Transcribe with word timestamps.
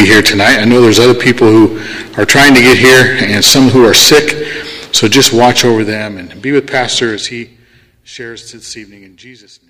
be 0.00 0.06
here 0.06 0.22
tonight. 0.22 0.58
I 0.58 0.64
know 0.64 0.80
there's 0.80 0.98
other 0.98 1.18
people 1.18 1.46
who 1.48 1.78
are 2.20 2.24
trying 2.24 2.54
to 2.54 2.60
get 2.60 2.78
here 2.78 3.18
and 3.20 3.44
some 3.44 3.68
who 3.68 3.84
are 3.84 3.92
sick. 3.92 4.46
So 4.94 5.08
just 5.08 5.32
watch 5.32 5.64
over 5.64 5.84
them 5.84 6.16
and 6.16 6.40
be 6.40 6.52
with 6.52 6.66
Pastor 6.66 7.12
as 7.12 7.26
he 7.26 7.58
shares 8.02 8.50
this 8.50 8.76
evening 8.76 9.02
in 9.02 9.16
Jesus' 9.16 9.60
name. 9.62 9.69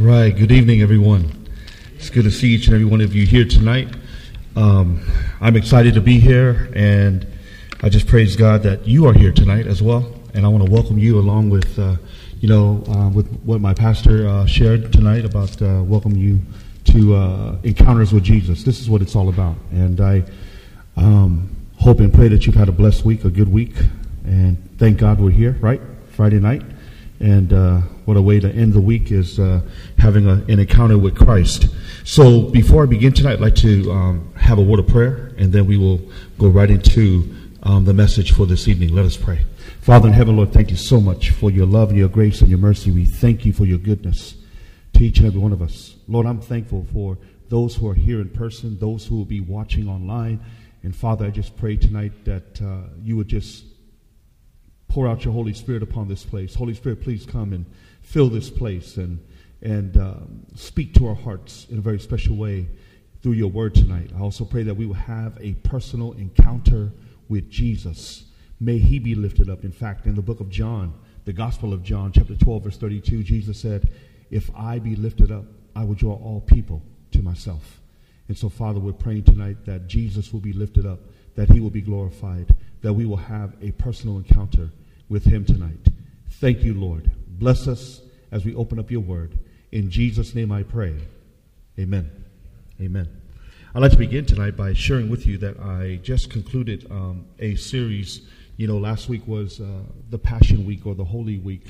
All 0.00 0.06
right, 0.06 0.34
good 0.34 0.50
evening, 0.50 0.80
everyone. 0.80 1.46
It's 1.96 2.08
good 2.08 2.24
to 2.24 2.30
see 2.30 2.48
each 2.54 2.68
and 2.68 2.74
every 2.74 2.86
one 2.86 3.02
of 3.02 3.14
you 3.14 3.26
here 3.26 3.44
tonight. 3.44 3.94
Um, 4.56 5.02
I'm 5.42 5.56
excited 5.56 5.92
to 5.92 6.00
be 6.00 6.18
here, 6.18 6.72
and 6.74 7.26
I 7.82 7.90
just 7.90 8.06
praise 8.06 8.34
God 8.34 8.62
that 8.62 8.88
you 8.88 9.06
are 9.06 9.12
here 9.12 9.30
tonight 9.30 9.66
as 9.66 9.82
well. 9.82 10.10
And 10.32 10.46
I 10.46 10.48
want 10.48 10.64
to 10.64 10.70
welcome 10.70 10.98
you 10.98 11.18
along 11.18 11.50
with, 11.50 11.78
uh, 11.78 11.96
you 12.40 12.48
know, 12.48 12.82
uh, 12.88 13.10
with 13.10 13.30
what 13.42 13.60
my 13.60 13.74
pastor 13.74 14.26
uh, 14.26 14.46
shared 14.46 14.90
tonight 14.90 15.26
about 15.26 15.60
uh, 15.60 15.82
welcome 15.84 16.16
you 16.16 16.40
to 16.84 17.14
uh, 17.14 17.56
encounters 17.62 18.10
with 18.10 18.24
Jesus. 18.24 18.64
This 18.64 18.80
is 18.80 18.88
what 18.88 19.02
it's 19.02 19.14
all 19.14 19.28
about. 19.28 19.56
And 19.70 20.00
I 20.00 20.24
um, 20.96 21.54
hope 21.76 22.00
and 22.00 22.10
pray 22.10 22.28
that 22.28 22.46
you've 22.46 22.56
had 22.56 22.70
a 22.70 22.72
blessed 22.72 23.04
week, 23.04 23.26
a 23.26 23.30
good 23.30 23.52
week, 23.52 23.76
and 24.24 24.56
thank 24.78 24.96
God 24.96 25.20
we're 25.20 25.28
here, 25.28 25.58
right? 25.60 25.82
Friday 26.08 26.40
night. 26.40 26.62
And 27.20 27.52
uh, 27.52 27.80
what 28.06 28.16
a 28.16 28.22
way 28.22 28.40
to 28.40 28.50
end 28.50 28.72
the 28.72 28.80
week 28.80 29.12
is 29.12 29.38
uh, 29.38 29.60
having 29.98 30.26
a, 30.26 30.42
an 30.48 30.58
encounter 30.58 30.96
with 30.96 31.16
Christ. 31.16 31.68
So 32.04 32.48
before 32.48 32.82
I 32.84 32.86
begin 32.86 33.12
tonight, 33.12 33.34
I'd 33.34 33.40
like 33.40 33.54
to 33.56 33.92
um, 33.92 34.34
have 34.34 34.58
a 34.58 34.62
word 34.62 34.80
of 34.80 34.88
prayer, 34.88 35.34
and 35.36 35.52
then 35.52 35.66
we 35.66 35.76
will 35.76 36.00
go 36.38 36.48
right 36.48 36.70
into 36.70 37.36
um, 37.62 37.84
the 37.84 37.92
message 37.92 38.32
for 38.32 38.46
this 38.46 38.68
evening. 38.68 38.94
Let 38.94 39.04
us 39.04 39.18
pray. 39.18 39.44
Father 39.82 40.08
in 40.08 40.14
heaven, 40.14 40.36
Lord, 40.36 40.52
thank 40.52 40.70
you 40.70 40.76
so 40.76 41.00
much 41.00 41.30
for 41.30 41.50
your 41.50 41.66
love 41.66 41.90
and 41.90 41.98
your 41.98 42.08
grace 42.08 42.40
and 42.40 42.48
your 42.48 42.58
mercy. 42.58 42.90
We 42.90 43.04
thank 43.04 43.44
you 43.44 43.52
for 43.52 43.66
your 43.66 43.78
goodness 43.78 44.34
to 44.94 45.04
each 45.04 45.18
and 45.18 45.26
every 45.26 45.40
one 45.40 45.52
of 45.52 45.60
us. 45.60 45.96
Lord, 46.08 46.26
I'm 46.26 46.40
thankful 46.40 46.86
for 46.92 47.18
those 47.48 47.74
who 47.74 47.88
are 47.88 47.94
here 47.94 48.20
in 48.20 48.30
person, 48.30 48.78
those 48.78 49.06
who 49.06 49.16
will 49.16 49.24
be 49.24 49.40
watching 49.40 49.88
online. 49.88 50.40
And 50.82 50.96
Father, 50.96 51.26
I 51.26 51.30
just 51.30 51.56
pray 51.56 51.76
tonight 51.76 52.24
that 52.24 52.62
uh, 52.62 52.88
you 53.02 53.16
would 53.16 53.28
just 53.28 53.64
pour 54.90 55.06
out 55.06 55.24
your 55.24 55.32
Holy 55.32 55.54
Spirit 55.54 55.82
upon 55.82 56.08
this 56.08 56.24
place. 56.24 56.54
Holy 56.54 56.74
Spirit, 56.74 57.00
please 57.00 57.24
come 57.24 57.52
and 57.52 57.64
fill 58.02 58.28
this 58.28 58.50
place 58.50 58.96
and, 58.96 59.20
and 59.62 59.96
um, 59.96 60.44
speak 60.56 60.92
to 60.94 61.06
our 61.06 61.14
hearts 61.14 61.66
in 61.70 61.78
a 61.78 61.80
very 61.80 62.00
special 62.00 62.36
way 62.36 62.68
through 63.22 63.32
your 63.32 63.50
word 63.50 63.72
tonight. 63.72 64.10
I 64.16 64.20
also 64.20 64.44
pray 64.44 64.64
that 64.64 64.74
we 64.74 64.86
will 64.86 64.94
have 64.94 65.38
a 65.40 65.54
personal 65.54 66.12
encounter 66.14 66.90
with 67.28 67.48
Jesus. 67.48 68.24
May 68.58 68.78
he 68.78 68.98
be 68.98 69.14
lifted 69.14 69.48
up. 69.48 69.62
In 69.62 69.70
fact, 69.70 70.06
in 70.06 70.16
the 70.16 70.22
book 70.22 70.40
of 70.40 70.50
John, 70.50 70.92
the 71.24 71.32
Gospel 71.32 71.72
of 71.72 71.84
John, 71.84 72.10
chapter 72.10 72.34
12, 72.34 72.64
verse 72.64 72.76
32, 72.76 73.22
Jesus 73.22 73.60
said, 73.60 73.90
If 74.30 74.50
I 74.56 74.80
be 74.80 74.96
lifted 74.96 75.30
up, 75.30 75.44
I 75.76 75.84
will 75.84 75.94
draw 75.94 76.14
all 76.14 76.40
people 76.40 76.82
to 77.12 77.22
myself. 77.22 77.80
And 78.26 78.36
so, 78.36 78.48
Father, 78.48 78.80
we're 78.80 78.92
praying 78.92 79.24
tonight 79.24 79.64
that 79.66 79.86
Jesus 79.86 80.32
will 80.32 80.40
be 80.40 80.52
lifted 80.52 80.84
up, 80.84 80.98
that 81.36 81.48
he 81.50 81.60
will 81.60 81.70
be 81.70 81.80
glorified, 81.80 82.56
that 82.82 82.92
we 82.92 83.06
will 83.06 83.16
have 83.16 83.54
a 83.62 83.70
personal 83.72 84.16
encounter 84.16 84.70
with 85.10 85.24
him 85.24 85.44
tonight. 85.44 85.88
Thank 86.30 86.62
you, 86.62 86.72
Lord. 86.72 87.10
Bless 87.26 87.68
us 87.68 88.00
as 88.32 88.46
we 88.46 88.54
open 88.54 88.78
up 88.78 88.90
your 88.90 89.00
word. 89.00 89.38
In 89.72 89.90
Jesus' 89.90 90.34
name 90.34 90.50
I 90.50 90.62
pray. 90.62 90.96
Amen. 91.78 92.10
Amen. 92.80 93.08
I'd 93.74 93.82
like 93.82 93.92
to 93.92 93.98
begin 93.98 94.24
tonight 94.24 94.56
by 94.56 94.72
sharing 94.72 95.10
with 95.10 95.26
you 95.26 95.36
that 95.38 95.60
I 95.60 96.00
just 96.02 96.30
concluded 96.30 96.86
um, 96.90 97.26
a 97.40 97.56
series. 97.56 98.22
You 98.56 98.68
know, 98.68 98.78
last 98.78 99.08
week 99.08 99.26
was 99.26 99.60
uh, 99.60 99.82
the 100.08 100.18
Passion 100.18 100.64
Week 100.64 100.86
or 100.86 100.94
the 100.94 101.04
Holy 101.04 101.38
Week, 101.38 101.66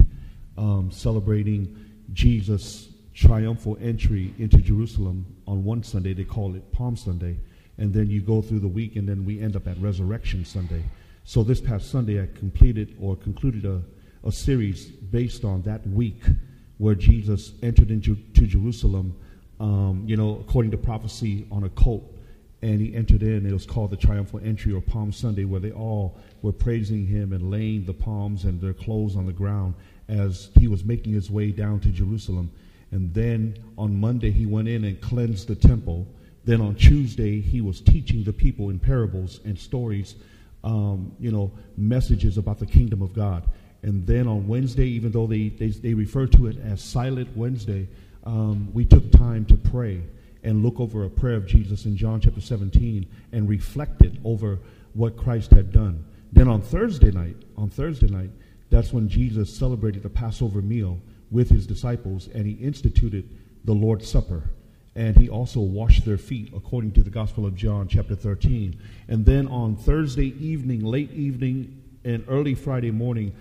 um, 0.56 0.90
celebrating 0.92 1.76
Jesus' 2.12 2.88
triumphal 3.14 3.76
entry 3.80 4.34
into 4.38 4.58
Jerusalem 4.58 5.26
on 5.46 5.64
one 5.64 5.82
Sunday. 5.82 6.12
They 6.14 6.24
call 6.24 6.54
it 6.54 6.72
Palm 6.72 6.96
Sunday. 6.96 7.38
And 7.78 7.92
then 7.94 8.10
you 8.10 8.20
go 8.20 8.42
through 8.42 8.60
the 8.60 8.68
week, 8.68 8.96
and 8.96 9.08
then 9.08 9.24
we 9.24 9.40
end 9.40 9.56
up 9.56 9.66
at 9.66 9.78
Resurrection 9.78 10.44
Sunday. 10.44 10.84
So 11.24 11.42
this 11.42 11.60
past 11.60 11.90
Sunday, 11.90 12.22
I 12.22 12.26
completed 12.38 12.96
or 13.00 13.16
concluded 13.16 13.64
a, 13.64 13.82
a 14.26 14.32
series 14.32 14.86
based 14.86 15.44
on 15.44 15.62
that 15.62 15.86
week 15.86 16.22
where 16.78 16.94
Jesus 16.94 17.52
entered 17.62 17.90
into 17.90 18.16
to 18.34 18.46
Jerusalem, 18.46 19.14
um, 19.60 20.02
you 20.06 20.16
know, 20.16 20.38
according 20.40 20.70
to 20.72 20.78
prophecy 20.78 21.46
on 21.52 21.64
a 21.64 21.68
colt. 21.70 22.16
And 22.62 22.80
he 22.80 22.94
entered 22.94 23.22
in. 23.22 23.46
It 23.46 23.52
was 23.52 23.64
called 23.64 23.90
the 23.90 23.96
Triumphal 23.96 24.40
Entry 24.44 24.72
or 24.72 24.82
Palm 24.82 25.12
Sunday, 25.12 25.44
where 25.44 25.60
they 25.60 25.72
all 25.72 26.18
were 26.42 26.52
praising 26.52 27.06
him 27.06 27.32
and 27.32 27.50
laying 27.50 27.86
the 27.86 27.94
palms 27.94 28.44
and 28.44 28.60
their 28.60 28.74
clothes 28.74 29.16
on 29.16 29.24
the 29.24 29.32
ground 29.32 29.74
as 30.08 30.50
he 30.58 30.68
was 30.68 30.84
making 30.84 31.12
his 31.12 31.30
way 31.30 31.52
down 31.52 31.80
to 31.80 31.88
Jerusalem. 31.88 32.50
And 32.90 33.14
then 33.14 33.56
on 33.78 33.98
Monday, 33.98 34.30
he 34.30 34.46
went 34.46 34.68
in 34.68 34.84
and 34.84 35.00
cleansed 35.00 35.48
the 35.48 35.54
temple. 35.54 36.06
Then 36.44 36.60
on 36.60 36.74
Tuesday, 36.74 37.40
he 37.40 37.60
was 37.60 37.80
teaching 37.80 38.24
the 38.24 38.32
people 38.32 38.70
in 38.70 38.78
parables 38.78 39.40
and 39.44 39.58
stories 39.58 40.16
um, 40.64 41.12
you 41.18 41.30
know, 41.30 41.50
messages 41.76 42.38
about 42.38 42.58
the 42.58 42.66
kingdom 42.66 43.02
of 43.02 43.12
God. 43.14 43.44
And 43.82 44.06
then 44.06 44.26
on 44.26 44.46
Wednesday, 44.46 44.86
even 44.86 45.10
though 45.10 45.26
they, 45.26 45.48
they, 45.48 45.68
they 45.68 45.94
refer 45.94 46.26
to 46.26 46.46
it 46.46 46.58
as 46.58 46.82
Silent 46.82 47.34
Wednesday, 47.36 47.88
um, 48.24 48.70
we 48.74 48.84
took 48.84 49.10
time 49.12 49.44
to 49.46 49.54
pray 49.54 50.02
and 50.42 50.62
look 50.62 50.80
over 50.80 51.04
a 51.04 51.10
prayer 51.10 51.36
of 51.36 51.46
Jesus 51.46 51.84
in 51.84 51.96
John 51.96 52.20
chapter 52.20 52.40
17 52.40 53.06
and 53.32 53.48
reflected 53.48 54.20
over 54.24 54.58
what 54.94 55.16
Christ 55.16 55.50
had 55.50 55.72
done. 55.72 56.04
Then 56.32 56.48
on 56.48 56.62
Thursday 56.62 57.10
night, 57.10 57.36
on 57.56 57.70
Thursday 57.70 58.08
night, 58.08 58.30
that's 58.70 58.92
when 58.92 59.08
Jesus 59.08 59.54
celebrated 59.54 60.02
the 60.02 60.10
Passover 60.10 60.62
meal 60.62 60.98
with 61.30 61.48
his 61.48 61.66
disciples 61.66 62.28
and 62.28 62.46
he 62.46 62.52
instituted 62.54 63.28
the 63.64 63.72
Lord's 63.72 64.08
Supper 64.08 64.44
and 64.96 65.16
he 65.16 65.28
also 65.28 65.60
washed 65.60 66.04
their 66.04 66.18
feet 66.18 66.52
according 66.54 66.90
to 66.92 67.02
the 67.02 67.10
gospel 67.10 67.46
of 67.46 67.54
john 67.54 67.86
chapter 67.88 68.14
13 68.14 68.78
and 69.08 69.24
then 69.24 69.46
on 69.48 69.76
thursday 69.76 70.34
evening 70.44 70.84
late 70.84 71.10
evening 71.12 71.80
and 72.04 72.24
early 72.28 72.54
friday 72.54 72.90
morning 72.90 73.34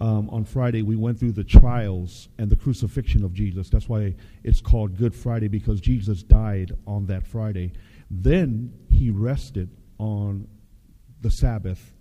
um, 0.00 0.28
on 0.30 0.44
friday 0.44 0.82
we 0.82 0.96
went 0.96 1.18
through 1.18 1.32
the 1.32 1.44
trials 1.44 2.28
and 2.38 2.50
the 2.50 2.56
crucifixion 2.56 3.24
of 3.24 3.32
jesus. 3.32 3.70
That's 3.70 3.88
why 3.88 4.14
it's 4.44 4.60
called 4.60 4.96
good 4.96 5.14
friday 5.14 5.48
because 5.48 5.80
jesus 5.80 6.22
died 6.22 6.72
on 6.86 7.06
that 7.06 7.26
friday. 7.26 7.72
Then 8.10 8.72
he 8.90 9.10
rested 9.10 9.70
on 9.98 10.46
the 11.22 11.30
sabbath 11.30 11.92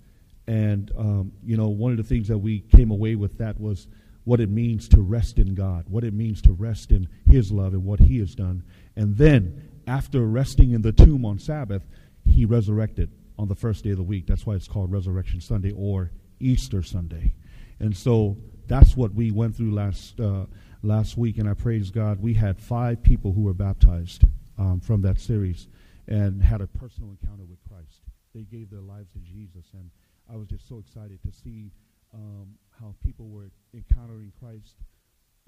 and 0.48 0.92
um, 0.98 1.32
you 1.44 1.58
know 1.58 1.70
one 1.70 1.92
of 1.92 1.98
the 1.98 2.04
things 2.04 2.28
that 2.28 2.38
we 2.38 2.60
came 2.60 2.92
away 2.92 3.16
with 3.16 3.38
that 3.38 3.60
was 3.60 3.88
what 4.26 4.40
it 4.40 4.50
means 4.50 4.90
to 4.90 5.02
rest 5.02 5.38
in 5.38 5.54
God, 5.54 5.86
what 5.88 6.04
it 6.04 6.14
means 6.14 6.42
to 6.42 6.52
rest 6.52 6.92
in 6.92 7.08
His 7.28 7.52
love 7.52 7.74
and 7.74 7.86
what 7.86 8.00
He 8.00 8.18
has 8.20 8.36
done. 8.36 8.64
And 8.96 9.18
then, 9.18 9.70
after 9.88 10.26
resting 10.26 10.72
in 10.72 10.82
the 10.82 10.92
tomb 10.92 11.26
on 11.26 11.40
Sabbath, 11.40 11.84
he 12.26 12.46
resurrected 12.46 13.12
on 13.38 13.48
the 13.48 13.56
first 13.56 13.84
day 13.84 13.92
of 13.92 13.98
the 13.98 14.04
week. 14.04 14.26
That's 14.28 14.46
why 14.46 14.56
it's 14.56 14.68
called 14.68 14.92
Resurrection 14.92 15.42
Sunday 15.42 15.72
or 15.72 16.12
Easter 16.40 16.82
Sunday. 16.82 17.34
And 17.80 17.96
so 17.96 18.38
that's 18.68 18.96
what 18.96 19.14
we 19.14 19.32
went 19.32 19.56
through 19.56 19.74
last 19.74 20.20
uh, 20.20 20.46
last 20.82 21.18
week. 21.18 21.38
And 21.38 21.50
I 21.50 21.54
praise 21.54 21.92
God. 21.92 22.22
We 22.22 22.34
had 22.34 22.60
five 22.60 23.04
people 23.04 23.34
who 23.34 23.42
were 23.42 23.54
baptized 23.54 24.24
um, 24.58 24.80
from 24.80 25.02
that 25.02 25.20
series 25.20 25.68
and 26.08 26.42
had 26.42 26.62
a 26.62 26.68
personal 26.68 27.10
encounter 27.10 27.44
with 27.44 27.60
Christ. 27.68 28.02
They 28.34 28.44
gave 28.44 28.70
their 28.70 28.82
lives 28.82 29.12
to 29.14 29.20
Jesus, 29.20 29.66
and 29.74 29.90
I 30.32 30.36
was 30.36 30.48
just 30.48 30.68
so 30.68 30.78
excited 30.78 31.20
to 31.24 31.32
see 31.32 31.72
um, 32.14 32.56
how 32.80 32.96
people 33.04 33.28
were 33.28 33.50
encountering 33.74 34.32
Christ 34.40 34.76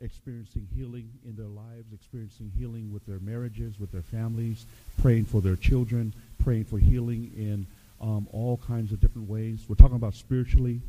experiencing 0.01 0.67
healing 0.75 1.09
in 1.25 1.35
their 1.35 1.47
lives, 1.47 1.91
experiencing 1.93 2.51
healing 2.57 2.93
with 2.93 3.05
their 3.05 3.19
marriages, 3.19 3.79
with 3.79 3.91
their 3.91 4.01
families, 4.03 4.65
praying 5.01 5.25
for 5.25 5.41
their 5.41 5.55
children, 5.55 6.13
praying 6.43 6.65
for 6.65 6.77
healing 6.77 7.31
in 7.35 7.65
um, 7.99 8.27
all 8.31 8.57
kinds 8.57 8.91
of 8.91 8.99
different 8.99 9.27
ways. 9.27 9.65
We're 9.67 9.75
talking 9.75 9.95
about 9.95 10.13
spiritually, 10.13 10.81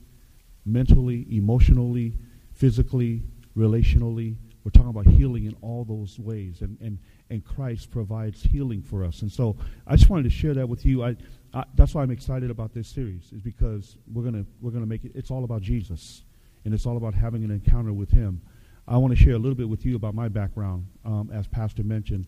mentally, 0.66 1.26
emotionally, 1.30 2.12
physically, 2.54 3.22
relationally. 3.56 4.34
We're 4.64 4.72
talking 4.72 4.90
about 4.90 5.06
healing 5.06 5.46
in 5.46 5.56
all 5.62 5.84
those 5.84 6.18
ways, 6.18 6.60
and, 6.60 6.76
and, 6.80 6.98
and 7.30 7.42
Christ 7.44 7.90
provides 7.90 8.42
healing 8.42 8.82
for 8.82 9.04
us. 9.04 9.22
And 9.22 9.32
so 9.32 9.56
I 9.86 9.96
just 9.96 10.10
wanted 10.10 10.24
to 10.24 10.30
share 10.30 10.52
that 10.54 10.68
with 10.68 10.84
you. 10.84 11.02
I, 11.02 11.16
I, 11.54 11.64
that's 11.74 11.94
why 11.94 12.02
I'm 12.02 12.10
excited 12.10 12.50
about 12.50 12.74
this 12.74 12.88
series, 12.88 13.32
is 13.32 13.40
because 13.40 13.96
we're 14.12 14.24
gonna 14.24 14.44
we're 14.60 14.72
gonna 14.72 14.84
make 14.84 15.04
it. 15.04 15.12
It's 15.14 15.30
all 15.30 15.44
about 15.44 15.62
Jesus, 15.62 16.22
and 16.66 16.74
it's 16.74 16.84
all 16.84 16.98
about 16.98 17.14
having 17.14 17.44
an 17.44 17.50
encounter 17.50 17.94
with 17.94 18.10
Him. 18.10 18.42
I 18.90 18.96
want 18.96 19.14
to 19.16 19.22
share 19.22 19.34
a 19.34 19.38
little 19.38 19.54
bit 19.54 19.68
with 19.68 19.84
you 19.84 19.96
about 19.96 20.14
my 20.14 20.28
background. 20.28 20.86
Um, 21.04 21.30
as 21.30 21.46
Pastor 21.46 21.82
mentioned, 21.82 22.26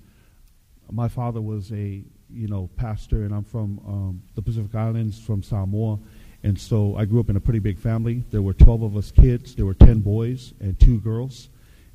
my 0.90 1.08
father 1.08 1.40
was 1.40 1.72
a 1.72 2.04
you 2.28 2.48
know 2.48 2.68
pastor, 2.76 3.24
and 3.24 3.34
I'm 3.34 3.44
from 3.44 3.80
um, 3.86 4.22
the 4.34 4.42
Pacific 4.42 4.74
Islands, 4.74 5.18
from 5.18 5.42
Samoa, 5.42 5.98
and 6.42 6.60
so 6.60 6.96
I 6.96 7.06
grew 7.06 7.18
up 7.18 7.30
in 7.30 7.36
a 7.36 7.40
pretty 7.40 7.60
big 7.60 7.78
family. 7.78 8.24
There 8.30 8.42
were 8.42 8.52
12 8.52 8.82
of 8.82 8.96
us 8.96 9.10
kids. 9.10 9.54
There 9.54 9.64
were 9.64 9.74
10 9.74 10.00
boys 10.00 10.52
and 10.60 10.78
two 10.78 11.00
girls, 11.00 11.48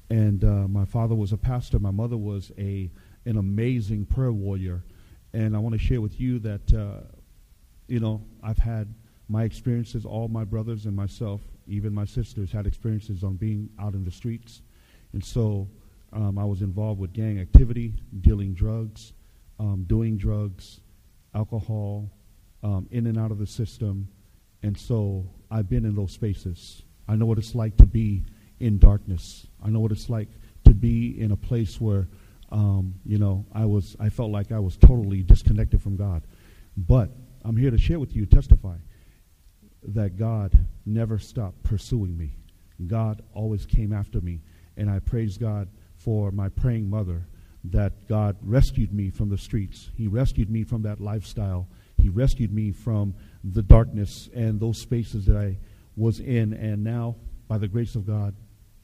and 0.10 0.44
uh, 0.44 0.68
my 0.68 0.86
father 0.86 1.14
was 1.14 1.32
a 1.32 1.38
pastor. 1.38 1.78
My 1.78 1.92
mother 1.92 2.18
was 2.18 2.52
a 2.58 2.90
an 3.26 3.38
amazing 3.38 4.08
prayer 4.08 4.34
warrior, 4.34 4.82
and 5.32 5.56
I 5.56 5.60
want 5.60 5.74
to 5.74 5.80
share 5.80 6.02
with 6.02 6.20
you 6.20 6.40
that 6.40 6.74
uh, 6.74 7.02
you 7.88 8.00
know 8.00 8.24
I've 8.42 8.58
had 8.58 8.92
my 9.30 9.44
experiences. 9.44 10.06
All 10.06 10.28
my 10.28 10.44
brothers 10.44 10.88
and 10.88 10.96
myself, 10.96 11.42
even 11.68 11.94
my 11.94 12.06
sisters, 12.06 12.52
had 12.52 12.68
experiences 12.68 13.24
on 13.24 13.36
being 13.36 13.70
out 13.80 13.94
in 13.94 14.04
the 14.04 14.12
streets, 14.12 14.62
and 15.14 15.24
so 15.24 15.68
um, 16.14 16.38
I 16.38 16.46
was 16.46 16.62
involved 16.62 17.00
with 17.00 17.14
gang 17.14 17.40
activity, 17.40 17.94
dealing 18.22 18.54
drugs, 18.54 19.14
um, 19.60 19.86
doing 19.88 20.18
drugs, 20.18 20.80
alcohol, 21.34 22.10
um, 22.64 22.88
in 22.92 23.08
and 23.08 23.18
out 23.18 23.32
of 23.32 23.40
the 23.40 23.48
system, 23.48 24.08
and 24.64 24.78
so 24.78 25.26
I've 25.52 25.70
been 25.70 25.86
in 25.86 25.96
those 25.96 26.12
spaces. 26.12 26.84
I 27.08 27.16
know 27.16 27.26
what 27.26 27.38
it's 27.38 27.56
like 27.56 27.78
to 27.78 27.86
be 27.86 28.24
in 28.60 28.78
darkness. 28.78 29.48
I 29.64 29.70
know 29.70 29.80
what 29.80 29.92
it's 29.92 30.10
like 30.10 30.30
to 30.64 30.74
be 30.74 31.20
in 31.22 31.32
a 31.32 31.36
place 31.36 31.80
where, 31.80 32.08
um, 32.52 32.96
you 33.06 33.18
know, 33.18 33.46
I 33.54 33.66
was 33.66 33.96
I 34.00 34.10
felt 34.10 34.32
like 34.32 34.52
I 34.52 34.60
was 34.60 34.78
totally 34.78 35.22
disconnected 35.22 35.82
from 35.82 35.96
God. 35.96 36.24
But 36.78 37.10
I'm 37.44 37.56
here 37.56 37.72
to 37.72 37.78
share 37.78 38.00
with 38.00 38.16
you, 38.16 38.26
testify 38.26 38.76
that 39.88 40.18
God 40.18 40.58
never 40.86 41.18
stopped 41.20 41.64
pursuing 41.64 42.18
me. 42.18 42.32
God 42.88 43.22
always 43.34 43.66
came 43.66 43.94
after 43.94 44.22
me, 44.22 44.42
and 44.78 44.90
I 44.90 45.00
praise 45.00 45.38
God 45.38 45.68
for 45.98 46.32
my 46.32 46.50
praying 46.50 46.90
mother 46.90 47.26
that 47.72 48.08
God 48.08 48.38
rescued 48.42 48.94
me 48.94 49.10
from 49.10 49.30
the 49.30 49.38
streets. 49.38 49.90
He 49.96 50.08
rescued 50.08 50.50
me 50.50 50.64
from 50.64 50.84
that 50.84 51.00
lifestyle. 51.00 51.68
He 51.98 52.10
rescued 52.10 52.54
me 52.54 52.72
from 52.72 53.16
the 53.44 53.64
darkness 53.64 54.30
and 54.36 54.60
those 54.60 54.80
spaces 54.80 55.26
that 55.26 55.38
I 55.38 55.58
was 55.96 56.20
in. 56.20 56.54
And 56.54 56.84
now, 56.84 57.16
by 57.48 57.58
the 57.58 57.68
grace 57.68 57.96
of 57.96 58.06
God, 58.06 58.36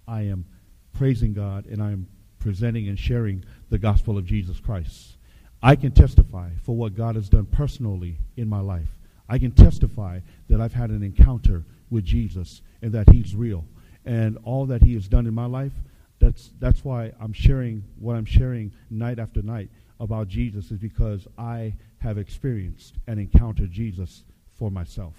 I 0.07 0.23
am 0.23 0.45
praising 0.93 1.33
God 1.33 1.65
and 1.67 1.81
I 1.81 1.91
am 1.91 2.07
presenting 2.39 2.87
and 2.87 2.97
sharing 2.97 3.43
the 3.69 3.77
gospel 3.77 4.17
of 4.17 4.25
Jesus 4.25 4.59
Christ. 4.59 5.17
I 5.61 5.75
can 5.75 5.91
testify 5.91 6.49
for 6.63 6.75
what 6.75 6.95
God 6.95 7.15
has 7.15 7.29
done 7.29 7.45
personally 7.45 8.17
in 8.35 8.49
my 8.49 8.61
life. 8.61 8.89
I 9.29 9.37
can 9.37 9.51
testify 9.51 10.19
that 10.51 10.59
I've 10.59 10.73
had 10.73 10.89
an 10.89 11.01
encounter 11.01 11.63
with 11.89 12.03
Jesus 12.03 12.61
and 12.81 12.91
that 12.91 13.09
He's 13.09 13.33
real. 13.33 13.65
And 14.05 14.37
all 14.43 14.65
that 14.65 14.83
He 14.83 14.93
has 14.95 15.07
done 15.07 15.25
in 15.25 15.33
my 15.33 15.45
life, 15.45 15.71
that's, 16.19 16.51
that's 16.59 16.83
why 16.83 17.13
I'm 17.19 17.33
sharing 17.33 17.83
what 17.97 18.15
I'm 18.15 18.25
sharing 18.25 18.73
night 18.89 19.17
after 19.17 19.41
night 19.41 19.69
about 19.99 20.27
Jesus, 20.27 20.69
is 20.69 20.77
because 20.77 21.25
I 21.37 21.73
have 21.99 22.17
experienced 22.17 22.95
and 23.07 23.19
encountered 23.19 23.71
Jesus 23.71 24.23
for 24.57 24.69
myself. 24.69 25.13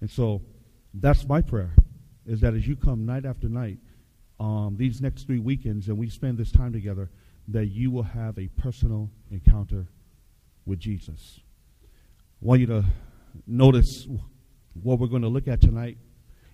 And 0.00 0.10
so 0.10 0.42
that's 0.92 1.26
my 1.28 1.40
prayer, 1.40 1.70
is 2.26 2.40
that 2.40 2.54
as 2.54 2.66
you 2.66 2.74
come 2.74 3.06
night 3.06 3.24
after 3.24 3.48
night, 3.48 3.78
um, 4.40 4.74
these 4.76 5.00
next 5.00 5.26
three 5.26 5.38
weekends 5.38 5.88
and 5.88 5.96
we 5.96 6.10
spend 6.10 6.36
this 6.36 6.50
time 6.50 6.72
together, 6.72 7.10
that 7.48 7.66
you 7.66 7.90
will 7.90 8.02
have 8.02 8.38
a 8.38 8.48
personal 8.48 9.08
encounter 9.30 9.86
with 10.66 10.80
Jesus. 10.80 11.40
I 11.84 12.46
want 12.46 12.60
you 12.60 12.66
to 12.66 12.84
notice 13.46 14.08
what 14.82 14.98
we're 14.98 15.06
going 15.06 15.22
to 15.22 15.28
look 15.28 15.48
at 15.48 15.60
tonight 15.60 15.98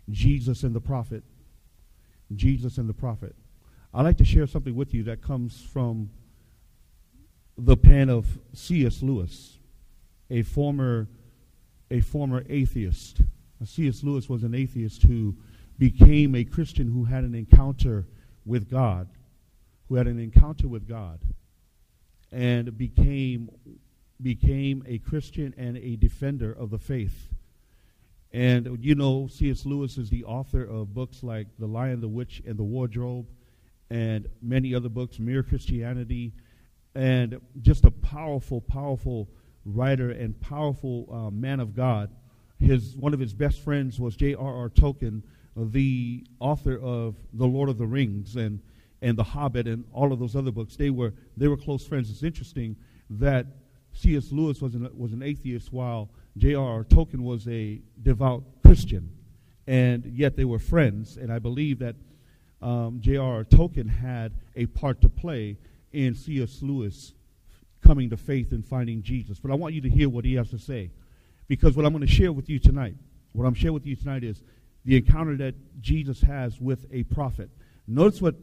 Jesus 0.08 0.62
and 0.62 0.74
the 0.74 0.80
prophet. 0.80 1.22
Jesus 2.34 2.78
and 2.78 2.88
the 2.88 2.94
prophet. 2.94 3.34
I'd 3.92 4.02
like 4.02 4.18
to 4.18 4.24
share 4.24 4.46
something 4.46 4.74
with 4.74 4.94
you 4.94 5.02
that 5.04 5.22
comes 5.22 5.62
from 5.72 6.10
the 7.58 7.76
pen 7.76 8.08
of 8.08 8.38
C.S. 8.54 9.02
Lewis, 9.02 9.58
a 10.30 10.42
former, 10.42 11.08
a 11.90 12.00
former 12.00 12.44
atheist. 12.48 13.22
C.S. 13.64 14.02
Lewis 14.02 14.28
was 14.28 14.42
an 14.42 14.54
atheist 14.54 15.02
who 15.02 15.36
became 15.78 16.34
a 16.34 16.44
Christian 16.44 16.90
who 16.90 17.04
had 17.04 17.24
an 17.24 17.34
encounter 17.34 18.06
with 18.46 18.70
God, 18.70 19.08
who 19.88 19.96
had 19.96 20.06
an 20.06 20.18
encounter 20.18 20.68
with 20.68 20.88
God, 20.88 21.20
and 22.32 22.76
became 22.76 23.50
became 24.22 24.84
a 24.86 24.98
Christian 24.98 25.54
and 25.56 25.78
a 25.78 25.96
defender 25.96 26.52
of 26.52 26.70
the 26.70 26.78
faith. 26.78 27.28
And 28.32 28.78
you 28.80 28.94
know, 28.94 29.26
C.S. 29.26 29.66
Lewis 29.66 29.98
is 29.98 30.08
the 30.08 30.24
author 30.24 30.62
of 30.62 30.94
books 30.94 31.22
like 31.22 31.48
The 31.58 31.66
Lion, 31.66 32.00
the 32.00 32.08
Witch, 32.08 32.42
and 32.46 32.56
the 32.56 32.64
Wardrobe, 32.64 33.26
and 33.90 34.28
many 34.40 34.74
other 34.74 34.88
books, 34.88 35.18
Mere 35.18 35.42
Christianity, 35.42 36.32
and 36.94 37.40
just 37.60 37.84
a 37.84 37.90
powerful, 37.90 38.60
powerful 38.60 39.28
writer 39.64 40.10
and 40.10 40.40
powerful 40.40 41.08
uh, 41.12 41.30
man 41.30 41.60
of 41.60 41.74
God. 41.74 42.10
His 42.58 42.96
one 42.96 43.14
of 43.14 43.20
his 43.20 43.32
best 43.32 43.60
friends 43.60 43.98
was 43.98 44.16
J.R.R. 44.16 44.68
Tolkien, 44.70 45.22
the 45.56 46.24
author 46.38 46.78
of 46.78 47.16
The 47.32 47.46
Lord 47.46 47.68
of 47.68 47.78
the 47.78 47.86
Rings 47.86 48.36
and 48.36 48.60
and 49.02 49.16
The 49.16 49.24
Hobbit 49.24 49.66
and 49.66 49.84
all 49.92 50.12
of 50.12 50.18
those 50.18 50.36
other 50.36 50.50
books. 50.52 50.76
They 50.76 50.90
were 50.90 51.14
they 51.36 51.48
were 51.48 51.56
close 51.56 51.86
friends. 51.86 52.10
It's 52.10 52.22
interesting 52.22 52.76
that 53.08 53.46
C.S. 53.92 54.30
Lewis 54.30 54.60
was 54.60 54.74
an 54.74 54.88
was 54.96 55.12
an 55.12 55.22
atheist 55.22 55.72
while 55.72 56.10
J.R.R. 56.36 56.84
Tolkien 56.84 57.20
was 57.20 57.46
a 57.48 57.80
devout 58.00 58.44
Christian, 58.64 59.10
and 59.66 60.04
yet 60.04 60.36
they 60.36 60.44
were 60.44 60.58
friends. 60.58 61.16
And 61.16 61.32
I 61.32 61.38
believe 61.38 61.80
that 61.80 61.96
um, 62.62 63.00
J.R.R. 63.00 63.44
Tolkien 63.44 63.88
had 63.88 64.32
a 64.54 64.66
part 64.66 65.00
to 65.02 65.08
play 65.08 65.58
in 65.92 66.14
C.S. 66.14 66.62
Lewis 66.62 67.14
coming 67.82 68.10
to 68.10 68.16
faith 68.16 68.52
and 68.52 68.64
finding 68.64 69.02
Jesus. 69.02 69.38
But 69.40 69.50
I 69.50 69.54
want 69.54 69.74
you 69.74 69.80
to 69.82 69.88
hear 69.88 70.08
what 70.08 70.24
he 70.24 70.34
has 70.34 70.50
to 70.50 70.58
say, 70.58 70.90
because 71.48 71.76
what 71.76 71.84
I'm 71.84 71.92
going 71.92 72.06
to 72.06 72.12
share 72.12 72.32
with 72.32 72.48
you 72.48 72.58
tonight, 72.58 72.94
what 73.32 73.44
I'm 73.44 73.54
sharing 73.54 73.74
with 73.74 73.86
you 73.86 73.96
tonight 73.96 74.24
is 74.24 74.42
the 74.84 74.96
encounter 74.96 75.36
that 75.38 75.54
Jesus 75.80 76.20
has 76.22 76.60
with 76.60 76.86
a 76.92 77.02
prophet. 77.04 77.50
Notice 77.86 78.22
what 78.22 78.36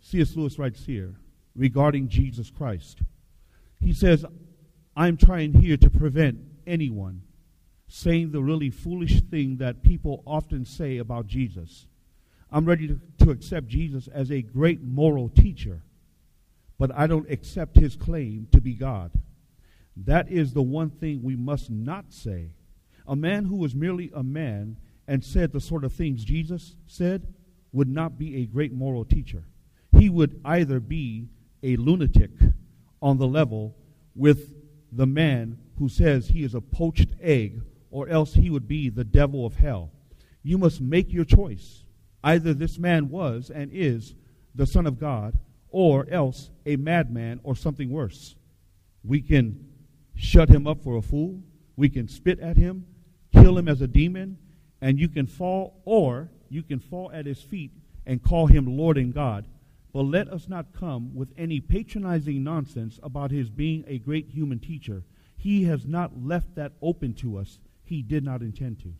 C.S. 0.00 0.34
Lewis 0.36 0.58
writes 0.58 0.84
here 0.84 1.14
regarding 1.54 2.08
Jesus 2.08 2.50
Christ. 2.50 3.00
He 3.80 3.92
says, 3.92 4.24
I'm 4.96 5.16
trying 5.16 5.52
here 5.52 5.76
to 5.76 5.90
prevent 5.90 6.38
anyone 6.66 7.22
saying 7.88 8.32
the 8.32 8.42
really 8.42 8.70
foolish 8.70 9.20
thing 9.22 9.56
that 9.58 9.82
people 9.82 10.22
often 10.26 10.64
say 10.64 10.98
about 10.98 11.26
Jesus. 11.26 11.86
I'm 12.50 12.64
ready 12.64 12.88
to, 12.88 13.00
to 13.24 13.30
accept 13.30 13.68
Jesus 13.68 14.08
as 14.08 14.30
a 14.30 14.42
great 14.42 14.82
moral 14.82 15.28
teacher, 15.28 15.82
but 16.78 16.94
I 16.94 17.06
don't 17.06 17.30
accept 17.30 17.76
his 17.76 17.96
claim 17.96 18.48
to 18.52 18.60
be 18.60 18.74
God. 18.74 19.10
That 19.96 20.30
is 20.30 20.52
the 20.52 20.62
one 20.62 20.90
thing 20.90 21.22
we 21.22 21.36
must 21.36 21.70
not 21.70 22.12
say. 22.12 22.50
A 23.06 23.14
man 23.16 23.44
who 23.44 23.56
was 23.56 23.74
merely 23.74 24.10
a 24.14 24.22
man 24.22 24.76
and 25.06 25.24
said 25.24 25.52
the 25.52 25.60
sort 25.60 25.84
of 25.84 25.92
things 25.92 26.24
Jesus 26.24 26.74
said 26.86 27.26
would 27.72 27.88
not 27.88 28.18
be 28.18 28.36
a 28.36 28.46
great 28.46 28.72
moral 28.72 29.04
teacher. 29.04 29.44
He 29.98 30.08
would 30.08 30.40
either 30.44 30.80
be 30.80 31.28
a 31.62 31.76
lunatic 31.76 32.30
on 33.02 33.18
the 33.18 33.26
level 33.26 33.76
with 34.14 34.54
the 34.92 35.06
man 35.06 35.58
who 35.78 35.88
says 35.88 36.28
he 36.28 36.44
is 36.44 36.54
a 36.54 36.60
poached 36.60 37.08
egg, 37.20 37.60
or 37.94 38.08
else 38.08 38.34
he 38.34 38.50
would 38.50 38.66
be 38.66 38.88
the 38.88 39.04
devil 39.04 39.46
of 39.46 39.54
hell. 39.54 39.92
You 40.42 40.58
must 40.58 40.80
make 40.80 41.12
your 41.12 41.24
choice. 41.24 41.84
Either 42.24 42.52
this 42.52 42.76
man 42.76 43.08
was 43.08 43.50
and 43.54 43.70
is 43.72 44.16
the 44.52 44.66
Son 44.66 44.84
of 44.84 44.98
God, 44.98 45.38
or 45.70 46.04
else 46.10 46.50
a 46.66 46.74
madman 46.74 47.38
or 47.44 47.54
something 47.54 47.90
worse. 47.90 48.34
We 49.04 49.20
can 49.20 49.68
shut 50.16 50.48
him 50.48 50.66
up 50.66 50.82
for 50.82 50.96
a 50.96 51.02
fool, 51.02 51.40
we 51.76 51.88
can 51.88 52.08
spit 52.08 52.40
at 52.40 52.56
him, 52.56 52.84
kill 53.32 53.56
him 53.56 53.68
as 53.68 53.80
a 53.80 53.86
demon, 53.86 54.38
and 54.80 54.98
you 54.98 55.08
can 55.08 55.28
fall, 55.28 55.80
or 55.84 56.30
you 56.48 56.64
can 56.64 56.80
fall 56.80 57.12
at 57.12 57.26
his 57.26 57.42
feet 57.42 57.70
and 58.06 58.20
call 58.20 58.48
him 58.48 58.76
Lord 58.76 58.98
and 58.98 59.14
God. 59.14 59.46
But 59.92 60.02
let 60.02 60.28
us 60.28 60.48
not 60.48 60.72
come 60.72 61.14
with 61.14 61.32
any 61.38 61.60
patronizing 61.60 62.42
nonsense 62.42 62.98
about 63.04 63.30
his 63.30 63.50
being 63.50 63.84
a 63.86 64.00
great 64.00 64.30
human 64.30 64.58
teacher. 64.58 65.04
He 65.36 65.62
has 65.64 65.86
not 65.86 66.24
left 66.24 66.56
that 66.56 66.72
open 66.82 67.14
to 67.14 67.36
us. 67.36 67.60
He 67.84 68.02
did 68.02 68.24
not 68.24 68.40
intend 68.40 68.80
to. 68.80 68.92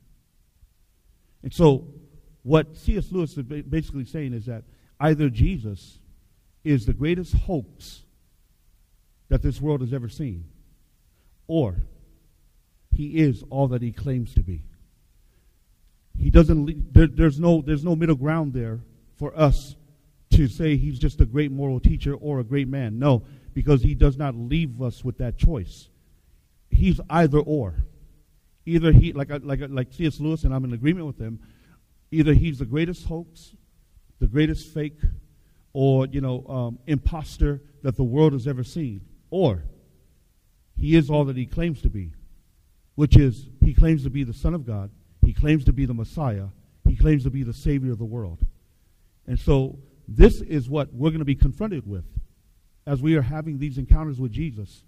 And 1.43 1.53
so, 1.53 1.88
what 2.43 2.76
C.S. 2.76 3.11
Lewis 3.11 3.37
is 3.37 3.43
basically 3.45 4.05
saying 4.05 4.33
is 4.33 4.47
that 4.47 4.64
either 5.00 5.29
Jesus 5.29 5.99
is 6.62 6.87
the 6.87 6.93
greatest 6.93 7.35
hoax 7.35 8.03
that 9.29 9.43
this 9.43 9.61
world 9.61 9.81
has 9.81 9.93
ever 9.93 10.09
seen, 10.09 10.45
or 11.47 11.76
he 12.91 13.19
is 13.19 13.43
all 13.50 13.69
that 13.69 13.83
he 13.83 13.93
claims 13.93 14.35
to 14.35 14.43
be. 14.43 14.62
He 16.19 16.31
doesn't. 16.31 16.95
There, 16.95 17.07
there's 17.07 17.41
no. 17.41 17.62
There's 17.62 17.85
no 17.85 17.97
middle 17.97 18.17
ground 18.17 18.53
there 18.53 18.81
for 19.17 19.37
us 19.38 19.76
to 20.31 20.49
say 20.49 20.76
he's 20.76 20.99
just 20.99 21.21
a 21.21 21.26
great 21.26 21.50
moral 21.50 21.81
teacher 21.81 22.14
or 22.14 22.41
a 22.41 22.45
great 22.45 22.69
man. 22.69 22.99
No, 22.99 23.23
because 23.53 23.83
he 23.83 23.95
does 23.95 24.17
not 24.17 24.35
leave 24.35 24.81
us 24.81 25.05
with 25.05 25.19
that 25.19 25.37
choice. 25.38 25.88
He's 26.71 27.00
either 27.11 27.38
or. 27.38 27.85
Either 28.66 28.92
he, 28.92 29.12
like 29.12 29.30
like 29.42 29.61
like 29.68 29.92
C.S. 29.92 30.21
Lewis, 30.21 30.44
and 30.44 30.54
I'm 30.54 30.64
in 30.64 30.73
agreement 30.73 31.06
with 31.06 31.18
him. 31.18 31.40
Either 32.11 32.33
he's 32.33 32.59
the 32.59 32.64
greatest 32.64 33.06
hoax, 33.06 33.54
the 34.21 34.26
greatest 34.26 34.73
fake, 34.73 35.00
or 35.73 36.06
you 36.06 36.21
know, 36.21 36.47
um, 36.47 36.78
imposter 36.87 37.61
that 37.83 37.97
the 37.97 38.04
world 38.04 38.33
has 38.33 38.47
ever 38.47 38.64
seen, 38.64 39.02
or 39.30 39.64
he 40.76 40.97
is 40.97 41.11
all 41.11 41.25
that 41.26 41.37
he 41.37 41.47
claims 41.47 41.83
to 41.83 41.90
be, 41.90 42.12
which 42.94 43.16
is 43.16 43.49
he 43.62 43.75
claims 43.75 44.02
to 44.04 44.11
be 44.11 44.25
the 44.25 44.33
Son 44.33 44.54
of 44.54 44.66
God 44.66 44.90
he 45.25 45.33
claims 45.33 45.64
to 45.64 45.73
be 45.73 45.87
the 45.87 45.94
Messiah. 45.94 46.47
He 46.87 46.97
claims 46.97 47.25
to 47.25 47.30
be 47.30 47.42
the 47.42 47.52
Savior 47.52 47.92
of 47.92 47.99
the 47.99 48.04
world. 48.04 48.38
And 49.26 49.38
so 49.38 49.78
this 50.06 50.40
is 50.42 50.68
what 50.68 50.92
we're 50.92 51.11
going 51.11 51.21
to 51.21 51.25
be 51.25 51.35
confronted 51.35 51.87
with 51.87 52.04
as 52.87 53.00
we 53.00 53.16
are 53.16 53.23
having 53.23 53.59
these 53.59 53.78
encounters 53.78 54.21
with 54.21 54.33
Jesus. 54.33 54.85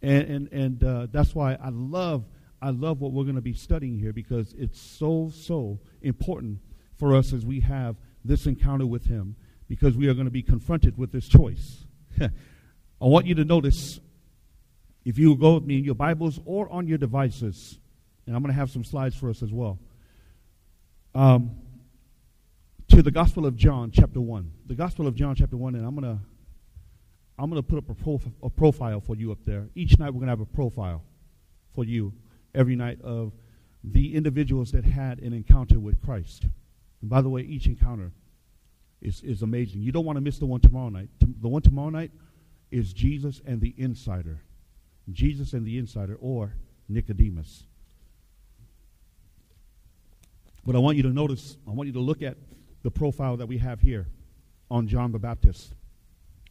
And, 0.00 0.22
and, 0.22 0.52
and 0.52 0.84
uh, 0.84 1.06
that's 1.10 1.34
why 1.34 1.54
I 1.54 1.68
love, 1.70 2.24
I 2.64 2.70
love 2.70 3.02
what 3.02 3.12
we're 3.12 3.24
going 3.24 3.34
to 3.34 3.42
be 3.42 3.52
studying 3.52 3.98
here 3.98 4.14
because 4.14 4.54
it's 4.56 4.80
so, 4.80 5.30
so 5.34 5.80
important 6.00 6.60
for 6.96 7.14
us 7.14 7.34
as 7.34 7.44
we 7.44 7.60
have 7.60 7.96
this 8.24 8.46
encounter 8.46 8.86
with 8.86 9.04
Him 9.04 9.36
because 9.68 9.98
we 9.98 10.08
are 10.08 10.14
going 10.14 10.24
to 10.24 10.30
be 10.30 10.42
confronted 10.42 10.96
with 10.96 11.12
this 11.12 11.28
choice. 11.28 11.84
I 12.20 12.30
want 13.00 13.26
you 13.26 13.34
to 13.34 13.44
notice, 13.44 14.00
if 15.04 15.18
you 15.18 15.36
go 15.36 15.56
with 15.56 15.64
me 15.64 15.76
in 15.76 15.84
your 15.84 15.94
Bibles 15.94 16.40
or 16.46 16.72
on 16.72 16.86
your 16.86 16.96
devices, 16.96 17.78
and 18.26 18.34
I'm 18.34 18.40
going 18.40 18.54
to 18.54 18.58
have 18.58 18.70
some 18.70 18.82
slides 18.82 19.14
for 19.14 19.28
us 19.28 19.42
as 19.42 19.52
well. 19.52 19.78
Um, 21.14 21.56
to 22.88 23.02
the 23.02 23.10
Gospel 23.10 23.44
of 23.44 23.56
John, 23.56 23.90
chapter 23.90 24.22
1. 24.22 24.50
The 24.64 24.74
Gospel 24.74 25.06
of 25.06 25.14
John, 25.14 25.34
chapter 25.34 25.58
1, 25.58 25.74
and 25.74 25.84
I'm 25.84 25.94
going 25.94 26.16
to 26.16 26.22
I'm 27.38 27.50
going 27.50 27.62
to 27.62 27.68
put 27.68 27.76
up 27.76 27.90
a, 27.90 27.94
prof- 27.94 28.32
a 28.42 28.48
profile 28.48 29.02
for 29.02 29.16
you 29.16 29.32
up 29.32 29.44
there. 29.44 29.68
Each 29.74 29.98
night 29.98 30.14
we're 30.14 30.20
going 30.20 30.28
to 30.28 30.32
have 30.32 30.40
a 30.40 30.46
profile 30.46 31.02
for 31.74 31.84
you 31.84 32.14
every 32.54 32.76
night 32.76 33.00
of 33.02 33.32
the 33.82 34.14
individuals 34.14 34.72
that 34.72 34.84
had 34.84 35.18
an 35.20 35.32
encounter 35.32 35.78
with 35.78 36.00
Christ. 36.02 36.46
And 37.00 37.10
by 37.10 37.20
the 37.20 37.28
way, 37.28 37.42
each 37.42 37.66
encounter 37.66 38.12
is, 39.02 39.22
is 39.22 39.42
amazing. 39.42 39.82
You 39.82 39.92
don't 39.92 40.04
want 40.04 40.16
to 40.16 40.22
miss 40.22 40.38
the 40.38 40.46
one 40.46 40.60
tomorrow 40.60 40.88
night. 40.88 41.10
The 41.20 41.48
one 41.48 41.62
tomorrow 41.62 41.90
night 41.90 42.10
is 42.70 42.92
Jesus 42.92 43.42
and 43.46 43.60
the 43.60 43.74
insider. 43.76 44.40
Jesus 45.12 45.52
and 45.52 45.66
the 45.66 45.76
insider, 45.76 46.16
or 46.18 46.54
Nicodemus. 46.88 47.64
But 50.64 50.74
I 50.74 50.78
want 50.78 50.96
you 50.96 51.02
to 51.02 51.10
notice, 51.10 51.58
I 51.68 51.72
want 51.72 51.88
you 51.88 51.92
to 51.92 52.00
look 52.00 52.22
at 52.22 52.38
the 52.82 52.90
profile 52.90 53.36
that 53.36 53.46
we 53.46 53.58
have 53.58 53.80
here 53.80 54.06
on 54.70 54.88
John 54.88 55.12
the 55.12 55.18
Baptist. 55.18 55.74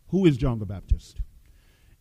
Who 0.09 0.27
is 0.27 0.37
John 0.37 0.59
the 0.59 0.65
Baptist? 0.65 1.17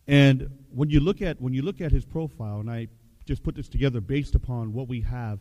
And 0.07 0.51
when 0.75 0.91
you 0.91 1.01
look 1.01 1.23
at 1.23 1.41
when 1.41 1.55
you 1.55 1.63
look 1.63 1.81
at 1.81 1.93
his 1.93 2.05
profile, 2.05 2.61
and 2.61 2.71
I 2.71 2.89
just 3.25 3.43
put 3.43 3.55
this 3.55 3.69
together 3.69 4.01
based 4.01 4.35
upon 4.35 4.73
what 4.73 4.89
we 4.89 5.01
have 5.01 5.41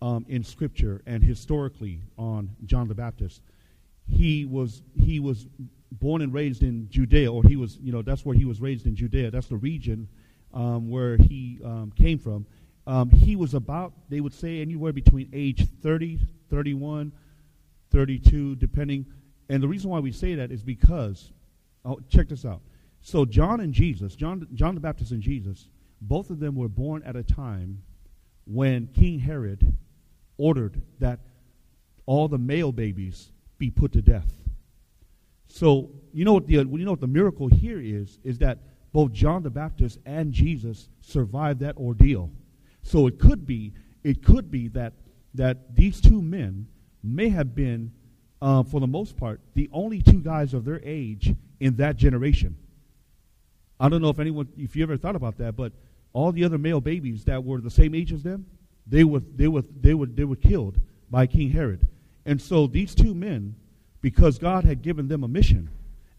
um, 0.00 0.26
in 0.28 0.42
Scripture 0.42 1.02
and 1.06 1.22
historically 1.22 2.00
on 2.18 2.50
John 2.66 2.88
the 2.88 2.94
Baptist, 2.94 3.40
he 4.08 4.44
was 4.44 4.82
he 4.94 5.20
was 5.20 5.46
born 5.92 6.22
and 6.22 6.32
raised 6.32 6.62
in 6.62 6.88
Judea, 6.90 7.32
or 7.32 7.42
he 7.44 7.56
was 7.56 7.78
you 7.78 7.92
know 7.92 8.02
that's 8.02 8.24
where 8.24 8.36
he 8.36 8.44
was 8.44 8.60
raised 8.60 8.86
in 8.86 8.96
Judea. 8.96 9.30
That's 9.30 9.46
the 9.46 9.56
region 9.56 10.08
um, 10.52 10.90
where 10.90 11.16
he 11.16 11.60
um, 11.64 11.92
came 11.96 12.18
from. 12.18 12.46
Um, 12.86 13.10
he 13.10 13.36
was 13.36 13.54
about 13.54 13.92
they 14.08 14.20
would 14.20 14.34
say 14.34 14.60
anywhere 14.60 14.92
between 14.92 15.28
age 15.32 15.68
30, 15.82 16.20
31, 16.50 17.12
32, 17.90 18.56
depending. 18.56 19.06
And 19.48 19.62
the 19.62 19.68
reason 19.68 19.90
why 19.90 20.00
we 20.00 20.12
say 20.12 20.34
that 20.36 20.50
is 20.50 20.62
because, 20.62 21.30
oh, 21.84 22.00
check 22.08 22.28
this 22.28 22.44
out. 22.44 22.60
So 23.02 23.24
John 23.24 23.60
and 23.60 23.72
Jesus, 23.72 24.16
John, 24.16 24.46
John 24.54 24.74
the 24.74 24.80
Baptist 24.80 25.10
and 25.10 25.22
Jesus, 25.22 25.68
both 26.02 26.30
of 26.30 26.40
them 26.40 26.56
were 26.56 26.68
born 26.68 27.02
at 27.04 27.16
a 27.16 27.22
time 27.22 27.82
when 28.44 28.88
King 28.88 29.20
Herod 29.20 29.72
ordered 30.36 30.82
that 30.98 31.20
all 32.06 32.26
the 32.26 32.38
male 32.38 32.72
babies 32.72 33.30
be 33.58 33.70
put 33.70 33.92
to 33.92 34.02
death. 34.02 34.42
So 35.46 35.90
you 36.12 36.24
know 36.24 36.32
what 36.32 36.46
the 36.46 36.54
you 36.54 36.64
know 36.64 36.90
what 36.90 37.00
the 37.00 37.06
miracle 37.06 37.46
here 37.46 37.80
is 37.80 38.18
is 38.24 38.38
that 38.38 38.58
both 38.92 39.12
John 39.12 39.42
the 39.42 39.50
Baptist 39.50 39.98
and 40.04 40.32
Jesus 40.32 40.88
survived 41.00 41.60
that 41.60 41.76
ordeal. 41.76 42.30
So 42.82 43.06
it 43.06 43.18
could 43.18 43.46
be 43.46 43.72
it 44.02 44.24
could 44.24 44.50
be 44.50 44.68
that 44.68 44.94
that 45.34 45.76
these 45.76 46.00
two 46.00 46.20
men 46.20 46.66
may 47.02 47.28
have 47.28 47.54
been, 47.54 47.92
uh, 48.40 48.62
for 48.62 48.80
the 48.80 48.86
most 48.86 49.16
part, 49.16 49.40
the 49.54 49.68
only 49.72 50.02
two 50.02 50.20
guys 50.20 50.52
of 50.52 50.64
their 50.64 50.80
age 50.84 51.34
in 51.60 51.76
that 51.76 51.96
generation. 51.96 52.56
I 53.80 53.88
don't 53.88 54.02
know 54.02 54.10
if 54.10 54.18
anyone, 54.18 54.48
if 54.56 54.76
you 54.76 54.82
ever 54.82 54.96
thought 54.96 55.16
about 55.16 55.38
that, 55.38 55.56
but 55.56 55.72
all 56.12 56.32
the 56.32 56.44
other 56.44 56.58
male 56.58 56.80
babies 56.80 57.24
that 57.24 57.42
were 57.44 57.60
the 57.60 57.70
same 57.70 57.94
age 57.94 58.12
as 58.12 58.22
them, 58.22 58.46
they 58.86 59.04
were, 59.04 59.20
they 59.20 59.48
were, 59.48 59.62
they 59.80 59.94
were, 59.94 60.06
they 60.06 60.24
were 60.24 60.36
killed 60.36 60.78
by 61.10 61.26
King 61.26 61.50
Herod. 61.50 61.86
And 62.24 62.40
so 62.40 62.66
these 62.66 62.94
two 62.94 63.14
men, 63.14 63.54
because 64.00 64.38
God 64.38 64.64
had 64.64 64.82
given 64.82 65.08
them 65.08 65.24
a 65.24 65.28
mission 65.28 65.70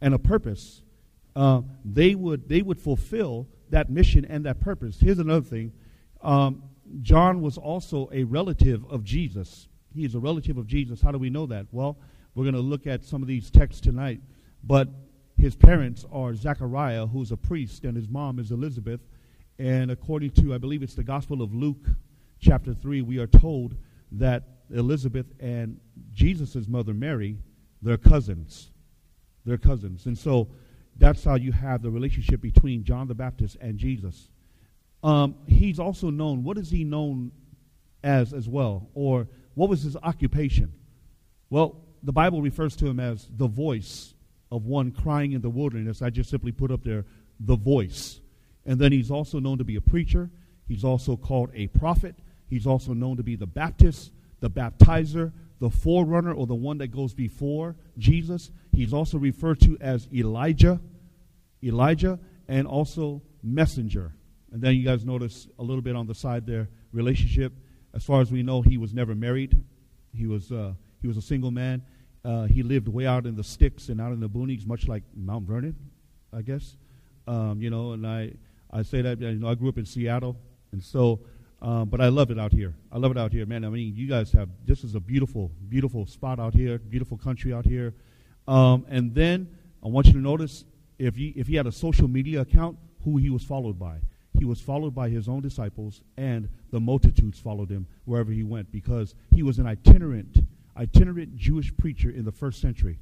and 0.01 0.13
a 0.13 0.19
purpose, 0.19 0.81
uh, 1.35 1.61
they 1.83 2.15
would 2.15 2.47
they 2.47 2.61
would 2.61 2.79
fulfill 2.79 3.47
that 3.69 3.89
mission 3.89 4.25
and 4.25 4.45
that 4.45 4.59
purpose. 4.59 4.97
Here's 4.99 5.19
another 5.19 5.45
thing: 5.45 5.71
um, 6.21 6.63
John 7.01 7.41
was 7.41 7.57
also 7.57 8.09
a 8.11 8.23
relative 8.23 8.85
of 8.89 9.03
Jesus. 9.03 9.67
He 9.93 10.05
is 10.05 10.15
a 10.15 10.19
relative 10.19 10.57
of 10.57 10.67
Jesus. 10.67 11.01
How 11.01 11.11
do 11.11 11.17
we 11.17 11.29
know 11.29 11.45
that? 11.47 11.67
Well, 11.71 11.97
we're 12.35 12.43
going 12.43 12.55
to 12.55 12.61
look 12.61 12.87
at 12.87 13.03
some 13.03 13.21
of 13.21 13.27
these 13.27 13.49
texts 13.49 13.81
tonight. 13.81 14.21
But 14.63 14.89
his 15.37 15.55
parents 15.55 16.05
are 16.11 16.33
Zechariah, 16.35 17.07
who's 17.07 17.31
a 17.31 17.37
priest, 17.37 17.83
and 17.83 17.95
his 17.95 18.07
mom 18.07 18.39
is 18.39 18.51
Elizabeth. 18.51 19.01
And 19.59 19.91
according 19.91 20.31
to, 20.31 20.53
I 20.53 20.57
believe 20.57 20.83
it's 20.83 20.95
the 20.95 21.03
Gospel 21.03 21.41
of 21.41 21.53
Luke, 21.53 21.87
chapter 22.39 22.73
3, 22.73 23.01
we 23.01 23.19
are 23.19 23.27
told 23.27 23.75
that 24.13 24.43
Elizabeth 24.73 25.27
and 25.39 25.79
Jesus' 26.11 26.67
mother 26.67 26.93
Mary, 26.93 27.37
they're 27.81 27.97
cousins. 27.97 28.71
They're 29.45 29.57
cousins. 29.57 30.05
And 30.05 30.17
so 30.17 30.49
that's 30.97 31.23
how 31.23 31.35
you 31.35 31.51
have 31.51 31.81
the 31.81 31.91
relationship 31.91 32.41
between 32.41 32.83
John 32.83 33.07
the 33.07 33.15
Baptist 33.15 33.57
and 33.61 33.77
Jesus. 33.77 34.29
Um, 35.03 35.35
he's 35.47 35.79
also 35.79 36.09
known, 36.09 36.43
what 36.43 36.57
is 36.57 36.69
he 36.69 36.83
known 36.83 37.31
as 38.03 38.33
as 38.33 38.47
well? 38.47 38.89
Or 38.93 39.27
what 39.53 39.69
was 39.69 39.83
his 39.83 39.97
occupation? 39.97 40.73
Well, 41.49 41.81
the 42.01 42.13
Bible 42.13 42.41
refers 42.41 42.75
to 42.77 42.87
him 42.87 42.99
as 42.99 43.27
the 43.37 43.47
voice 43.47 44.13
of 44.51 44.65
one 44.65 44.91
crying 44.91 45.33
in 45.33 45.41
the 45.41 45.49
wilderness. 45.49 46.01
I 46.01 46.09
just 46.09 46.29
simply 46.29 46.51
put 46.51 46.71
up 46.71 46.83
there 46.83 47.05
the 47.39 47.55
voice. 47.55 48.19
And 48.65 48.79
then 48.79 48.91
he's 48.91 49.11
also 49.11 49.39
known 49.39 49.57
to 49.57 49.63
be 49.63 49.75
a 49.75 49.81
preacher. 49.81 50.29
He's 50.67 50.83
also 50.83 51.17
called 51.17 51.49
a 51.53 51.67
prophet. 51.67 52.15
He's 52.49 52.65
also 52.65 52.93
known 52.93 53.17
to 53.17 53.23
be 53.23 53.35
the 53.35 53.45
Baptist, 53.45 54.11
the 54.39 54.49
baptizer, 54.49 55.31
the 55.59 55.69
forerunner, 55.69 56.33
or 56.33 56.47
the 56.47 56.55
one 56.55 56.77
that 56.79 56.87
goes 56.87 57.13
before 57.13 57.75
Jesus. 57.97 58.51
He's 58.71 58.93
also 58.93 59.17
referred 59.17 59.59
to 59.61 59.77
as 59.81 60.07
Elijah, 60.13 60.79
Elijah, 61.63 62.19
and 62.47 62.67
also 62.67 63.21
messenger. 63.41 64.13
And 64.51 64.61
then 64.61 64.75
you 64.75 64.85
guys 64.85 65.05
notice 65.05 65.47
a 65.59 65.63
little 65.63 65.81
bit 65.81 65.95
on 65.95 66.07
the 66.07 66.15
side 66.15 66.45
there 66.45 66.69
relationship 66.91 67.53
as 67.93 68.03
far 68.03 68.21
as 68.21 68.31
we 68.31 68.41
know, 68.41 68.61
he 68.61 68.77
was 68.77 68.93
never 68.93 69.13
married. 69.13 69.55
He 70.13 70.25
was, 70.25 70.51
uh, 70.51 70.73
he 71.01 71.07
was 71.07 71.17
a 71.17 71.21
single 71.21 71.51
man. 71.51 71.83
Uh, 72.25 72.45
he 72.45 72.63
lived 72.63 72.87
way 72.87 73.05
out 73.05 73.25
in 73.25 73.35
the 73.35 73.43
sticks 73.43 73.89
and 73.89 74.01
out 74.01 74.11
in 74.13 74.19
the 74.19 74.29
boonies, 74.29 74.65
much 74.65 74.87
like 74.87 75.03
Mount 75.15 75.45
Vernon, 75.45 75.75
I 76.35 76.41
guess. 76.41 76.75
Um, 77.27 77.61
you 77.61 77.69
know, 77.69 77.91
and 77.91 78.07
I, 78.07 78.33
I 78.73 78.81
say 78.81 79.01
that, 79.01 79.19
you 79.19 79.33
know, 79.33 79.47
I 79.47 79.55
grew 79.55 79.69
up 79.69 79.77
in 79.77 79.85
Seattle, 79.85 80.35
and 80.71 80.83
so, 80.83 81.19
um, 81.61 81.89
but 81.89 82.01
I 82.01 82.09
love 82.09 82.31
it 82.31 82.39
out 82.39 82.51
here. 82.51 82.73
I 82.91 82.97
love 82.97 83.11
it 83.11 83.17
out 83.17 83.31
here, 83.31 83.45
man. 83.45 83.63
I 83.63 83.69
mean, 83.69 83.95
you 83.95 84.07
guys 84.07 84.31
have, 84.33 84.49
this 84.65 84.83
is 84.83 84.95
a 84.95 84.99
beautiful, 84.99 85.51
beautiful 85.69 86.05
spot 86.05 86.39
out 86.39 86.53
here, 86.53 86.79
beautiful 86.79 87.17
country 87.17 87.53
out 87.53 87.65
here. 87.65 87.93
Um, 88.47 88.85
and 88.89 89.13
then 89.13 89.47
I 89.83 89.87
want 89.87 90.07
you 90.07 90.13
to 90.13 90.19
notice 90.19 90.65
if 90.97 91.15
he, 91.15 91.29
if 91.37 91.47
he 91.47 91.55
had 91.55 91.67
a 91.67 91.71
social 91.71 92.07
media 92.07 92.41
account, 92.41 92.77
who 93.05 93.17
he 93.17 93.29
was 93.29 93.43
followed 93.43 93.77
by 93.77 93.99
he 94.37 94.45
was 94.45 94.59
followed 94.59 94.95
by 94.95 95.09
his 95.09 95.29
own 95.29 95.41
disciples, 95.41 96.01
and 96.17 96.49
the 96.71 96.79
multitudes 96.79 97.39
followed 97.39 97.69
him 97.69 97.87
wherever 98.05 98.31
he 98.31 98.43
went 98.43 98.71
because 98.71 99.15
he 99.33 99.43
was 99.43 99.59
an 99.59 99.67
itinerant, 99.67 100.39
itinerant 100.75 101.37
Jewish 101.37 101.75
preacher 101.77 102.09
in 102.09 102.25
the 102.25 102.31
first 102.31 102.59
century 102.59 102.99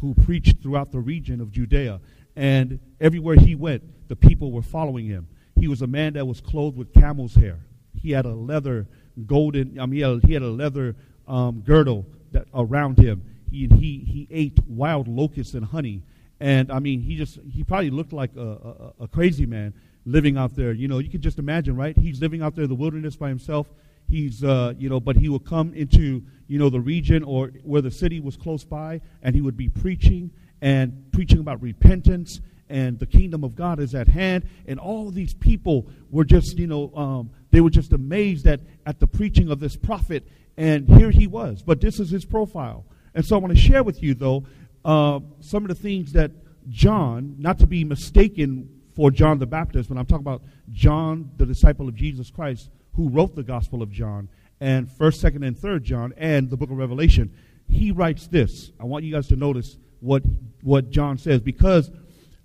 who 0.00 0.14
preached 0.14 0.62
throughout 0.62 0.92
the 0.92 1.00
region 1.00 1.40
of 1.40 1.50
Judea. 1.50 2.00
And 2.38 2.78
everywhere 3.00 3.34
he 3.34 3.56
went, 3.56 3.82
the 4.08 4.14
people 4.14 4.52
were 4.52 4.62
following 4.62 5.06
him. 5.06 5.26
He 5.58 5.66
was 5.66 5.82
a 5.82 5.88
man 5.88 6.12
that 6.12 6.24
was 6.24 6.40
clothed 6.40 6.76
with 6.76 6.94
camel's 6.94 7.34
hair. 7.34 7.58
He 8.00 8.12
had 8.12 8.26
a 8.26 8.32
leather 8.32 8.86
golden, 9.26 9.80
I 9.80 9.86
mean, 9.86 9.96
he 9.96 10.00
had, 10.02 10.24
he 10.24 10.32
had 10.34 10.42
a 10.42 10.48
leather 10.48 10.94
um, 11.26 11.62
girdle 11.66 12.06
that, 12.30 12.46
around 12.54 12.96
him. 12.96 13.24
He, 13.50 13.66
he, 13.66 13.98
he 14.06 14.28
ate 14.30 14.56
wild 14.68 15.08
locusts 15.08 15.54
and 15.54 15.64
honey. 15.64 16.04
And 16.38 16.70
I 16.70 16.78
mean, 16.78 17.00
he 17.00 17.16
just, 17.16 17.40
he 17.50 17.64
probably 17.64 17.90
looked 17.90 18.12
like 18.12 18.30
a, 18.36 18.92
a, 19.00 19.04
a 19.04 19.08
crazy 19.08 19.44
man 19.44 19.74
living 20.06 20.36
out 20.36 20.54
there. 20.54 20.70
You 20.70 20.86
know, 20.86 21.00
you 21.00 21.10
can 21.10 21.20
just 21.20 21.40
imagine, 21.40 21.74
right? 21.74 21.98
He's 21.98 22.20
living 22.20 22.40
out 22.40 22.54
there 22.54 22.64
in 22.64 22.70
the 22.70 22.76
wilderness 22.76 23.16
by 23.16 23.30
himself. 23.30 23.66
He's, 24.08 24.44
uh, 24.44 24.74
you 24.78 24.88
know, 24.88 25.00
but 25.00 25.16
he 25.16 25.28
would 25.28 25.44
come 25.44 25.74
into, 25.74 26.22
you 26.46 26.58
know, 26.60 26.70
the 26.70 26.80
region 26.80 27.24
or 27.24 27.48
where 27.64 27.82
the 27.82 27.90
city 27.90 28.20
was 28.20 28.36
close 28.36 28.62
by, 28.62 29.00
and 29.24 29.34
he 29.34 29.40
would 29.40 29.56
be 29.56 29.68
preaching 29.68 30.30
and 30.60 31.10
preaching 31.12 31.40
about 31.40 31.62
repentance 31.62 32.40
and 32.68 32.98
the 32.98 33.06
kingdom 33.06 33.44
of 33.44 33.54
God 33.54 33.80
is 33.80 33.94
at 33.94 34.08
hand. 34.08 34.48
And 34.66 34.78
all 34.78 35.10
these 35.10 35.34
people 35.34 35.86
were 36.10 36.24
just, 36.24 36.58
you 36.58 36.66
know, 36.66 36.94
um, 36.94 37.30
they 37.50 37.60
were 37.60 37.70
just 37.70 37.92
amazed 37.92 38.46
at, 38.46 38.60
at 38.86 39.00
the 39.00 39.06
preaching 39.06 39.50
of 39.50 39.60
this 39.60 39.76
prophet. 39.76 40.26
And 40.56 40.88
here 40.88 41.10
he 41.10 41.26
was. 41.26 41.62
But 41.62 41.80
this 41.80 41.98
is 42.00 42.10
his 42.10 42.24
profile. 42.24 42.84
And 43.14 43.24
so 43.24 43.36
I 43.36 43.38
want 43.38 43.54
to 43.54 43.60
share 43.60 43.82
with 43.82 44.02
you, 44.02 44.14
though, 44.14 44.44
uh, 44.84 45.20
some 45.40 45.64
of 45.64 45.68
the 45.68 45.74
things 45.74 46.12
that 46.12 46.30
John, 46.68 47.36
not 47.38 47.58
to 47.60 47.66
be 47.66 47.84
mistaken 47.84 48.68
for 48.94 49.10
John 49.10 49.38
the 49.38 49.46
Baptist, 49.46 49.88
when 49.88 49.98
I'm 49.98 50.06
talking 50.06 50.26
about 50.26 50.42
John, 50.70 51.30
the 51.36 51.46
disciple 51.46 51.88
of 51.88 51.94
Jesus 51.94 52.30
Christ, 52.30 52.68
who 52.94 53.08
wrote 53.08 53.34
the 53.34 53.42
Gospel 53.42 53.82
of 53.82 53.90
John, 53.90 54.28
and 54.60 54.88
1st, 54.88 55.32
2nd, 55.32 55.46
and 55.46 55.56
3rd 55.56 55.82
John, 55.82 56.12
and 56.16 56.50
the 56.50 56.56
book 56.56 56.70
of 56.70 56.76
Revelation, 56.76 57.32
he 57.68 57.92
writes 57.92 58.26
this. 58.26 58.72
I 58.80 58.84
want 58.84 59.04
you 59.04 59.12
guys 59.12 59.28
to 59.28 59.36
notice 59.36 59.76
what, 60.00 60.22
what 60.62 60.90
John 60.90 61.18
says 61.18 61.40
because, 61.40 61.90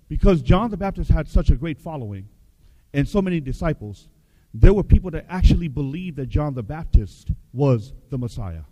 because 0.08 0.42
John 0.42 0.70
the 0.70 0.76
Baptist 0.76 1.10
had 1.10 1.28
such 1.28 1.50
a 1.50 1.56
great 1.56 1.78
following 1.78 2.28
and 2.92 3.08
so 3.08 3.20
many 3.22 3.40
disciples, 3.40 4.08
there 4.52 4.72
were 4.72 4.84
people 4.84 5.10
that 5.12 5.26
actually 5.28 5.68
believed 5.68 6.16
that 6.16 6.28
John 6.28 6.54
the 6.54 6.62
Baptist 6.62 7.30
was 7.52 7.92
the 8.10 8.18
Messiah. 8.18 8.62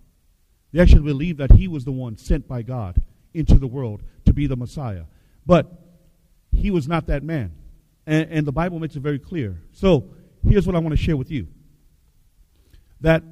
They 0.72 0.80
actually 0.80 1.02
believed 1.02 1.38
that 1.38 1.52
he 1.52 1.68
was 1.68 1.84
the 1.84 1.92
one 1.92 2.16
sent 2.16 2.48
by 2.48 2.62
God 2.62 3.02
into 3.34 3.56
the 3.56 3.66
world 3.66 4.02
to 4.24 4.32
be 4.32 4.46
the 4.46 4.56
Messiah. 4.56 5.04
But 5.44 5.70
he 6.52 6.70
was 6.70 6.86
not 6.86 7.06
that 7.06 7.22
man. 7.22 7.52
And, 8.06 8.30
and 8.30 8.46
the 8.46 8.52
Bible 8.52 8.78
makes 8.78 8.96
it 8.96 9.00
very 9.00 9.18
clear. 9.18 9.60
So 9.72 10.14
here's 10.46 10.66
what 10.66 10.76
I 10.76 10.78
want 10.78 10.92
to 10.92 11.02
share 11.02 11.16
with 11.16 11.30
you 11.30 11.48
that 13.00 13.22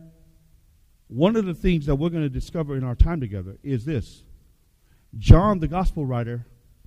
one 1.07 1.37
of 1.37 1.45
the 1.45 1.54
things 1.54 1.87
that 1.87 1.95
we're 1.95 2.09
going 2.09 2.25
to 2.25 2.28
discover 2.28 2.76
in 2.76 2.85
our 2.85 2.95
time 2.95 3.21
together 3.21 3.57
is 3.62 3.85
this 3.85 4.23
John, 5.19 5.59
the 5.59 5.69
gospel 5.69 6.07
writer, 6.07 6.47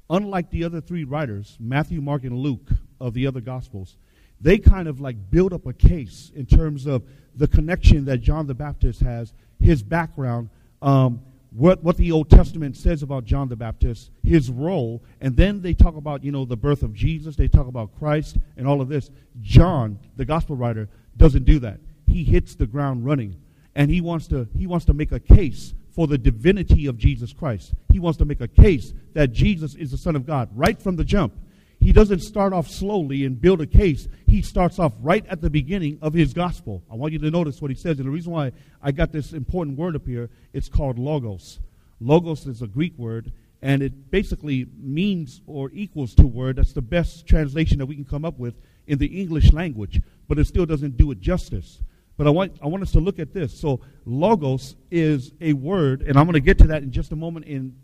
unlike 0.10 0.50
the 0.50 0.64
other 0.64 0.82
three 0.82 1.04
writers, 1.04 1.58
Matthew, 1.60 2.02
Mark, 2.02 2.24
and 2.24 2.38
Luke 2.38 2.70
of 3.00 3.14
the 3.14 3.28
other 3.28 3.42
gospels, 3.42 3.98
they 4.40 4.58
kind 4.58 4.88
of 4.88 5.00
like 5.00 5.32
build 5.32 5.54
up 5.54 5.66
a 5.66 5.74
case 5.74 6.32
in 6.36 6.46
terms 6.46 6.86
of 6.86 7.04
the 7.36 7.48
connection 7.48 8.06
that 8.06 8.20
John 8.20 8.48
the 8.48 8.54
Baptist 8.54 9.02
has, 9.02 9.34
his 9.60 9.82
background, 9.82 10.50
um, 10.82 11.22
what, 11.52 11.84
what 11.84 11.98
the 11.98 12.12
Old 12.12 12.30
Testament 12.30 12.76
says 12.76 13.04
about 13.04 13.26
John 13.26 13.48
the 13.48 13.56
Baptist, 13.56 14.10
his 14.24 14.50
role, 14.50 15.04
and 15.22 15.38
then 15.38 15.62
they 15.62 15.74
talk 15.74 15.96
about, 15.96 16.24
you 16.24 16.32
know, 16.32 16.46
the 16.46 16.58
birth 16.58 16.82
of 16.82 16.94
Jesus, 16.94 17.36
they 17.36 17.48
talk 17.48 17.68
about 17.68 17.98
Christ 18.00 18.38
and 18.58 18.68
all 18.68 18.82
of 18.82 18.90
this. 18.90 19.12
John, 19.42 20.00
the 20.16 20.26
gospel 20.26 20.56
writer, 20.56 20.90
doesn't 21.16 21.46
do 21.46 21.60
that. 21.60 21.80
He 22.08 22.24
hits 22.24 22.56
the 22.56 22.66
ground 22.66 23.06
running 23.06 23.40
and 23.76 23.90
he 23.90 24.02
wants 24.02 24.28
to 24.28 24.48
he 24.58 24.68
wants 24.68 24.86
to 24.86 24.94
make 24.94 25.12
a 25.12 25.20
case 25.20 25.74
for 25.94 26.08
the 26.08 26.18
divinity 26.18 26.88
of 26.88 26.98
Jesus 26.98 27.34
Christ. 27.34 27.74
He 27.92 28.00
wants 28.00 28.18
to 28.18 28.26
make 28.26 28.42
a 28.42 28.48
case 28.48 28.94
that 29.14 29.32
Jesus 29.32 29.76
is 29.76 29.92
the 29.92 29.98
Son 29.98 30.16
of 30.16 30.26
God 30.26 30.50
right 30.54 30.82
from 30.82 30.96
the 30.96 31.04
jump. 31.04 31.34
He 31.80 31.92
doesn't 31.92 32.22
start 32.22 32.54
off 32.54 32.70
slowly 32.70 33.26
and 33.26 33.40
build 33.40 33.62
a 33.62 33.68
case. 33.68 34.08
He 34.26 34.42
starts 34.42 34.80
off 34.80 34.94
right 35.02 35.26
at 35.28 35.42
the 35.42 35.50
beginning 35.50 36.00
of 36.02 36.14
his 36.14 36.34
gospel. 36.34 36.82
I 36.90 36.96
want 36.96 37.12
you 37.12 37.20
to 37.20 37.30
notice 37.30 37.62
what 37.62 37.72
he 37.72 37.76
says. 37.76 38.00
And 38.00 38.08
the 38.08 38.12
reason 38.12 38.32
why 38.32 38.54
I 38.82 38.92
got 38.92 39.12
this 39.12 39.34
important 39.34 39.78
word 39.78 39.96
up 39.96 40.08
here, 40.08 40.30
it's 40.54 40.70
called 40.70 40.98
logos. 40.98 41.60
Logos 42.00 42.48
is 42.48 42.62
a 42.62 42.68
Greek 42.68 42.98
word, 42.98 43.34
and 43.62 43.84
it 43.84 44.10
basically 44.10 44.66
means 44.82 45.42
or 45.46 45.72
equals 45.74 46.16
to 46.16 46.26
word. 46.26 46.56
That's 46.56 46.74
the 46.74 46.82
best 46.82 47.28
translation 47.28 47.80
that 47.80 47.86
we 47.86 47.96
can 47.96 48.06
come 48.06 48.26
up 48.26 48.40
with 48.40 48.56
in 48.88 48.98
the 48.98 49.22
English 49.22 49.52
language, 49.52 50.02
but 50.28 50.40
it 50.40 50.48
still 50.48 50.66
doesn't 50.66 50.98
do 50.98 51.12
it 51.12 51.20
justice. 51.20 51.82
But 52.18 52.28
I 52.28 52.30
want, 52.30 52.58
I 52.62 52.68
want 52.68 52.84
us 52.84 52.92
to 52.92 53.00
look 53.00 53.20
at 53.20 53.34
this. 53.34 53.60
So, 53.60 53.82
logos 54.06 54.76
is 54.92 55.32
a 55.42 55.54
word, 55.54 56.04
and 56.04 56.18
I'm 56.18 56.26
going 56.26 56.34
to 56.34 56.40
get 56.40 56.60
to 56.60 56.68
that 56.68 56.84
in 56.84 56.92
just 56.92 57.12
a 57.12 57.16
moment 57.16 57.46
in, 57.46 57.76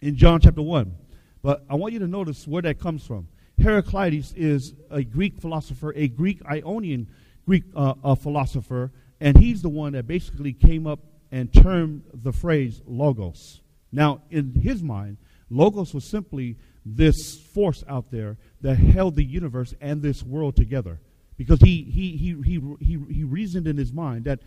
in 0.00 0.16
John 0.16 0.40
chapter 0.40 0.62
1. 0.62 0.94
But 1.42 1.64
I 1.70 1.76
want 1.76 1.94
you 1.94 1.98
to 2.00 2.06
notice 2.06 2.46
where 2.46 2.62
that 2.62 2.78
comes 2.78 3.06
from. 3.06 3.28
Heraclitus 3.58 4.34
is 4.36 4.74
a 4.90 5.02
Greek 5.02 5.40
philosopher, 5.40 5.92
a 5.96 6.08
Greek 6.08 6.40
Ionian 6.44 7.08
Greek 7.46 7.64
uh, 7.74 7.94
uh, 8.04 8.14
philosopher, 8.14 8.92
and 9.20 9.38
he's 9.38 9.62
the 9.62 9.70
one 9.70 9.94
that 9.94 10.06
basically 10.06 10.52
came 10.52 10.86
up 10.86 11.00
and 11.32 11.50
termed 11.50 12.02
the 12.12 12.32
phrase 12.32 12.82
logos. 12.86 13.62
Now, 13.90 14.20
in 14.30 14.52
his 14.60 14.82
mind, 14.82 15.16
logos 15.48 15.94
was 15.94 16.10
simply 16.10 16.56
this 16.84 17.40
force 17.54 17.82
out 17.88 18.10
there 18.10 18.36
that 18.60 18.74
held 18.74 19.16
the 19.16 19.24
universe 19.24 19.74
and 19.80 20.02
this 20.02 20.22
world 20.22 20.56
together 20.56 21.00
because 21.38 21.60
he, 21.60 21.84
he, 21.84 22.16
he, 22.16 22.36
he, 22.44 22.60
he, 22.80 23.14
he 23.14 23.24
reasoned 23.24 23.66
in 23.66 23.78
his 23.78 23.92
mind 23.92 24.24
that 24.24 24.40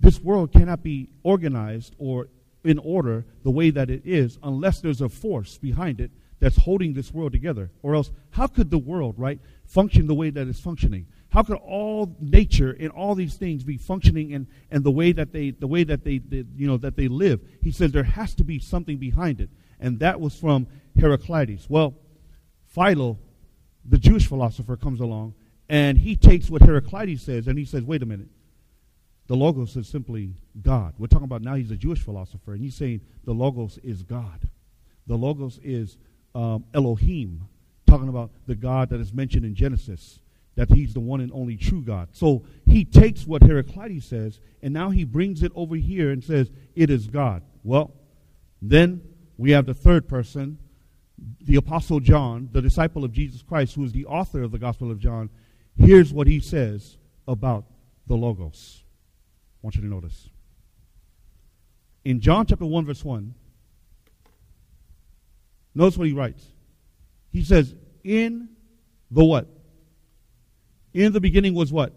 this 0.00 0.20
world 0.20 0.52
cannot 0.52 0.82
be 0.82 1.10
organized 1.22 1.94
or 1.98 2.28
in 2.64 2.78
order 2.78 3.26
the 3.42 3.50
way 3.50 3.70
that 3.70 3.90
it 3.90 4.02
is 4.04 4.38
unless 4.42 4.80
there's 4.80 5.00
a 5.00 5.08
force 5.08 5.58
behind 5.58 6.00
it 6.00 6.10
that's 6.38 6.56
holding 6.56 6.94
this 6.94 7.12
world 7.12 7.32
together. 7.32 7.70
Or 7.82 7.94
else, 7.94 8.10
how 8.30 8.46
could 8.46 8.70
the 8.70 8.78
world, 8.78 9.14
right, 9.18 9.40
function 9.64 10.06
the 10.06 10.14
way 10.14 10.30
that 10.30 10.46
it's 10.46 10.60
functioning? 10.60 11.06
How 11.30 11.42
could 11.42 11.56
all 11.56 12.14
nature 12.20 12.76
and 12.78 12.90
all 12.90 13.14
these 13.14 13.34
things 13.34 13.64
be 13.64 13.76
functioning 13.76 14.32
and, 14.32 14.46
and 14.70 14.84
the 14.84 14.90
way 14.90 15.12
that 15.12 15.32
they 15.32 15.50
the 15.50 15.66
way 15.66 15.82
that 15.84 16.04
they, 16.04 16.18
they 16.18 16.44
you 16.54 16.66
know 16.66 16.76
that 16.76 16.96
they 16.96 17.08
live? 17.08 17.40
He 17.62 17.72
says 17.72 17.90
there 17.90 18.04
has 18.04 18.34
to 18.36 18.44
be 18.44 18.58
something 18.58 18.98
behind 18.98 19.40
it. 19.40 19.50
And 19.80 19.98
that 20.00 20.20
was 20.20 20.38
from 20.38 20.66
Heraclitus. 20.98 21.68
Well, 21.68 21.94
Philo, 22.66 23.18
the 23.84 23.98
Jewish 23.98 24.26
philosopher, 24.26 24.76
comes 24.76 25.00
along 25.00 25.34
and 25.68 25.98
he 25.98 26.16
takes 26.16 26.50
what 26.50 26.62
Heraclitus 26.62 27.22
says 27.22 27.46
and 27.46 27.58
he 27.58 27.64
says, 27.64 27.82
wait 27.82 28.02
a 28.02 28.06
minute. 28.06 28.28
The 29.28 29.34
Logos 29.34 29.74
is 29.76 29.88
simply 29.88 30.34
God. 30.62 30.94
We're 30.98 31.08
talking 31.08 31.24
about 31.24 31.42
now 31.42 31.56
he's 31.56 31.72
a 31.72 31.76
Jewish 31.76 32.00
philosopher, 32.00 32.52
and 32.52 32.60
he's 32.60 32.76
saying 32.76 33.00
the 33.24 33.32
Logos 33.32 33.76
is 33.78 34.04
God. 34.04 34.48
The 35.08 35.16
Logos 35.16 35.58
is 35.64 35.98
um, 36.34 36.64
Elohim, 36.72 37.48
talking 37.86 38.08
about 38.08 38.30
the 38.46 38.54
God 38.54 38.90
that 38.90 39.00
is 39.00 39.12
mentioned 39.12 39.44
in 39.44 39.54
Genesis, 39.56 40.20
that 40.54 40.70
he's 40.70 40.94
the 40.94 41.00
one 41.00 41.20
and 41.20 41.32
only 41.32 41.56
true 41.56 41.82
God. 41.82 42.08
So 42.12 42.44
he 42.66 42.84
takes 42.84 43.26
what 43.26 43.42
Heraclitus 43.42 44.04
says, 44.04 44.38
and 44.62 44.72
now 44.72 44.90
he 44.90 45.02
brings 45.02 45.42
it 45.42 45.50
over 45.56 45.74
here 45.74 46.10
and 46.12 46.22
says, 46.22 46.50
it 46.76 46.88
is 46.88 47.08
God. 47.08 47.42
Well, 47.64 47.92
then 48.62 49.02
we 49.36 49.50
have 49.50 49.66
the 49.66 49.74
third 49.74 50.08
person, 50.08 50.58
the 51.40 51.56
Apostle 51.56 51.98
John, 51.98 52.48
the 52.52 52.62
disciple 52.62 53.04
of 53.04 53.12
Jesus 53.12 53.42
Christ, 53.42 53.74
who 53.74 53.84
is 53.84 53.92
the 53.92 54.06
author 54.06 54.42
of 54.42 54.52
the 54.52 54.58
Gospel 54.58 54.90
of 54.90 54.98
John. 55.00 55.30
Here's 55.78 56.12
what 56.12 56.26
he 56.26 56.40
says 56.40 56.96
about 57.28 57.64
the 58.06 58.16
Logos. 58.16 58.82
I 58.82 59.58
want 59.62 59.76
you 59.76 59.82
to 59.82 59.88
notice. 59.88 60.28
In 62.04 62.20
John 62.20 62.46
chapter 62.46 62.64
1, 62.64 62.86
verse 62.86 63.04
1, 63.04 63.34
notice 65.74 65.98
what 65.98 66.06
he 66.06 66.12
writes. 66.12 66.44
He 67.30 67.42
says, 67.42 67.74
In 68.04 68.48
the 69.10 69.24
what? 69.24 69.48
In 70.94 71.12
the 71.12 71.20
beginning 71.20 71.54
was 71.54 71.72
what? 71.72 71.92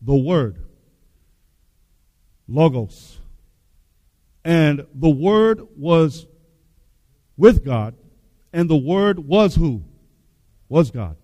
The 0.00 0.16
Word. 0.16 0.56
Logos. 2.48 3.18
And 4.44 4.86
the 4.94 5.10
Word 5.10 5.60
was 5.76 6.26
with 7.36 7.64
God, 7.64 7.94
and 8.52 8.68
the 8.68 8.76
Word 8.76 9.20
was 9.20 9.54
who? 9.54 9.84
Was 10.68 10.90
God. 10.90 11.16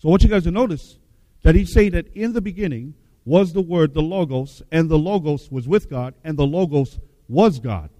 So 0.00 0.08
I 0.08 0.10
want 0.10 0.22
you 0.22 0.30
guys 0.30 0.44
to 0.44 0.50
notice 0.50 0.98
that 1.42 1.54
he's 1.54 1.72
saying 1.72 1.92
that 1.92 2.08
in 2.14 2.32
the 2.32 2.40
beginning 2.40 2.94
was 3.26 3.52
the 3.52 3.60
Word, 3.60 3.92
the 3.92 4.00
Logos, 4.00 4.62
and 4.72 4.88
the 4.88 4.98
Logos 4.98 5.50
was 5.50 5.68
with 5.68 5.90
God, 5.90 6.14
and 6.24 6.38
the 6.38 6.46
Logos 6.46 6.98
was 7.28 7.58
God. 7.58 7.90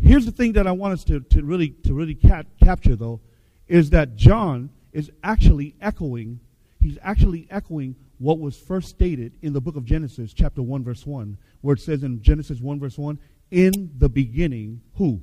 Here's 0.00 0.24
the 0.24 0.30
thing 0.30 0.52
that 0.52 0.68
I 0.68 0.72
want 0.72 0.94
us 0.94 1.04
to, 1.04 1.18
to 1.20 1.42
really, 1.42 1.70
to 1.84 1.94
really 1.94 2.14
cap- 2.14 2.46
capture, 2.62 2.94
though, 2.94 3.20
is 3.66 3.90
that 3.90 4.14
John 4.14 4.70
is 4.92 5.10
actually 5.24 5.74
echoing, 5.80 6.38
he's 6.78 6.98
actually 7.02 7.48
echoing 7.50 7.96
what 8.18 8.38
was 8.38 8.56
first 8.56 8.88
stated 8.88 9.32
in 9.42 9.52
the 9.52 9.60
book 9.60 9.74
of 9.74 9.84
Genesis, 9.84 10.32
chapter 10.32 10.62
1, 10.62 10.84
verse 10.84 11.04
1, 11.04 11.36
where 11.60 11.74
it 11.74 11.80
says 11.80 12.04
in 12.04 12.22
Genesis 12.22 12.60
1, 12.60 12.78
verse 12.78 12.96
1, 12.96 13.18
in 13.50 13.90
the 13.98 14.08
beginning, 14.08 14.80
who? 14.94 15.20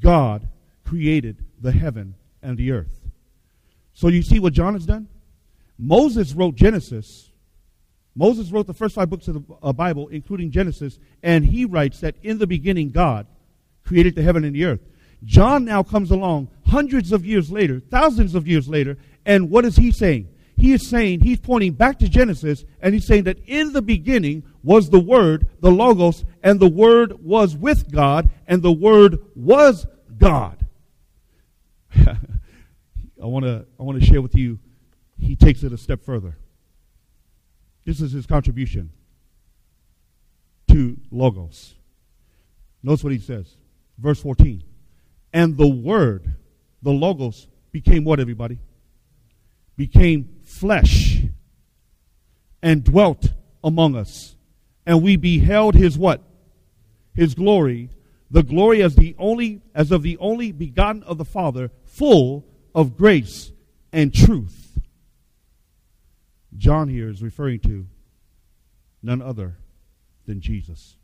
God 0.00 0.48
created 0.84 1.44
the 1.60 1.72
heaven 1.72 2.14
and 2.42 2.56
the 2.56 2.70
earth. 2.70 3.05
So 3.96 4.08
you 4.08 4.22
see 4.22 4.38
what 4.38 4.52
John 4.52 4.74
has 4.74 4.84
done? 4.84 5.08
Moses 5.78 6.34
wrote 6.34 6.54
Genesis. 6.54 7.30
Moses 8.14 8.52
wrote 8.52 8.66
the 8.66 8.74
first 8.74 8.94
five 8.94 9.08
books 9.08 9.26
of 9.26 9.34
the 9.34 9.54
uh, 9.62 9.72
Bible, 9.72 10.08
including 10.08 10.50
Genesis, 10.50 10.98
and 11.22 11.46
he 11.46 11.64
writes 11.64 12.00
that 12.00 12.14
in 12.22 12.36
the 12.36 12.46
beginning 12.46 12.90
God 12.90 13.26
created 13.86 14.14
the 14.14 14.22
heaven 14.22 14.44
and 14.44 14.54
the 14.54 14.66
earth. 14.66 14.80
John 15.24 15.64
now 15.64 15.82
comes 15.82 16.10
along 16.10 16.48
hundreds 16.66 17.10
of 17.10 17.24
years 17.24 17.50
later, 17.50 17.80
thousands 17.80 18.34
of 18.34 18.46
years 18.46 18.68
later, 18.68 18.98
and 19.24 19.48
what 19.48 19.64
is 19.64 19.76
he 19.76 19.90
saying? 19.90 20.28
He 20.58 20.72
is 20.72 20.86
saying, 20.86 21.20
he's 21.20 21.40
pointing 21.40 21.72
back 21.72 21.98
to 22.00 22.08
Genesis, 22.08 22.66
and 22.82 22.92
he's 22.92 23.06
saying 23.06 23.24
that 23.24 23.38
in 23.46 23.72
the 23.72 23.82
beginning 23.82 24.42
was 24.62 24.90
the 24.90 25.00
Word, 25.00 25.48
the 25.60 25.70
Logos, 25.70 26.22
and 26.42 26.60
the 26.60 26.68
Word 26.68 27.24
was 27.24 27.56
with 27.56 27.90
God, 27.90 28.28
and 28.46 28.62
the 28.62 28.72
Word 28.72 29.18
was 29.34 29.86
God. 30.18 30.66
I 33.22 33.26
want 33.26 33.44
to 33.44 33.66
I 33.78 33.82
want 33.82 34.00
to 34.00 34.04
share 34.04 34.20
with 34.20 34.34
you. 34.34 34.58
He 35.18 35.36
takes 35.36 35.62
it 35.62 35.72
a 35.72 35.78
step 35.78 36.02
further. 36.04 36.36
This 37.84 38.00
is 38.00 38.12
his 38.12 38.26
contribution 38.26 38.90
to 40.70 40.98
logos. 41.10 41.74
Notice 42.82 43.04
what 43.04 43.12
he 43.12 43.18
says, 43.18 43.56
verse 43.98 44.20
14. 44.20 44.62
And 45.32 45.56
the 45.56 45.68
word, 45.68 46.34
the 46.82 46.90
logos, 46.90 47.46
became 47.72 48.04
what, 48.04 48.20
everybody? 48.20 48.58
Became 49.76 50.40
flesh 50.44 51.22
and 52.62 52.82
dwelt 52.84 53.32
among 53.62 53.96
us. 53.96 54.34
And 54.84 55.02
we 55.02 55.16
beheld 55.16 55.74
his 55.74 55.98
what? 55.98 56.22
His 57.14 57.34
glory, 57.34 57.90
the 58.30 58.42
glory 58.42 58.82
as 58.82 58.96
the 58.96 59.14
only 59.18 59.62
as 59.74 59.90
of 59.90 60.02
the 60.02 60.18
only 60.18 60.52
begotten 60.52 61.02
of 61.04 61.18
the 61.18 61.24
Father, 61.24 61.70
full 61.84 62.44
of 62.76 62.96
grace 62.96 63.50
and 63.90 64.14
truth. 64.14 64.78
John 66.56 66.88
here 66.88 67.08
is 67.08 67.22
referring 67.22 67.60
to 67.60 67.86
none 69.02 69.22
other 69.22 69.56
than 70.26 70.42
Jesus. 70.42 70.96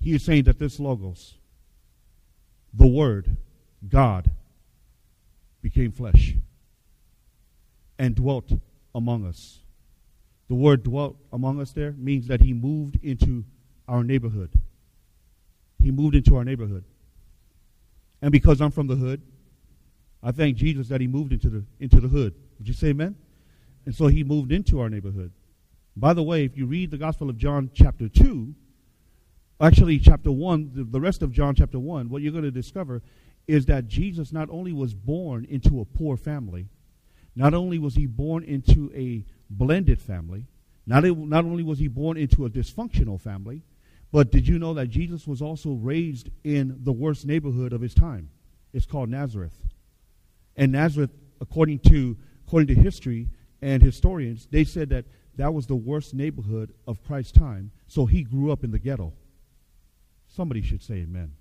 He 0.00 0.14
is 0.14 0.24
saying 0.24 0.44
that 0.44 0.60
this 0.60 0.78
Logos 0.78 1.34
the 2.72 2.86
Word, 2.86 3.36
God, 3.88 4.30
became 5.62 5.90
flesh 5.90 6.34
and 7.98 8.14
dwelt 8.14 8.52
among 8.94 9.26
us. 9.26 9.60
The 10.48 10.54
word 10.54 10.84
dwelt 10.84 11.16
among 11.32 11.60
us 11.60 11.72
there 11.72 11.92
means 11.92 12.28
that 12.28 12.40
he 12.40 12.52
moved 12.52 12.98
into 13.02 13.44
our 13.88 14.04
neighborhood. 14.04 14.50
He 15.82 15.90
moved 15.90 16.14
into 16.14 16.36
our 16.36 16.44
neighborhood. 16.44 16.84
And 18.22 18.30
because 18.30 18.60
I'm 18.60 18.70
from 18.70 18.86
the 18.86 18.94
hood, 18.94 19.22
I 20.26 20.32
thank 20.32 20.56
Jesus 20.56 20.88
that 20.88 21.00
he 21.00 21.06
moved 21.06 21.32
into 21.32 21.48
the 21.48 21.64
into 21.78 22.00
the 22.00 22.08
hood. 22.08 22.34
Would 22.58 22.66
you 22.66 22.74
say 22.74 22.88
amen? 22.88 23.14
And 23.84 23.94
so 23.94 24.08
he 24.08 24.24
moved 24.24 24.50
into 24.50 24.80
our 24.80 24.90
neighborhood. 24.90 25.30
By 25.96 26.14
the 26.14 26.22
way, 26.24 26.44
if 26.44 26.56
you 26.56 26.66
read 26.66 26.90
the 26.90 26.98
Gospel 26.98 27.30
of 27.30 27.38
John 27.38 27.70
chapter 27.72 28.08
2, 28.08 28.52
actually 29.60 30.00
chapter 30.00 30.32
1, 30.32 30.72
the, 30.74 30.82
the 30.82 31.00
rest 31.00 31.22
of 31.22 31.30
John 31.30 31.54
chapter 31.54 31.78
1, 31.78 32.08
what 32.08 32.22
you're 32.22 32.32
going 32.32 32.42
to 32.42 32.50
discover 32.50 33.02
is 33.46 33.66
that 33.66 33.86
Jesus 33.86 34.32
not 34.32 34.50
only 34.50 34.72
was 34.72 34.94
born 34.94 35.46
into 35.48 35.80
a 35.80 35.84
poor 35.84 36.16
family, 36.16 36.66
not 37.36 37.54
only 37.54 37.78
was 37.78 37.94
he 37.94 38.06
born 38.06 38.42
into 38.42 38.90
a 38.96 39.24
blended 39.48 40.00
family, 40.00 40.46
not, 40.88 41.04
not 41.04 41.44
only 41.44 41.62
was 41.62 41.78
he 41.78 41.86
born 41.86 42.16
into 42.16 42.46
a 42.46 42.50
dysfunctional 42.50 43.20
family, 43.20 43.62
but 44.10 44.32
did 44.32 44.48
you 44.48 44.58
know 44.58 44.74
that 44.74 44.88
Jesus 44.88 45.24
was 45.24 45.40
also 45.40 45.74
raised 45.74 46.30
in 46.42 46.80
the 46.82 46.92
worst 46.92 47.26
neighborhood 47.26 47.72
of 47.72 47.80
his 47.80 47.94
time? 47.94 48.30
It's 48.72 48.86
called 48.86 49.08
Nazareth. 49.08 49.56
And 50.56 50.72
Nazareth, 50.72 51.10
according 51.40 51.80
to, 51.80 52.16
according 52.46 52.74
to 52.74 52.80
history 52.80 53.28
and 53.62 53.82
historians, 53.82 54.48
they 54.50 54.64
said 54.64 54.88
that 54.90 55.04
that 55.36 55.52
was 55.52 55.66
the 55.66 55.76
worst 55.76 56.14
neighborhood 56.14 56.72
of 56.86 57.02
Christ's 57.04 57.32
time. 57.32 57.70
So 57.88 58.06
he 58.06 58.22
grew 58.22 58.50
up 58.50 58.64
in 58.64 58.70
the 58.70 58.78
ghetto. 58.78 59.12
Somebody 60.28 60.62
should 60.62 60.82
say 60.82 60.94
amen. 60.94 61.32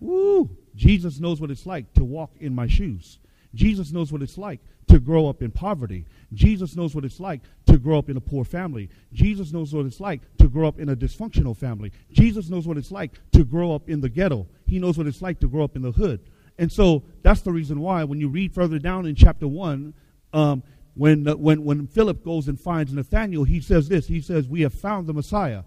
Woo! 0.00 0.50
Jesus 0.74 1.18
knows 1.18 1.40
what 1.40 1.50
it's 1.50 1.66
like 1.66 1.92
to 1.94 2.04
walk 2.04 2.32
in 2.38 2.54
my 2.54 2.66
shoes. 2.66 3.18
Jesus 3.54 3.92
knows 3.92 4.12
what 4.12 4.22
it's 4.22 4.38
like 4.38 4.60
to 4.88 4.98
grow 4.98 5.28
up 5.28 5.42
in 5.42 5.50
poverty. 5.50 6.06
Jesus 6.32 6.76
knows 6.76 6.94
what 6.94 7.04
it's 7.04 7.20
like 7.20 7.40
to 7.66 7.78
grow 7.78 7.98
up 7.98 8.08
in 8.08 8.16
a 8.16 8.20
poor 8.20 8.44
family. 8.44 8.88
Jesus 9.12 9.52
knows 9.52 9.72
what 9.74 9.86
it's 9.86 10.00
like 10.00 10.20
to 10.38 10.48
grow 10.48 10.68
up 10.68 10.78
in 10.78 10.88
a 10.88 10.96
dysfunctional 10.96 11.56
family. 11.56 11.92
Jesus 12.12 12.48
knows 12.48 12.66
what 12.66 12.76
it's 12.76 12.90
like 12.90 13.12
to 13.32 13.44
grow 13.44 13.74
up 13.74 13.88
in 13.88 14.00
the 14.00 14.08
ghetto. 14.08 14.46
He 14.66 14.78
knows 14.78 14.96
what 14.96 15.06
it's 15.06 15.22
like 15.22 15.40
to 15.40 15.48
grow 15.48 15.64
up 15.64 15.76
in 15.76 15.82
the 15.82 15.92
hood. 15.92 16.20
And 16.58 16.70
so 16.70 17.04
that's 17.22 17.42
the 17.42 17.52
reason 17.52 17.80
why 17.80 18.04
when 18.04 18.20
you 18.20 18.28
read 18.28 18.52
further 18.52 18.78
down 18.78 19.06
in 19.06 19.14
chapter 19.14 19.46
1, 19.46 19.94
um, 20.32 20.62
when, 20.94 21.28
uh, 21.28 21.36
when, 21.36 21.64
when 21.64 21.86
Philip 21.86 22.24
goes 22.24 22.48
and 22.48 22.60
finds 22.60 22.92
Nathanael, 22.92 23.44
he 23.44 23.60
says 23.60 23.88
this. 23.88 24.08
He 24.08 24.20
says, 24.20 24.48
We 24.48 24.62
have 24.62 24.74
found 24.74 25.06
the 25.06 25.14
Messiah, 25.14 25.62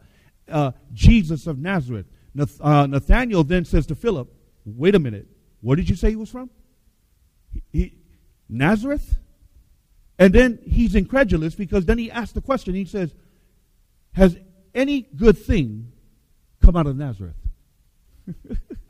uh, 0.50 0.72
Jesus 0.94 1.48
of 1.48 1.58
Nazareth. 1.58 2.08
Nath- 2.34 2.60
uh, 2.60 2.86
Nathanael 2.88 3.46
then 3.46 3.64
says 3.64 3.86
to 3.88 3.96
Philip, 3.96 4.30
Wait 4.66 4.94
a 4.94 5.00
minute. 5.00 5.28
Where 5.62 5.78
did 5.78 5.90
you 5.90 5.96
say 5.96 6.10
he 6.10 6.16
was 6.18 6.30
from? 6.30 6.50
He, 7.52 7.64
he, 7.72 7.98
Nazareth? 8.50 9.18
And 10.20 10.34
then 10.34 10.60
he's 10.64 10.96
incredulous 10.96 11.56
because 11.56 11.86
then 11.86 11.98
he 11.98 12.12
asks 12.12 12.34
the 12.34 12.42
question. 12.42 12.76
He 12.76 12.86
says, 12.86 13.16
Has 14.12 14.38
any 14.76 15.02
good 15.02 15.38
thing 15.38 15.94
come 16.62 16.76
out 16.76 16.88
of 16.88 16.98
Nazareth? 16.98 17.38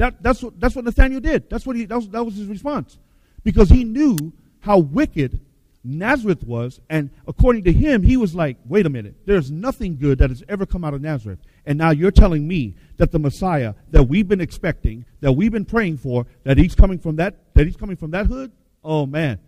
that, 0.00 0.22
that's, 0.22 0.42
what, 0.42 0.58
that's 0.58 0.74
what 0.74 0.86
Nathaniel 0.86 1.20
did. 1.20 1.50
That's 1.50 1.66
what 1.66 1.76
he, 1.76 1.84
that 1.84 1.94
was, 1.94 2.08
that 2.08 2.24
was 2.24 2.34
his 2.34 2.46
response. 2.46 2.96
Because 3.44 3.68
he 3.68 3.84
knew 3.84 4.32
how 4.60 4.78
wicked 4.78 5.40
Nazareth 5.84 6.42
was, 6.42 6.80
and 6.88 7.10
according 7.28 7.64
to 7.64 7.72
him, 7.72 8.02
he 8.02 8.16
was 8.16 8.34
like, 8.34 8.56
wait 8.64 8.86
a 8.86 8.88
minute, 8.88 9.14
there's 9.26 9.50
nothing 9.50 9.98
good 9.98 10.16
that 10.16 10.30
has 10.30 10.42
ever 10.48 10.64
come 10.64 10.84
out 10.84 10.94
of 10.94 11.02
Nazareth. 11.02 11.40
And 11.66 11.76
now 11.76 11.90
you're 11.90 12.10
telling 12.10 12.48
me 12.48 12.76
that 12.96 13.12
the 13.12 13.18
Messiah 13.18 13.74
that 13.90 14.04
we've 14.04 14.26
been 14.26 14.40
expecting, 14.40 15.04
that 15.20 15.32
we've 15.32 15.52
been 15.52 15.66
praying 15.66 15.98
for, 15.98 16.24
that 16.44 16.56
he's 16.56 16.74
coming 16.74 16.98
from 16.98 17.16
that, 17.16 17.34
that 17.52 17.66
he's 17.66 17.76
coming 17.76 17.96
from 17.96 18.12
that 18.12 18.26
hood? 18.26 18.52
Oh 18.82 19.04
man. 19.04 19.38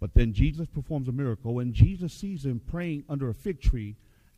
But 0.00 0.14
then 0.14 0.32
Jesus 0.32 0.68
performs 0.68 1.06
a 1.08 1.12
miracle, 1.12 1.58
and 1.58 1.74
Jesus 1.74 2.14
sees 2.14 2.46
him 2.46 2.62
praying 2.66 3.04
under 3.10 3.28
a 3.28 3.34
fig 3.34 3.60
tree 3.60 3.96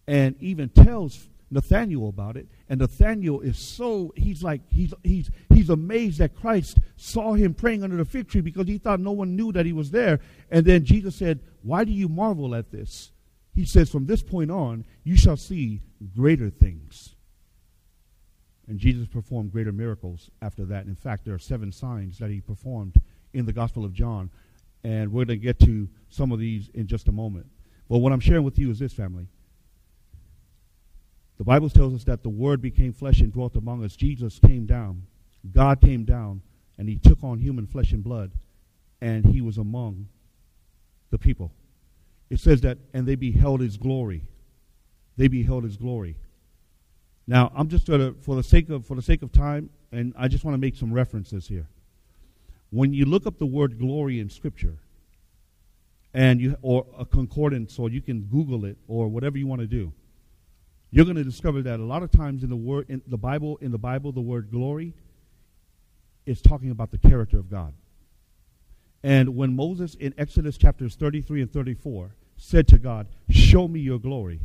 and 0.09 0.35
even 0.41 0.69
tells 0.69 1.29
Nathaniel 1.53 2.09
about 2.09 2.37
it, 2.38 2.49
and 2.69 2.81
Nathaniel 2.81 3.43
is 3.43 3.59
so 3.59 4.12
he's 4.17 4.43
like 4.43 4.62
he's 4.71 4.95
he's 5.05 5.31
he's 5.51 5.69
amazed 5.69 6.19
that 6.19 6.35
Christ 6.35 6.79
saw 6.97 7.35
him 7.35 7.53
praying 7.53 7.85
under 7.85 7.97
the 7.97 8.07
fig 8.07 8.29
tree 8.29 8.41
because 8.41 8.67
he 8.67 8.79
thought 8.79 9.01
no 9.01 9.12
one 9.12 9.37
knew 9.37 9.53
that 9.53 9.67
he 9.67 9.73
was 9.73 9.91
there. 9.91 10.21
And 10.51 10.65
then 10.65 10.85
Jesus 10.85 11.15
said, 11.15 11.41
"Why 11.62 11.85
do 11.85 11.93
you 11.93 12.09
marvel 12.09 12.55
at 12.55 12.71
this?" 12.71 13.12
He 13.55 13.67
says, 13.67 13.91
"From 13.91 14.07
this 14.07 14.23
point 14.23 14.51
on, 14.51 14.87
you 15.05 15.15
shall 15.15 15.37
see 15.37 15.83
greater 16.17 16.49
things." 16.49 17.15
And 18.67 18.79
Jesus 18.79 19.07
performed 19.07 19.53
greater 19.53 19.73
miracles 19.73 20.31
after 20.41 20.65
that. 20.67 20.87
In 20.87 20.95
fact, 20.95 21.27
there 21.27 21.35
are 21.35 21.38
seven 21.38 21.71
signs 21.71 22.19
that 22.19 22.31
he 22.31 22.41
performed 22.41 22.95
in 23.35 23.45
the 23.45 23.53
Gospel 23.53 23.85
of 23.85 23.93
John, 23.93 24.31
and 24.85 25.12
we're 25.12 25.27
going 25.27 25.38
to 25.38 25.45
get 25.45 25.59
to 25.61 25.88
some 26.09 26.33
of 26.33 26.38
these 26.38 26.71
in 26.73 26.87
just 26.87 27.09
a 27.09 27.12
moment. 27.12 27.47
But 27.91 27.99
what 27.99 28.12
I'm 28.12 28.21
sharing 28.21 28.45
with 28.45 28.59
you 28.59 28.71
is 28.71 28.79
this, 28.79 28.95
family. 28.95 29.27
The 31.38 31.45
Bible 31.45 31.71
tells 31.71 31.95
us 31.95 32.05
that 32.05 32.23
the 32.23 32.29
Word 32.29 32.61
became 32.61 32.92
flesh 32.92 33.21
and 33.21 33.33
dwelt 33.33 33.57
among 33.57 33.85
us. 33.85 33.97
Jesus 33.97 34.38
came 34.38 34.66
down. 34.66 35.03
God 35.53 35.81
came 35.81 36.05
down, 36.05 36.42
and 36.79 36.88
He 36.88 36.97
took 36.97 37.23
on 37.25 37.38
human 37.38 37.66
flesh 37.66 37.92
and 37.92 38.05
blood, 38.05 38.31
and 39.01 39.25
He 39.25 39.40
was 39.40 39.59
among 39.59 40.09
the 41.11 41.18
people. 41.18 41.51
It 42.31 42.40
says 42.40 42.61
that, 42.62 42.79
and 42.95 43.07
they 43.07 43.16
beheld 43.16 43.61
His 43.61 43.77
glory. 43.77 44.23
They 45.16 45.29
beheld 45.29 45.64
His 45.64 45.77
glory. 45.77 46.16
Now, 47.27 47.53
I'm 47.55 47.68
just 47.68 47.87
to, 47.87 48.14
for 48.21 48.37
the 48.37 48.42
sake 48.42 48.68
of 48.68 48.87
for 48.87 48.95
the 48.95 49.03
sake 49.03 49.23
of 49.23 49.33
time, 49.33 49.71
and 49.90 50.12
I 50.16 50.29
just 50.29 50.45
want 50.45 50.55
to 50.55 50.59
make 50.59 50.77
some 50.77 50.92
references 50.92 51.49
here. 51.49 51.66
When 52.71 52.92
you 52.95 53.05
look 53.05 53.27
up 53.27 53.38
the 53.38 53.47
word 53.47 53.79
glory 53.79 54.18
in 54.18 54.31
Scripture, 54.31 54.77
and 56.14 56.40
you 56.40 56.57
or 56.62 56.87
a 56.99 57.05
concordance, 57.05 57.79
or 57.79 57.90
you 57.90 58.01
can 58.01 58.23
Google 58.23 58.64
it, 58.64 58.77
or 58.87 59.09
whatever 59.09 59.38
you 59.38 59.47
want 59.47 59.61
to 59.61 59.66
do 59.66 59.92
you're 60.92 61.07
going 61.07 61.16
to 61.16 61.24
discover 61.24 61.62
that 61.62 61.81
a 61.81 61.85
lot 61.85 62.02
of 62.02 62.11
times 62.11 62.44
in 62.44 62.50
the 62.50 62.57
word 62.57 62.87
in 62.90 63.00
the 63.07 63.16
Bible, 63.16 63.57
in 63.62 63.72
the 63.72 63.78
Bible, 63.78 64.12
the 64.12 64.20
word 64.20 64.50
glory 64.50 64.92
is 66.26 66.42
talking 66.42 66.70
about 66.70 66.90
the 66.90 66.98
character 66.98 67.38
of 67.38 67.50
God. 67.50 67.72
And 69.02 69.35
when 69.35 69.57
Moses 69.57 69.94
in 69.94 70.14
Exodus 70.18 70.57
chapters 70.57 70.94
33 70.94 71.42
and 71.42 71.52
34 71.52 72.14
said 72.37 72.68
to 72.68 72.78
God, 72.78 73.09
Show 73.31 73.66
me 73.66 73.81
your 73.81 73.98
glory, 73.98 74.40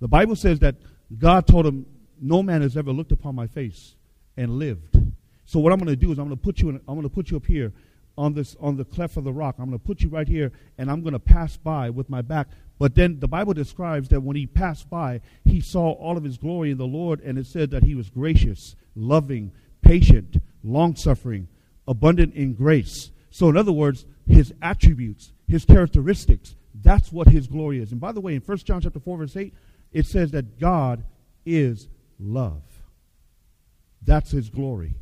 the 0.00 0.08
Bible 0.08 0.36
says 0.36 0.58
that 0.58 0.74
God 1.16 1.46
told 1.46 1.64
him, 1.64 1.86
No 2.20 2.42
man 2.42 2.62
has 2.62 2.76
ever 2.76 2.92
looked 2.92 3.12
upon 3.12 3.36
my 3.36 3.46
face 3.46 3.94
and 4.36 4.58
lived. 4.58 4.98
So 5.46 5.60
what 5.60 5.72
I'm 5.72 5.78
going 5.78 5.88
to 5.88 5.96
do 5.96 6.10
is 6.10 6.18
I'm 6.18 6.26
going 6.26 6.36
to 6.36 6.42
put 6.42 6.60
you 6.60 6.70
in, 6.70 6.76
I'm 6.88 6.96
going 6.96 7.02
to 7.02 7.08
put 7.08 7.30
you 7.30 7.36
up 7.36 7.46
here 7.46 7.72
on 8.18 8.34
this 8.34 8.56
on 8.60 8.76
the 8.76 8.84
cleft 8.84 9.16
of 9.16 9.24
the 9.24 9.32
rock. 9.32 9.56
I'm 9.58 9.66
going 9.66 9.78
to 9.78 9.84
put 9.84 10.00
you 10.00 10.08
right 10.08 10.26
here, 10.26 10.52
and 10.78 10.90
I'm 10.90 11.02
going 11.02 11.12
to 11.12 11.20
pass 11.20 11.56
by 11.56 11.90
with 11.90 12.10
my 12.10 12.22
back. 12.22 12.48
But 12.78 12.94
then 12.94 13.20
the 13.20 13.28
Bible 13.28 13.54
describes 13.54 14.08
that 14.10 14.20
when 14.20 14.36
he 14.36 14.46
passed 14.46 14.90
by, 14.90 15.20
he 15.44 15.60
saw 15.60 15.92
all 15.92 16.16
of 16.16 16.24
his 16.24 16.36
glory 16.36 16.70
in 16.70 16.78
the 16.78 16.86
Lord, 16.86 17.20
and 17.20 17.38
it 17.38 17.46
said 17.46 17.70
that 17.70 17.84
he 17.84 17.94
was 17.94 18.10
gracious, 18.10 18.76
loving, 18.94 19.52
patient, 19.82 20.36
long 20.62 20.94
suffering, 20.94 21.48
abundant 21.88 22.34
in 22.34 22.52
grace. 22.52 23.10
So, 23.30 23.48
in 23.48 23.56
other 23.56 23.72
words, 23.72 24.04
his 24.26 24.52
attributes, 24.60 25.32
his 25.48 25.64
characteristics, 25.64 26.54
that's 26.74 27.10
what 27.10 27.28
his 27.28 27.46
glory 27.46 27.80
is. 27.80 27.92
And 27.92 28.00
by 28.00 28.12
the 28.12 28.20
way, 28.20 28.34
in 28.34 28.42
1 28.42 28.58
John 28.58 28.80
chapter 28.82 29.00
4, 29.00 29.18
verse 29.18 29.36
8, 29.36 29.54
it 29.92 30.06
says 30.06 30.32
that 30.32 30.58
God 30.58 31.04
is 31.46 31.88
love. 32.18 32.62
That's 34.02 34.30
his 34.30 34.50
glory. 34.50 34.96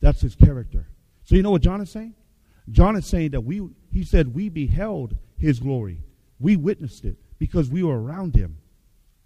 That's 0.00 0.20
his 0.20 0.34
character. 0.34 0.88
So 1.24 1.34
you 1.34 1.42
know 1.42 1.50
what 1.50 1.62
John 1.62 1.80
is 1.80 1.90
saying? 1.90 2.14
John 2.70 2.96
is 2.96 3.06
saying 3.06 3.32
that 3.32 3.40
we 3.42 3.68
he 3.90 4.04
said 4.04 4.34
we 4.34 4.48
beheld 4.48 5.16
his 5.36 5.58
glory. 5.58 6.02
We 6.42 6.56
witnessed 6.56 7.04
it 7.04 7.16
because 7.38 7.70
we 7.70 7.84
were 7.84 8.02
around 8.02 8.34
him. 8.34 8.58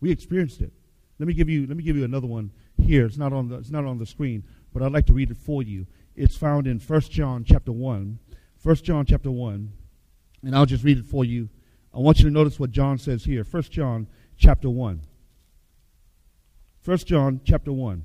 We 0.00 0.10
experienced 0.10 0.60
it. 0.60 0.72
Let 1.18 1.26
me 1.26 1.32
give 1.32 1.48
you 1.48 1.66
let 1.66 1.76
me 1.76 1.82
give 1.82 1.96
you 1.96 2.04
another 2.04 2.26
one 2.26 2.52
here. 2.76 3.06
It's 3.06 3.16
not 3.16 3.32
on 3.32 3.48
the 3.48 3.56
it's 3.56 3.70
not 3.70 3.86
on 3.86 3.98
the 3.98 4.04
screen, 4.04 4.44
but 4.72 4.82
I'd 4.82 4.92
like 4.92 5.06
to 5.06 5.14
read 5.14 5.30
it 5.30 5.38
for 5.38 5.62
you. 5.62 5.86
It's 6.14 6.36
found 6.36 6.66
in 6.66 6.78
1 6.78 7.00
John 7.02 7.42
chapter 7.44 7.72
1. 7.72 8.18
1 8.62 8.76
John 8.76 9.06
chapter 9.06 9.30
1. 9.30 9.72
And 10.44 10.54
I'll 10.54 10.66
just 10.66 10.84
read 10.84 10.98
it 10.98 11.06
for 11.06 11.24
you. 11.24 11.48
I 11.94 11.98
want 11.98 12.18
you 12.18 12.26
to 12.26 12.30
notice 12.30 12.60
what 12.60 12.70
John 12.70 12.98
says 12.98 13.24
here. 13.24 13.44
1 13.44 13.62
John 13.64 14.06
chapter 14.36 14.68
1. 14.68 15.00
1 16.84 16.98
John 16.98 17.40
chapter 17.44 17.72
1. 17.72 18.04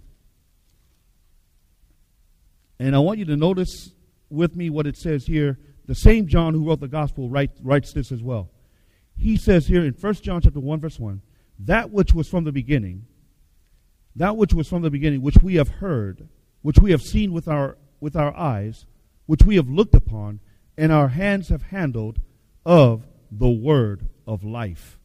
And 2.79 2.95
I 2.95 2.99
want 2.99 3.19
you 3.19 3.25
to 3.25 3.35
notice 3.35 3.91
with 4.29 4.55
me 4.55 4.69
what 4.69 4.87
it 4.87 4.95
says 4.95 5.25
here. 5.25 5.59
The 5.85 5.95
same 5.95 6.27
John 6.27 6.53
who 6.53 6.65
wrote 6.65 6.79
the 6.79 6.87
gospel 6.87 7.29
write, 7.29 7.51
writes 7.61 7.91
this 7.91 8.11
as 8.11 8.23
well 8.23 8.49
he 9.21 9.37
says 9.37 9.67
here 9.67 9.85
in 9.85 9.93
1 9.93 10.13
John 10.15 10.41
chapter 10.41 10.59
1 10.59 10.79
verse 10.79 10.99
1, 10.99 11.21
that 11.59 11.91
which 11.91 12.13
was 12.13 12.27
from 12.27 12.43
the 12.43 12.51
beginning, 12.51 13.05
that 14.15 14.35
which 14.35 14.53
was 14.53 14.67
from 14.67 14.81
the 14.81 14.89
beginning, 14.89 15.21
which 15.21 15.37
we 15.43 15.55
have 15.55 15.69
heard, 15.69 16.27
which 16.63 16.79
we 16.79 16.91
have 16.91 17.01
seen 17.01 17.31
with 17.31 17.47
our 17.47 17.77
with 17.99 18.15
our 18.15 18.35
eyes, 18.35 18.87
which 19.27 19.43
we 19.43 19.55
have 19.57 19.69
looked 19.69 19.93
upon, 19.93 20.39
and 20.75 20.91
our 20.91 21.09
hands 21.09 21.49
have 21.49 21.61
handled 21.61 22.19
of 22.65 23.05
the 23.31 23.49
word 23.49 24.07
of 24.25 24.43
life. 24.43 24.97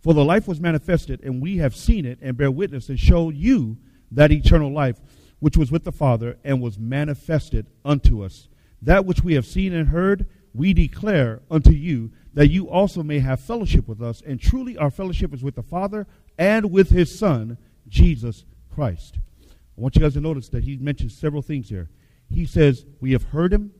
For 0.00 0.14
the 0.14 0.24
life 0.24 0.48
was 0.48 0.60
manifested, 0.60 1.20
and 1.22 1.40
we 1.40 1.58
have 1.58 1.76
seen 1.76 2.04
it 2.04 2.18
and 2.20 2.36
bear 2.36 2.50
witness 2.50 2.88
and 2.88 2.98
show 2.98 3.30
you 3.30 3.78
that 4.10 4.32
eternal 4.32 4.72
life 4.72 4.98
which 5.38 5.56
was 5.56 5.70
with 5.70 5.84
the 5.84 5.92
Father 5.92 6.38
and 6.42 6.60
was 6.60 6.76
manifested 6.76 7.66
unto 7.84 8.24
us. 8.24 8.48
That 8.82 9.04
which 9.04 9.22
we 9.22 9.34
have 9.34 9.46
seen 9.46 9.72
and 9.72 9.88
heard, 9.88 10.26
we 10.54 10.72
declare 10.72 11.42
unto 11.50 11.72
you, 11.72 12.10
that 12.34 12.48
you 12.48 12.68
also 12.68 13.02
may 13.02 13.20
have 13.20 13.40
fellowship 13.40 13.86
with 13.86 14.02
us. 14.02 14.22
And 14.26 14.40
truly, 14.40 14.76
our 14.76 14.90
fellowship 14.90 15.32
is 15.32 15.42
with 15.42 15.54
the 15.54 15.62
Father 15.62 16.06
and 16.38 16.70
with 16.70 16.90
his 16.90 17.16
Son, 17.16 17.58
Jesus 17.88 18.44
Christ. 18.72 19.18
I 19.46 19.80
want 19.80 19.96
you 19.96 20.02
guys 20.02 20.14
to 20.14 20.20
notice 20.20 20.48
that 20.50 20.64
he 20.64 20.76
mentions 20.76 21.16
several 21.16 21.42
things 21.42 21.68
here. 21.68 21.88
He 22.28 22.46
says, 22.46 22.84
We 23.00 23.12
have 23.12 23.24
heard 23.24 23.52
him, 23.52 23.72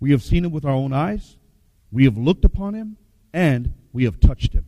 we 0.00 0.10
have 0.10 0.22
seen 0.22 0.44
him 0.44 0.52
with 0.52 0.64
our 0.64 0.72
own 0.72 0.92
eyes, 0.92 1.36
we 1.90 2.04
have 2.04 2.16
looked 2.16 2.44
upon 2.44 2.74
him, 2.74 2.96
and 3.32 3.72
we 3.92 4.04
have 4.04 4.20
touched 4.20 4.52
him. 4.52 4.66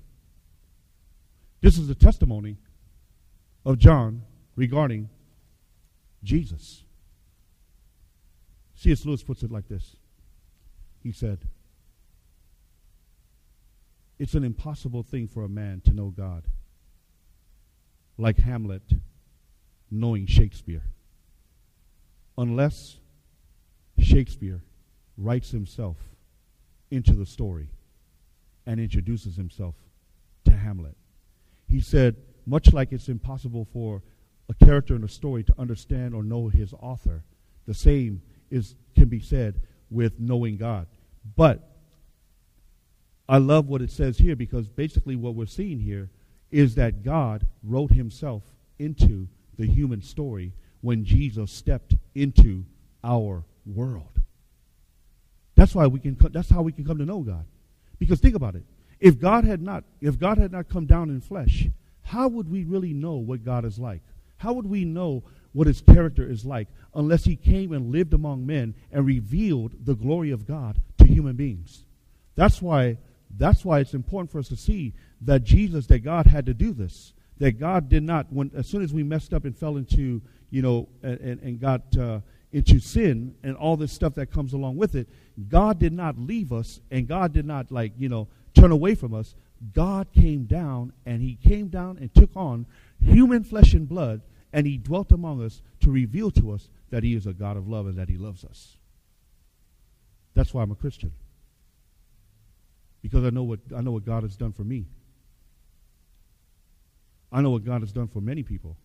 This 1.60 1.78
is 1.78 1.90
a 1.90 1.94
testimony 1.94 2.58
of 3.64 3.78
John 3.78 4.22
regarding 4.54 5.08
Jesus. 6.22 6.84
C.S. 8.74 9.04
Lewis 9.04 9.22
puts 9.22 9.42
it 9.42 9.50
like 9.50 9.68
this 9.68 9.96
He 11.06 11.12
said, 11.12 11.38
It's 14.18 14.34
an 14.34 14.42
impossible 14.42 15.04
thing 15.04 15.28
for 15.28 15.44
a 15.44 15.48
man 15.48 15.80
to 15.84 15.92
know 15.92 16.08
God, 16.08 16.42
like 18.18 18.38
Hamlet 18.38 18.82
knowing 19.88 20.26
Shakespeare, 20.26 20.82
unless 22.36 22.96
Shakespeare 24.00 24.64
writes 25.16 25.52
himself 25.52 25.96
into 26.90 27.12
the 27.12 27.24
story 27.24 27.68
and 28.66 28.80
introduces 28.80 29.36
himself 29.36 29.76
to 30.46 30.50
Hamlet. 30.50 30.96
He 31.68 31.80
said, 31.80 32.16
much 32.46 32.72
like 32.72 32.90
it's 32.90 33.08
impossible 33.08 33.68
for 33.72 34.02
a 34.48 34.54
character 34.54 34.96
in 34.96 35.04
a 35.04 35.08
story 35.08 35.44
to 35.44 35.54
understand 35.56 36.16
or 36.16 36.24
know 36.24 36.48
his 36.48 36.74
author, 36.80 37.22
the 37.64 37.74
same 37.74 38.22
is 38.50 38.74
can 38.96 39.08
be 39.08 39.20
said 39.20 39.60
with 39.88 40.18
knowing 40.18 40.56
God. 40.56 40.88
But 41.34 41.66
I 43.28 43.38
love 43.38 43.68
what 43.68 43.82
it 43.82 43.90
says 43.90 44.18
here 44.18 44.36
because 44.36 44.68
basically 44.68 45.16
what 45.16 45.34
we're 45.34 45.46
seeing 45.46 45.80
here 45.80 46.10
is 46.50 46.76
that 46.76 47.02
God 47.02 47.46
wrote 47.62 47.90
himself 47.90 48.42
into 48.78 49.28
the 49.58 49.66
human 49.66 50.02
story 50.02 50.52
when 50.80 51.04
Jesus 51.04 51.50
stepped 51.50 51.94
into 52.14 52.64
our 53.02 53.44
world. 53.64 54.20
That's 55.56 55.74
why 55.74 55.86
we 55.86 55.98
can 55.98 56.16
that's 56.30 56.50
how 56.50 56.62
we 56.62 56.72
can 56.72 56.84
come 56.84 56.98
to 56.98 57.06
know 57.06 57.20
God. 57.20 57.46
Because 57.98 58.20
think 58.20 58.34
about 58.34 58.54
it. 58.54 58.64
If 59.00 59.18
God 59.18 59.44
had 59.44 59.62
not 59.62 59.84
if 60.00 60.18
God 60.18 60.38
had 60.38 60.52
not 60.52 60.68
come 60.68 60.86
down 60.86 61.10
in 61.10 61.20
flesh, 61.20 61.68
how 62.02 62.28
would 62.28 62.48
we 62.48 62.64
really 62.64 62.92
know 62.92 63.14
what 63.14 63.44
God 63.44 63.64
is 63.64 63.78
like? 63.78 64.02
How 64.36 64.52
would 64.52 64.66
we 64.66 64.84
know 64.84 65.24
what 65.52 65.66
his 65.66 65.80
character 65.80 66.28
is 66.28 66.44
like 66.44 66.68
unless 66.94 67.24
he 67.24 67.34
came 67.34 67.72
and 67.72 67.90
lived 67.90 68.12
among 68.12 68.46
men 68.46 68.74
and 68.92 69.06
revealed 69.06 69.72
the 69.86 69.94
glory 69.94 70.30
of 70.30 70.46
God 70.46 70.80
human 71.16 71.34
beings? 71.34 71.84
That's 72.34 72.60
why 72.60 72.98
that's 73.38 73.64
why 73.64 73.80
it's 73.80 73.94
important 73.94 74.30
for 74.30 74.38
us 74.38 74.48
to 74.48 74.56
see 74.56 74.94
that 75.22 75.42
Jesus 75.44 75.86
that 75.86 76.00
God 76.00 76.26
had 76.26 76.46
to 76.46 76.54
do 76.54 76.72
this. 76.72 77.14
That 77.38 77.58
God 77.58 77.88
did 77.88 78.02
not 78.02 78.26
when 78.30 78.50
as 78.54 78.66
soon 78.66 78.82
as 78.82 78.92
we 78.92 79.02
messed 79.02 79.32
up 79.32 79.44
and 79.44 79.56
fell 79.56 79.76
into, 79.76 80.20
you 80.50 80.62
know, 80.62 80.88
and, 81.02 81.40
and 81.40 81.60
got 81.60 81.96
uh, 81.96 82.20
into 82.52 82.78
sin 82.78 83.34
and 83.42 83.56
all 83.56 83.76
this 83.76 83.92
stuff 83.92 84.14
that 84.14 84.30
comes 84.30 84.52
along 84.52 84.76
with 84.76 84.94
it, 84.94 85.08
God 85.48 85.78
did 85.78 85.92
not 85.92 86.18
leave 86.18 86.52
us 86.52 86.80
and 86.90 87.08
God 87.08 87.32
did 87.32 87.46
not 87.46 87.72
like, 87.72 87.92
you 87.98 88.08
know, 88.08 88.28
turn 88.54 88.70
away 88.70 88.94
from 88.94 89.14
us. 89.14 89.34
God 89.72 90.08
came 90.12 90.44
down 90.44 90.92
and 91.06 91.22
he 91.22 91.36
came 91.36 91.68
down 91.68 91.98
and 91.98 92.14
took 92.14 92.30
on 92.36 92.66
human 93.00 93.42
flesh 93.42 93.72
and 93.72 93.88
blood 93.88 94.20
and 94.52 94.66
he 94.66 94.76
dwelt 94.76 95.12
among 95.12 95.42
us 95.42 95.62
to 95.80 95.90
reveal 95.90 96.30
to 96.32 96.52
us 96.52 96.68
that 96.90 97.02
he 97.02 97.14
is 97.14 97.26
a 97.26 97.32
God 97.32 97.56
of 97.56 97.68
love 97.68 97.86
and 97.86 97.96
that 97.96 98.08
he 98.08 98.16
loves 98.16 98.44
us. 98.44 98.75
That's 100.36 100.52
why 100.52 100.62
I'm 100.62 100.70
a 100.70 100.76
Christian. 100.76 101.12
Because 103.00 103.24
I 103.24 103.30
know 103.30 103.42
what 103.42 103.60
I 103.74 103.80
know 103.80 103.92
what 103.92 104.04
God 104.04 104.22
has 104.22 104.36
done 104.36 104.52
for 104.52 104.64
me. 104.64 104.86
I 107.32 107.40
know 107.40 107.50
what 107.50 107.64
God 107.64 107.80
has 107.80 107.90
done 107.90 108.06
for 108.06 108.20
many 108.20 108.42
people. 108.42 108.76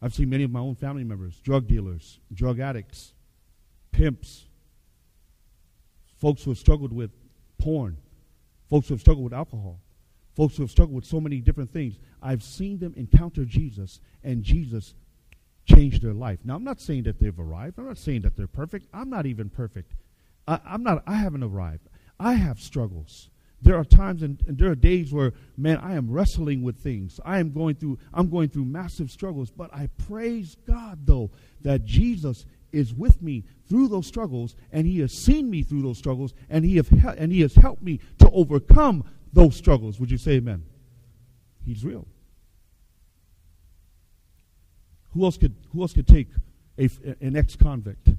I've 0.00 0.14
seen 0.14 0.30
many 0.30 0.44
of 0.44 0.50
my 0.50 0.60
own 0.60 0.76
family 0.76 1.04
members, 1.04 1.38
drug 1.40 1.68
dealers, 1.68 2.20
drug 2.32 2.58
addicts, 2.58 3.12
pimps, 3.92 4.46
folks 6.16 6.42
who 6.44 6.50
have 6.50 6.58
struggled 6.58 6.92
with 6.92 7.10
porn, 7.58 7.98
folks 8.70 8.88
who 8.88 8.94
have 8.94 9.00
struggled 9.00 9.24
with 9.24 9.34
alcohol, 9.34 9.78
folks 10.36 10.56
who 10.56 10.62
have 10.62 10.70
struggled 10.70 10.96
with 10.96 11.04
so 11.04 11.20
many 11.20 11.40
different 11.40 11.70
things. 11.70 11.98
I've 12.22 12.42
seen 12.42 12.78
them 12.78 12.94
encounter 12.96 13.44
Jesus, 13.44 14.00
and 14.24 14.42
Jesus 14.42 14.94
changed 15.68 16.02
their 16.02 16.14
life. 16.14 16.40
Now, 16.44 16.56
I'm 16.56 16.64
not 16.64 16.80
saying 16.80 17.04
that 17.04 17.20
they've 17.20 17.38
arrived. 17.38 17.78
I'm 17.78 17.86
not 17.86 17.98
saying 17.98 18.22
that 18.22 18.36
they're 18.36 18.46
perfect. 18.46 18.86
I'm 18.92 19.10
not 19.10 19.26
even 19.26 19.50
perfect. 19.50 19.92
I, 20.46 20.60
am 20.66 20.82
not. 20.82 21.02
I 21.06 21.14
haven't 21.14 21.42
arrived. 21.42 21.88
I 22.18 22.34
have 22.34 22.58
struggles. 22.58 23.28
There 23.60 23.76
are 23.76 23.84
times 23.84 24.22
and, 24.22 24.42
and, 24.46 24.56
there 24.56 24.70
are 24.70 24.76
days 24.76 25.12
where, 25.12 25.32
man, 25.56 25.78
I 25.78 25.94
am 25.94 26.10
wrestling 26.10 26.62
with 26.62 26.76
things. 26.76 27.18
I 27.24 27.38
am 27.38 27.52
going 27.52 27.74
through. 27.74 27.98
I'm 28.14 28.30
going 28.30 28.48
through 28.48 28.64
massive 28.64 29.10
struggles. 29.10 29.50
But 29.50 29.72
I 29.74 29.88
praise 30.06 30.56
God 30.66 31.00
though 31.04 31.30
that 31.62 31.84
Jesus 31.84 32.46
is 32.70 32.94
with 32.94 33.20
me 33.20 33.44
through 33.68 33.88
those 33.88 34.06
struggles, 34.06 34.54
and 34.72 34.86
He 34.86 35.00
has 35.00 35.12
seen 35.12 35.50
me 35.50 35.62
through 35.62 35.82
those 35.82 35.98
struggles, 35.98 36.34
and 36.48 36.64
He 36.64 36.76
have 36.76 36.88
and 37.18 37.32
He 37.32 37.40
has 37.40 37.54
helped 37.54 37.82
me 37.82 38.00
to 38.18 38.30
overcome 38.30 39.04
those 39.32 39.56
struggles. 39.56 39.98
Would 39.98 40.10
you 40.10 40.18
say 40.18 40.32
Amen? 40.32 40.64
He's 41.64 41.84
real. 41.84 42.06
Who 45.18 45.24
else 45.24 45.36
could 45.36 45.56
Who 45.72 45.82
else 45.82 45.92
could 45.92 46.06
take 46.06 46.28
a, 46.78 46.88
an 47.20 47.34
ex-convict? 47.34 48.10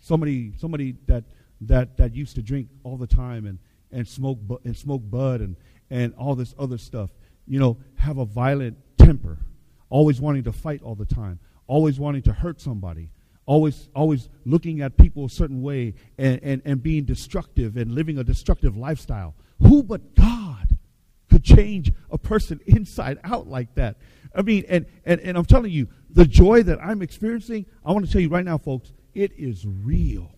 Somebody 0.00 0.54
somebody 0.56 0.96
that 1.06 1.24
that 1.60 1.98
that 1.98 2.14
used 2.14 2.36
to 2.36 2.42
drink 2.42 2.68
all 2.84 2.96
the 2.96 3.06
time 3.06 3.44
and 3.44 3.58
and 3.92 4.08
smoke 4.08 4.38
and 4.64 4.74
smoke 4.74 5.02
bud 5.10 5.42
and 5.42 5.56
and 5.90 6.14
all 6.14 6.34
this 6.34 6.54
other 6.58 6.78
stuff. 6.78 7.10
You 7.46 7.60
know, 7.60 7.76
have 7.96 8.16
a 8.16 8.24
violent 8.24 8.78
temper 8.96 9.36
always 9.90 10.22
wanting 10.22 10.44
to 10.44 10.52
fight 10.52 10.82
all 10.82 10.94
the 10.94 11.04
time, 11.04 11.38
always 11.66 12.00
wanting 12.00 12.22
to 12.22 12.32
hurt 12.32 12.62
somebody, 12.62 13.10
always 13.44 13.90
always 13.94 14.30
looking 14.46 14.80
at 14.80 14.96
people 14.96 15.26
a 15.26 15.30
certain 15.30 15.60
way 15.60 15.92
and, 16.16 16.40
and, 16.42 16.62
and 16.64 16.82
being 16.82 17.04
destructive 17.04 17.76
and 17.76 17.94
living 17.94 18.16
a 18.16 18.24
destructive 18.24 18.74
lifestyle. 18.74 19.34
Who 19.60 19.82
but 19.82 20.14
God 20.14 20.35
change 21.46 21.92
a 22.10 22.18
person 22.18 22.60
inside 22.66 23.18
out 23.24 23.46
like 23.46 23.74
that? 23.76 23.96
I 24.34 24.42
mean, 24.42 24.64
and, 24.68 24.86
and, 25.04 25.20
and 25.20 25.38
I'm 25.38 25.44
telling 25.44 25.72
you, 25.72 25.88
the 26.10 26.26
joy 26.26 26.62
that 26.64 26.78
I'm 26.82 27.00
experiencing, 27.02 27.66
I 27.84 27.92
want 27.92 28.04
to 28.06 28.12
tell 28.12 28.20
you 28.20 28.28
right 28.28 28.44
now, 28.44 28.58
folks, 28.58 28.92
it 29.14 29.32
is 29.38 29.64
real. 29.66 30.30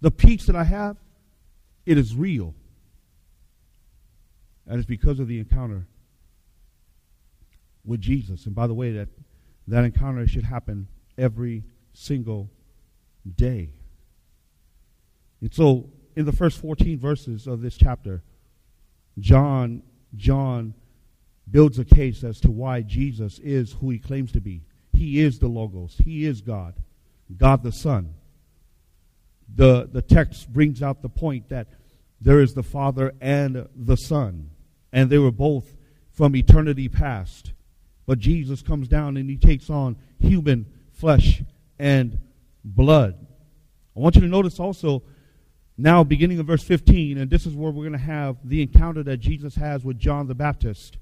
The 0.00 0.10
peace 0.10 0.46
that 0.46 0.56
I 0.56 0.64
have, 0.64 0.96
it 1.86 1.96
is 1.96 2.14
real. 2.14 2.54
And 4.66 4.78
it's 4.78 4.86
because 4.86 5.20
of 5.20 5.28
the 5.28 5.38
encounter 5.38 5.86
with 7.84 8.00
Jesus. 8.00 8.46
And 8.46 8.54
by 8.54 8.66
the 8.66 8.74
way, 8.74 8.92
that, 8.92 9.08
that 9.68 9.84
encounter 9.84 10.26
should 10.26 10.44
happen 10.44 10.88
every 11.16 11.64
single 11.92 12.50
day. 13.36 13.70
And 15.40 15.52
so, 15.52 15.90
in 16.14 16.24
the 16.24 16.32
first 16.32 16.60
14 16.60 16.98
verses 16.98 17.46
of 17.46 17.62
this 17.62 17.76
chapter, 17.76 18.22
John, 19.18 19.82
John 20.16 20.74
builds 21.50 21.78
a 21.78 21.84
case 21.84 22.24
as 22.24 22.40
to 22.40 22.50
why 22.50 22.82
Jesus 22.82 23.38
is 23.38 23.72
who 23.72 23.90
he 23.90 23.98
claims 23.98 24.32
to 24.32 24.40
be. 24.40 24.62
He 24.92 25.20
is 25.20 25.38
the 25.38 25.48
Logos. 25.48 25.96
He 26.02 26.24
is 26.24 26.40
God, 26.40 26.74
God 27.36 27.62
the 27.62 27.72
Son. 27.72 28.14
The, 29.54 29.88
the 29.90 30.02
text 30.02 30.52
brings 30.52 30.82
out 30.82 31.02
the 31.02 31.08
point 31.08 31.48
that 31.50 31.68
there 32.20 32.40
is 32.40 32.54
the 32.54 32.62
Father 32.62 33.12
and 33.20 33.68
the 33.74 33.96
Son, 33.96 34.50
and 34.92 35.10
they 35.10 35.18
were 35.18 35.32
both 35.32 35.74
from 36.10 36.36
eternity 36.36 36.88
past. 36.88 37.52
But 38.06 38.18
Jesus 38.18 38.62
comes 38.62 38.88
down 38.88 39.16
and 39.16 39.28
he 39.28 39.36
takes 39.36 39.68
on 39.70 39.96
human 40.18 40.66
flesh 40.92 41.42
and 41.78 42.18
blood. 42.64 43.26
I 43.96 44.00
want 44.00 44.14
you 44.14 44.22
to 44.22 44.28
notice 44.28 44.58
also 44.58 45.02
now, 45.78 46.04
beginning 46.04 46.38
of 46.38 46.46
verse 46.46 46.62
15, 46.62 47.18
and 47.18 47.30
this 47.30 47.46
is 47.46 47.54
where 47.54 47.70
we're 47.70 47.84
going 47.88 47.92
to 47.92 47.98
have 47.98 48.36
the 48.44 48.62
encounter 48.62 49.02
that 49.04 49.18
Jesus 49.18 49.54
has 49.54 49.84
with 49.84 49.98
John 49.98 50.26
the 50.26 50.34
Baptist. 50.34 50.98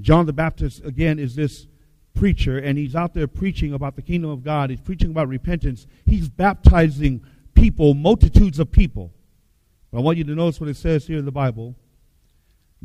John 0.00 0.26
the 0.26 0.32
Baptist, 0.32 0.84
again, 0.84 1.18
is 1.18 1.34
this 1.34 1.66
preacher, 2.14 2.58
and 2.58 2.76
he's 2.76 2.94
out 2.94 3.14
there 3.14 3.26
preaching 3.26 3.72
about 3.72 3.96
the 3.96 4.02
kingdom 4.02 4.30
of 4.30 4.44
God. 4.44 4.70
He's 4.70 4.80
preaching 4.80 5.10
about 5.10 5.28
repentance. 5.28 5.86
He's 6.04 6.28
baptizing 6.28 7.24
people, 7.54 7.94
multitudes 7.94 8.58
of 8.58 8.70
people. 8.70 9.12
But 9.90 9.98
I 9.98 10.00
want 10.02 10.18
you 10.18 10.24
to 10.24 10.34
notice 10.34 10.60
what 10.60 10.68
it 10.68 10.76
says 10.76 11.06
here 11.06 11.18
in 11.18 11.24
the 11.24 11.32
Bible. 11.32 11.74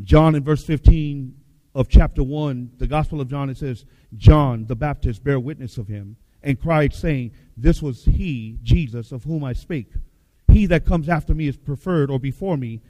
John 0.03 0.35
in 0.35 0.43
verse 0.43 0.63
15 0.63 1.35
of 1.75 1.89
chapter 1.89 2.23
1, 2.23 2.71
the 2.77 2.87
Gospel 2.87 3.19
of 3.19 3.29
John, 3.29 3.49
it 3.49 3.57
says, 3.57 3.85
John 4.15 4.65
the 4.65 4.75
Baptist 4.75 5.23
bare 5.23 5.39
witness 5.39 5.77
of 5.77 5.87
him 5.87 6.15
and 6.41 6.59
cried, 6.59 6.93
saying, 6.93 7.33
This 7.57 7.81
was 7.81 8.05
he, 8.05 8.57
Jesus, 8.63 9.11
of 9.11 9.25
whom 9.25 9.43
I 9.43 9.53
speak. 9.53 9.91
He 10.49 10.65
that 10.67 10.85
comes 10.85 11.09
after 11.09 11.33
me 11.33 11.47
is 11.47 11.57
preferred 11.57 12.09
or 12.09 12.19
before 12.19 12.57
me, 12.57 12.81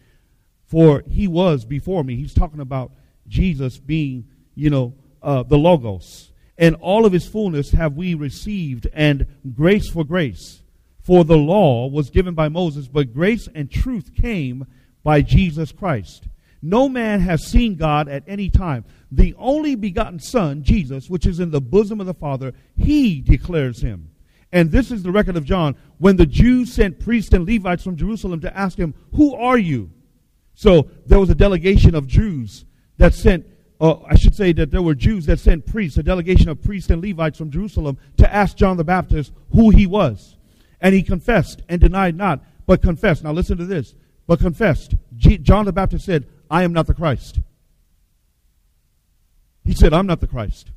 for 0.66 1.04
he 1.08 1.28
was 1.28 1.66
before 1.66 2.04
me. 2.04 2.16
He's 2.16 2.34
talking 2.34 2.60
about 2.60 2.92
Jesus 3.28 3.78
being, 3.78 4.28
you 4.56 4.70
know, 4.70 4.94
uh, 5.22 5.44
the 5.44 5.58
Logos. 5.58 6.32
And 6.58 6.76
all 6.76 7.06
of 7.06 7.14
his 7.14 7.28
fullness 7.28 7.72
have 7.72 7.96
we 7.96 8.14
received, 8.14 8.88
and 8.94 9.26
grace 9.56 9.90
for 9.90 10.04
grace. 10.04 10.62
For 11.02 11.24
the 11.24 11.38
law 11.38 11.88
was 11.88 12.10
given 12.10 12.36
by 12.36 12.50
Moses, 12.50 12.88
but 12.88 13.14
grace 13.14 13.48
and 13.56 13.72
truth 13.72 14.14
came 14.14 14.68
by 15.04 15.22
Jesus 15.22 15.72
Christ. 15.72 16.28
No 16.62 16.90
man 16.90 17.22
has 17.22 17.48
seen 17.48 17.76
God 17.76 18.10
at 18.10 18.24
any 18.28 18.50
time. 18.50 18.84
The 19.12 19.34
only 19.38 19.76
begotten 19.76 20.20
Son, 20.20 20.64
Jesus, 20.64 21.10
which 21.10 21.26
is 21.26 21.40
in 21.40 21.52
the 21.52 21.62
bosom 21.62 22.02
of 22.02 22.06
the 22.06 22.14
Father, 22.14 22.54
he 22.76 23.22
declares 23.22 23.82
him. 23.82 24.12
And 24.52 24.72
this 24.72 24.92
is 24.92 25.04
the 25.04 25.12
record 25.12 25.38
of 25.38 25.46
John 25.46 25.76
when 26.00 26.16
the 26.16 26.26
Jews 26.26 26.74
sent 26.74 27.00
priests 27.00 27.34
and 27.34 27.48
Levites 27.48 27.84
from 27.84 27.96
Jerusalem 27.96 28.40
to 28.42 28.58
ask 28.58 28.78
him, 28.78 28.96
Who 29.16 29.36
are 29.36 29.58
you? 29.58 29.92
So 30.56 30.90
there 31.06 31.20
was 31.20 31.30
a 31.30 31.36
delegation 31.36 31.96
of 31.96 32.08
Jews 32.08 32.66
that 32.98 33.14
sent, 33.14 33.46
uh, 33.80 33.96
I 34.02 34.16
should 34.16 34.36
say 34.36 34.52
that 34.54 34.72
there 34.72 34.82
were 34.82 34.96
Jews 34.96 35.26
that 35.28 35.40
sent 35.40 35.66
priests, 35.66 35.98
a 35.98 36.04
delegation 36.04 36.50
of 36.50 36.62
priests 36.62 36.90
and 36.90 37.02
Levites 37.02 37.38
from 37.38 37.52
Jerusalem 37.52 37.98
to 38.18 38.34
ask 38.34 38.58
John 38.58 38.78
the 38.78 38.84
Baptist 38.84 39.32
who 39.52 39.70
he 39.70 39.86
was. 39.86 40.36
And 40.82 40.96
he 40.96 41.04
confessed 41.04 41.62
and 41.70 41.80
denied 41.80 42.16
not, 42.16 42.44
but 42.66 42.82
confessed. 42.82 43.24
Now 43.24 43.32
listen 43.32 43.58
to 43.58 43.66
this. 43.66 43.94
But 44.28 44.40
confessed. 44.40 44.96
G- 45.16 45.38
John 45.38 45.66
the 45.66 45.74
Baptist 45.74 46.06
said, 46.06 46.28
I 46.50 46.64
am 46.64 46.74
not 46.74 46.88
the 46.88 46.94
Christ. 46.94 47.40
He 49.64 49.74
said, 49.74 49.94
I'm 49.94 50.08
not 50.08 50.20
the 50.20 50.28
Christ. 50.28 50.72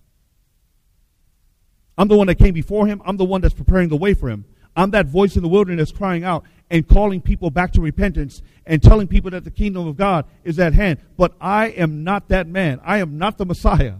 I'm 1.96 2.09
the 2.09 2.16
one 2.16 2.26
that 2.26 2.37
came 2.37 2.55
before 2.55 2.87
him. 2.87 3.02
I'm 3.05 3.16
the 3.16 3.24
one 3.24 3.40
that's 3.40 3.55
preparing 3.55 3.88
the 3.88 3.96
way 3.96 4.14
for 4.14 4.28
him. 4.28 4.44
I'm 4.74 4.90
that 4.92 5.07
voice 5.07 5.37
in 5.37 5.42
the 5.42 5.48
wilderness 5.48 5.92
crying 5.92 6.24
out 6.24 6.44
and 6.70 6.88
calling 6.88 7.20
people 7.20 7.50
back 7.50 7.72
to 7.72 7.81
repentance 7.81 8.40
and 8.64 8.83
telling 8.83 9.07
people 9.07 9.31
that 9.33 9.44
the 9.44 9.50
kingdom 9.50 9.87
of 9.87 9.96
God 9.96 10.24
is 10.44 10.59
at 10.59 10.72
hand. 10.72 11.00
But 11.16 11.35
I 11.40 11.66
am 11.66 12.05
not 12.05 12.28
that 12.28 12.46
man. 12.46 12.81
I 12.83 12.98
am 12.98 13.18
not 13.18 13.37
the 13.37 13.44
Messiah. 13.44 13.96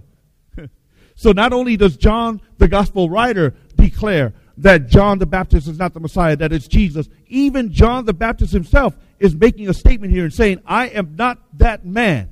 so 1.15 1.33
not 1.33 1.53
only 1.53 1.77
does 1.77 1.97
John, 1.99 2.41
the 2.57 2.69
gospel 2.69 3.11
writer, 3.11 3.55
declare 3.77 4.33
that 4.59 4.89
John 4.89 5.19
the 5.19 5.27
Baptist 5.27 5.69
is 5.69 5.79
not 5.79 5.93
the 5.93 6.01
Messiah, 6.01 6.37
that 6.37 6.53
it's 6.53 6.69
Jesus, 6.69 7.09
even 7.27 7.73
John 7.73 8.05
the 8.05 8.15
Baptist 8.15 8.53
himself 8.53 8.97
is 9.19 9.35
making 9.35 9.69
a 9.69 9.75
statement 9.75 10.13
here 10.13 10.25
and 10.25 10.33
saying, 10.33 10.63
I 10.67 10.89
am 10.89 11.17
not 11.17 11.39
that 11.59 11.85
man. 11.85 12.31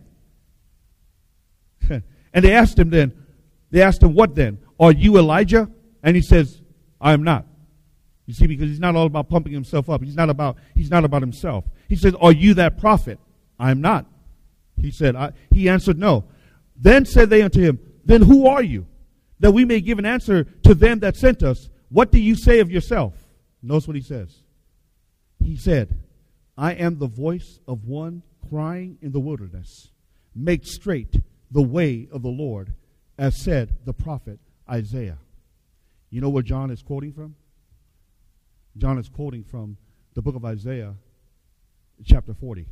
and 1.91 2.03
they 2.33 2.53
asked 2.53 2.79
him 2.79 2.91
then, 2.91 3.13
they 3.71 3.83
asked 3.83 4.03
him, 4.03 4.15
What 4.15 4.35
then? 4.35 4.59
Are 4.81 4.93
you 4.93 5.19
Elijah? 5.19 5.71
And 6.03 6.17
he 6.17 6.23
says, 6.23 6.63
I 7.01 7.13
am 7.13 7.23
not. 7.23 7.47
You 8.25 8.33
see, 8.35 8.47
because 8.47 8.71
he's 8.71 8.81
not 8.81 8.97
all 8.97 9.07
about 9.07 9.29
pumping 9.29 9.53
himself 9.53 9.91
up. 9.91 10.03
He's 10.03 10.17
not 10.17 10.31
about, 10.31 10.57
he's 10.75 10.91
not 10.91 11.05
about 11.05 11.21
himself. 11.21 11.65
He 11.89 11.97
says, 11.97 12.15
Are 12.21 12.33
you 12.33 12.55
that 12.55 12.79
prophet? 12.79 13.19
I 13.59 13.71
am 13.71 13.81
not. 13.81 14.07
He 14.81 14.91
said, 14.91 15.15
I, 15.17 15.33
he 15.53 15.69
answered, 15.69 15.99
No. 15.99 16.25
Then 16.77 17.05
said 17.05 17.29
they 17.29 17.43
unto 17.43 17.61
him, 17.61 17.79
Then 18.05 18.23
who 18.23 18.47
are 18.47 18.63
you? 18.63 18.87
That 19.41 19.53
we 19.53 19.65
may 19.65 19.81
give 19.81 19.99
an 19.99 20.07
answer 20.07 20.45
to 20.65 20.75
them 20.75 21.01
that 21.01 21.17
sent 21.17 21.43
us. 21.43 21.69
What 21.91 22.11
do 22.13 22.19
you 22.19 22.35
say 22.35 22.61
of 22.61 22.71
yourself? 22.71 23.15
Notice 23.63 23.89
what 23.89 23.97
he 23.97 24.03
says. 24.03 24.43
He 25.43 25.57
said, 25.57 25.99
I 26.57 26.73
am 26.73 26.99
the 26.99 27.09
voice 27.09 27.59
of 27.67 27.85
one 27.85 28.23
crying 28.49 28.99
in 29.03 29.13
the 29.13 29.21
wilderness, 29.21 29.91
Make 30.35 30.65
straight 30.65 31.21
the 31.51 31.63
way 31.63 32.09
of 32.13 32.23
the 32.23 32.29
Lord, 32.29 32.75
as 33.19 33.43
said 33.43 33.77
the 33.85 33.93
prophet 33.93 34.39
Isaiah. 34.71 35.19
You 36.11 36.21
know 36.21 36.31
where 36.31 36.43
John 36.43 36.71
is 36.71 36.83
quoting 36.83 37.13
from? 37.13 37.35
John 38.77 38.99
is 38.99 39.09
quoting 39.09 39.45
from 39.45 39.77
the 40.15 40.23
book 40.23 40.37
of 40.37 40.45
Isaiah, 40.45 40.95
chapter 42.05 42.35
40. 42.35 42.67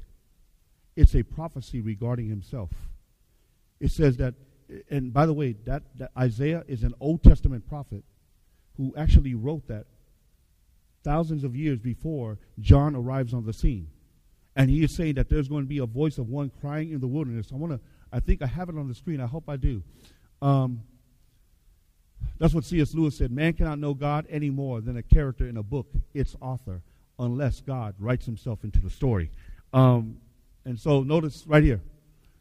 It's 0.97 1.15
a 1.15 1.23
prophecy 1.23 1.81
regarding 1.81 2.29
himself. 2.29 2.71
It 3.81 3.91
says 3.91 4.17
that, 4.17 4.35
and 4.91 5.13
by 5.13 5.27
the 5.27 5.33
way, 5.33 5.55
that, 5.65 5.83
that 5.97 6.11
Isaiah 6.17 6.65
is 6.67 6.83
an 6.83 6.95
Old 7.01 7.23
Testament 7.23 7.69
prophet 7.69 8.05
who 8.77 8.95
actually 8.97 9.35
wrote 9.35 9.69
that 9.69 9.87
thousands 11.05 11.45
of 11.45 11.55
years 11.55 11.79
before 11.79 12.39
John 12.61 12.95
arrives 12.95 13.33
on 13.33 13.47
the 13.47 13.53
scene. 13.53 13.89
And 14.57 14.69
he 14.69 14.83
is 14.83 14.95
saying 14.95 15.15
that 15.15 15.29
there's 15.29 15.49
going 15.49 15.63
to 15.63 15.69
be 15.69 15.79
a 15.79 15.87
voice 15.87 16.19
of 16.19 16.29
one 16.29 16.51
crying 16.61 16.91
in 16.91 17.01
the 17.01 17.07
wilderness. 17.07 17.51
I 17.53 17.57
want 17.57 17.73
to, 17.73 17.81
I 18.13 18.19
think 18.19 18.43
I 18.43 18.47
have 18.47 18.69
it 18.69 18.77
on 18.77 18.89
the 18.89 18.95
screen. 18.95 19.21
I 19.21 19.27
hope 19.27 19.49
I 19.49 19.57
do. 19.57 19.83
Um, 20.43 20.83
that's 22.39 22.55
what 22.55 22.65
C.S. 22.65 22.95
Lewis 22.95 23.19
said. 23.19 23.31
Man 23.31 23.53
cannot 23.53 23.79
know 23.79 23.95
God 23.95 24.27
any 24.31 24.51
more 24.51 24.81
than 24.81 24.97
a 24.97 25.03
character 25.03 25.49
in 25.49 25.57
a 25.57 25.63
book, 25.63 25.89
its 26.15 26.37
author, 26.41 26.83
unless 27.19 27.61
God 27.61 27.95
writes 27.99 28.27
himself 28.27 28.65
into 28.65 28.81
the 28.81 28.91
story. 28.91 29.31
Um, 29.73 30.19
and 30.65 30.79
so 30.79 31.03
notice 31.03 31.45
right 31.47 31.63
here, 31.63 31.81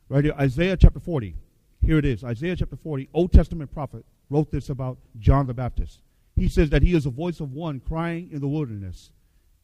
right 0.09 0.23
here, 0.23 0.33
Isaiah 0.39 0.77
chapter 0.77 0.99
40. 0.99 1.35
Here 1.81 1.97
it 1.97 2.05
is. 2.05 2.23
Isaiah 2.23 2.55
chapter 2.55 2.75
40, 2.75 3.09
Old 3.13 3.31
Testament 3.31 3.73
prophet, 3.73 4.05
wrote 4.29 4.51
this 4.51 4.69
about 4.69 4.97
John 5.19 5.47
the 5.47 5.53
Baptist. 5.53 6.01
He 6.35 6.49
says 6.49 6.69
that 6.69 6.83
he 6.83 6.93
is 6.93 7.05
a 7.05 7.09
voice 7.09 7.39
of 7.39 7.53
one 7.53 7.79
crying 7.79 8.29
in 8.31 8.41
the 8.41 8.47
wilderness. 8.47 9.11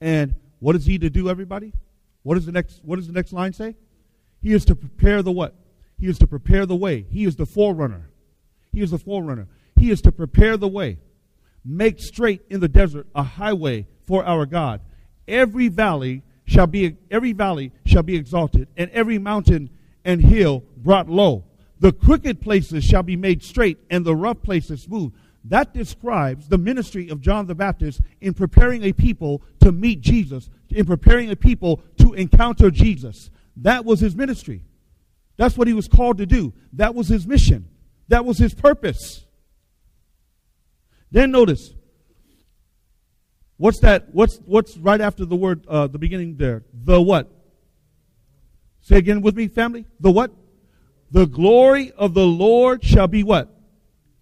And 0.01 0.35
what 0.59 0.75
is 0.75 0.85
he 0.85 0.97
to 0.99 1.09
do, 1.09 1.29
everybody? 1.29 1.73
What 2.23 2.37
is 2.37 2.45
the 2.45 2.51
next 2.51 2.81
what 2.83 2.95
does 2.95 3.07
the 3.07 3.13
next 3.13 3.33
line 3.33 3.53
say? 3.53 3.75
He 4.41 4.53
is 4.53 4.65
to 4.65 4.75
prepare 4.75 5.21
the 5.21 5.31
what? 5.31 5.53
He 5.99 6.07
is 6.07 6.17
to 6.19 6.27
prepare 6.27 6.65
the 6.65 6.75
way. 6.75 7.05
He 7.09 7.25
is 7.25 7.35
the 7.35 7.45
forerunner. 7.45 8.09
He 8.71 8.81
is 8.81 8.91
the 8.91 8.97
forerunner. 8.97 9.47
He 9.83 9.91
is 9.91 9.99
to 10.03 10.13
prepare 10.13 10.55
the 10.55 10.69
way, 10.69 10.97
make 11.65 11.99
straight 11.99 12.43
in 12.49 12.61
the 12.61 12.69
desert 12.69 13.05
a 13.13 13.21
highway 13.21 13.85
for 14.07 14.23
our 14.23 14.45
God. 14.45 14.79
Every 15.27 15.67
valley 15.67 16.23
shall 16.45 16.67
be 16.67 16.95
every 17.11 17.33
valley 17.33 17.73
shall 17.85 18.01
be 18.01 18.15
exalted, 18.15 18.69
and 18.77 18.89
every 18.91 19.17
mountain 19.17 19.69
and 20.05 20.21
hill 20.21 20.63
brought 20.77 21.09
low. 21.09 21.43
The 21.81 21.91
crooked 21.91 22.39
places 22.39 22.85
shall 22.85 23.03
be 23.03 23.17
made 23.17 23.43
straight, 23.43 23.77
and 23.89 24.05
the 24.05 24.15
rough 24.15 24.41
places 24.41 24.83
smooth. 24.83 25.13
That 25.43 25.73
describes 25.73 26.47
the 26.47 26.57
ministry 26.57 27.09
of 27.09 27.19
John 27.19 27.47
the 27.47 27.53
Baptist 27.53 27.99
in 28.21 28.33
preparing 28.33 28.83
a 28.83 28.93
people 28.93 29.41
to 29.59 29.73
meet 29.73 29.99
Jesus, 29.99 30.49
in 30.69 30.85
preparing 30.85 31.29
a 31.29 31.35
people 31.35 31.83
to 31.97 32.13
encounter 32.13 32.71
Jesus. 32.71 33.29
That 33.57 33.83
was 33.83 33.99
his 33.99 34.15
ministry. 34.15 34.63
That's 35.35 35.57
what 35.57 35.67
he 35.67 35.73
was 35.73 35.89
called 35.89 36.19
to 36.19 36.25
do. 36.25 36.53
That 36.71 36.95
was 36.95 37.09
his 37.09 37.27
mission. 37.27 37.67
That 38.07 38.23
was 38.23 38.37
his 38.37 38.53
purpose. 38.53 39.22
Then 41.13 41.29
notice, 41.29 41.75
what's 43.57 43.79
that? 43.81 44.07
What's 44.13 44.37
what's 44.45 44.75
right 44.77 44.99
after 44.99 45.25
the 45.25 45.35
word, 45.35 45.63
uh, 45.67 45.85
the 45.85 45.99
beginning 45.99 46.37
there? 46.37 46.63
The 46.73 46.99
what? 46.99 47.31
Say 48.81 48.97
again 48.97 49.21
with 49.21 49.35
me, 49.35 49.47
family. 49.47 49.85
The 49.99 50.09
what? 50.09 50.31
The 51.11 51.27
glory 51.27 51.91
of 51.91 52.15
the 52.15 52.25
Lord 52.25 52.83
shall 52.83 53.07
be 53.07 53.21
what? 53.21 53.55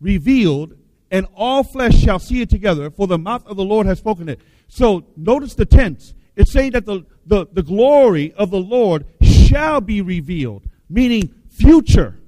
Revealed, 0.01 0.77
and 1.09 1.25
all 1.33 1.63
flesh 1.63 1.97
shall 1.97 2.19
see 2.19 2.41
it 2.41 2.49
together, 2.49 2.91
for 2.91 3.07
the 3.07 3.17
mouth 3.17 3.47
of 3.47 3.55
the 3.55 3.63
Lord 3.63 3.87
has 3.87 3.97
spoken 3.97 4.27
it. 4.27 4.41
So 4.67 5.05
notice 5.15 5.55
the 5.55 5.65
tense. 5.65 6.13
It's 6.35 6.51
saying 6.51 6.73
that 6.73 6.85
the, 6.85 7.05
the, 7.25 7.47
the 7.53 7.63
glory 7.63 8.33
of 8.33 8.51
the 8.51 8.59
Lord 8.59 9.05
shall 9.21 9.79
be 9.79 10.01
revealed, 10.01 10.65
meaning 10.89 11.33
future 11.49 12.19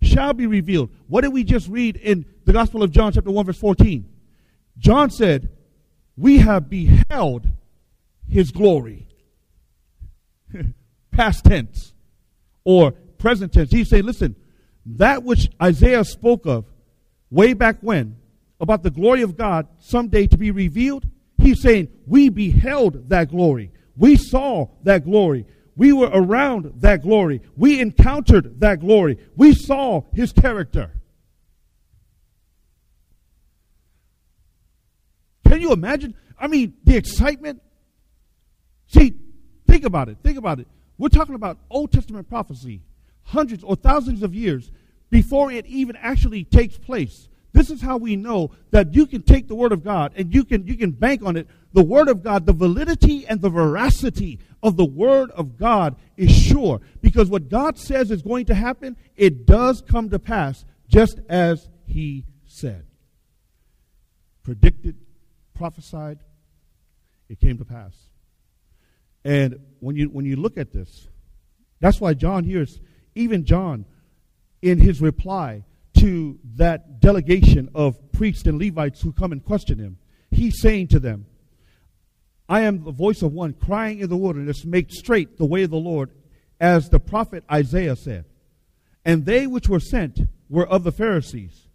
shall 0.00 0.32
be 0.32 0.46
revealed. 0.46 0.90
What 1.08 1.22
did 1.22 1.32
we 1.32 1.42
just 1.42 1.66
read 1.68 1.96
in 1.96 2.24
the 2.44 2.52
Gospel 2.52 2.82
of 2.82 2.90
John, 2.90 3.12
chapter 3.12 3.30
1, 3.30 3.46
verse 3.46 3.58
14? 3.58 4.08
John 4.78 5.10
said, 5.10 5.50
We 6.16 6.38
have 6.38 6.68
beheld 6.70 7.46
his 8.28 8.50
glory. 8.50 9.06
Past 11.12 11.44
tense 11.44 11.92
or 12.64 12.92
present 13.18 13.52
tense. 13.52 13.70
He's 13.70 13.88
saying, 13.88 14.04
Listen, 14.04 14.36
that 14.86 15.22
which 15.22 15.50
Isaiah 15.62 16.04
spoke 16.04 16.46
of 16.46 16.64
way 17.30 17.52
back 17.52 17.78
when 17.80 18.16
about 18.60 18.82
the 18.82 18.90
glory 18.90 19.22
of 19.22 19.36
God 19.36 19.68
someday 19.78 20.26
to 20.26 20.36
be 20.36 20.50
revealed, 20.50 21.06
he's 21.38 21.62
saying, 21.62 21.88
We 22.06 22.28
beheld 22.28 23.08
that 23.10 23.30
glory. 23.30 23.72
We 23.96 24.16
saw 24.16 24.68
that 24.84 25.04
glory. 25.04 25.46
We 25.76 25.92
were 25.92 26.10
around 26.12 26.72
that 26.76 27.02
glory. 27.02 27.42
We 27.56 27.80
encountered 27.80 28.60
that 28.60 28.80
glory. 28.80 29.18
We 29.36 29.54
saw 29.54 30.02
his 30.12 30.32
character. 30.32 30.92
Can 35.50 35.60
you 35.60 35.72
imagine? 35.72 36.14
I 36.38 36.46
mean, 36.46 36.74
the 36.84 36.96
excitement. 36.96 37.60
See, 38.86 39.14
think 39.66 39.84
about 39.84 40.08
it. 40.08 40.18
Think 40.22 40.38
about 40.38 40.60
it. 40.60 40.68
We're 40.96 41.08
talking 41.08 41.34
about 41.34 41.58
Old 41.68 41.90
Testament 41.90 42.28
prophecy, 42.28 42.82
hundreds 43.24 43.64
or 43.64 43.74
thousands 43.74 44.22
of 44.22 44.32
years 44.32 44.70
before 45.10 45.50
it 45.50 45.66
even 45.66 45.96
actually 45.96 46.44
takes 46.44 46.78
place. 46.78 47.28
This 47.52 47.68
is 47.68 47.82
how 47.82 47.96
we 47.96 48.14
know 48.14 48.52
that 48.70 48.94
you 48.94 49.06
can 49.06 49.22
take 49.22 49.48
the 49.48 49.56
Word 49.56 49.72
of 49.72 49.82
God 49.82 50.12
and 50.14 50.32
you 50.32 50.44
can, 50.44 50.68
you 50.68 50.76
can 50.76 50.92
bank 50.92 51.20
on 51.24 51.36
it. 51.36 51.48
The 51.72 51.82
Word 51.82 52.06
of 52.06 52.22
God, 52.22 52.46
the 52.46 52.52
validity 52.52 53.26
and 53.26 53.40
the 53.40 53.50
veracity 53.50 54.38
of 54.62 54.76
the 54.76 54.84
Word 54.84 55.32
of 55.32 55.56
God 55.58 55.96
is 56.16 56.30
sure. 56.30 56.80
Because 57.02 57.28
what 57.28 57.48
God 57.48 57.76
says 57.76 58.12
is 58.12 58.22
going 58.22 58.46
to 58.46 58.54
happen, 58.54 58.96
it 59.16 59.46
does 59.46 59.82
come 59.82 60.10
to 60.10 60.20
pass 60.20 60.64
just 60.86 61.18
as 61.28 61.68
He 61.86 62.24
said. 62.46 62.86
Predicted, 64.44 64.94
prophesied, 65.60 66.18
it 67.28 67.38
came 67.38 67.58
to 67.58 67.66
pass. 67.66 67.94
And 69.26 69.60
when 69.80 69.94
you, 69.94 70.06
when 70.06 70.24
you 70.24 70.36
look 70.36 70.56
at 70.56 70.72
this, 70.72 71.06
that's 71.80 72.00
why 72.00 72.14
John 72.14 72.44
here 72.44 72.62
is, 72.62 72.80
even 73.14 73.44
John, 73.44 73.84
in 74.62 74.78
his 74.78 75.02
reply 75.02 75.64
to 75.98 76.38
that 76.56 77.00
delegation 77.00 77.68
of 77.74 78.10
priests 78.10 78.46
and 78.46 78.58
Levites 78.58 79.02
who 79.02 79.12
come 79.12 79.32
and 79.32 79.44
question 79.44 79.78
him, 79.78 79.98
he's 80.30 80.62
saying 80.62 80.88
to 80.88 80.98
them, 80.98 81.26
I 82.48 82.62
am 82.62 82.82
the 82.82 82.90
voice 82.90 83.20
of 83.20 83.34
one 83.34 83.52
crying 83.52 83.98
in 83.98 84.08
the 84.08 84.16
wilderness, 84.16 84.64
make 84.64 84.90
straight 84.90 85.36
the 85.36 85.44
way 85.44 85.64
of 85.64 85.70
the 85.70 85.76
Lord, 85.76 86.10
as 86.58 86.88
the 86.88 87.00
prophet 87.00 87.44
Isaiah 87.52 87.96
said. 87.96 88.24
And 89.04 89.26
they 89.26 89.46
which 89.46 89.68
were 89.68 89.78
sent 89.78 90.20
were 90.48 90.66
of 90.66 90.84
the 90.84 90.92
Pharisees. 90.92 91.68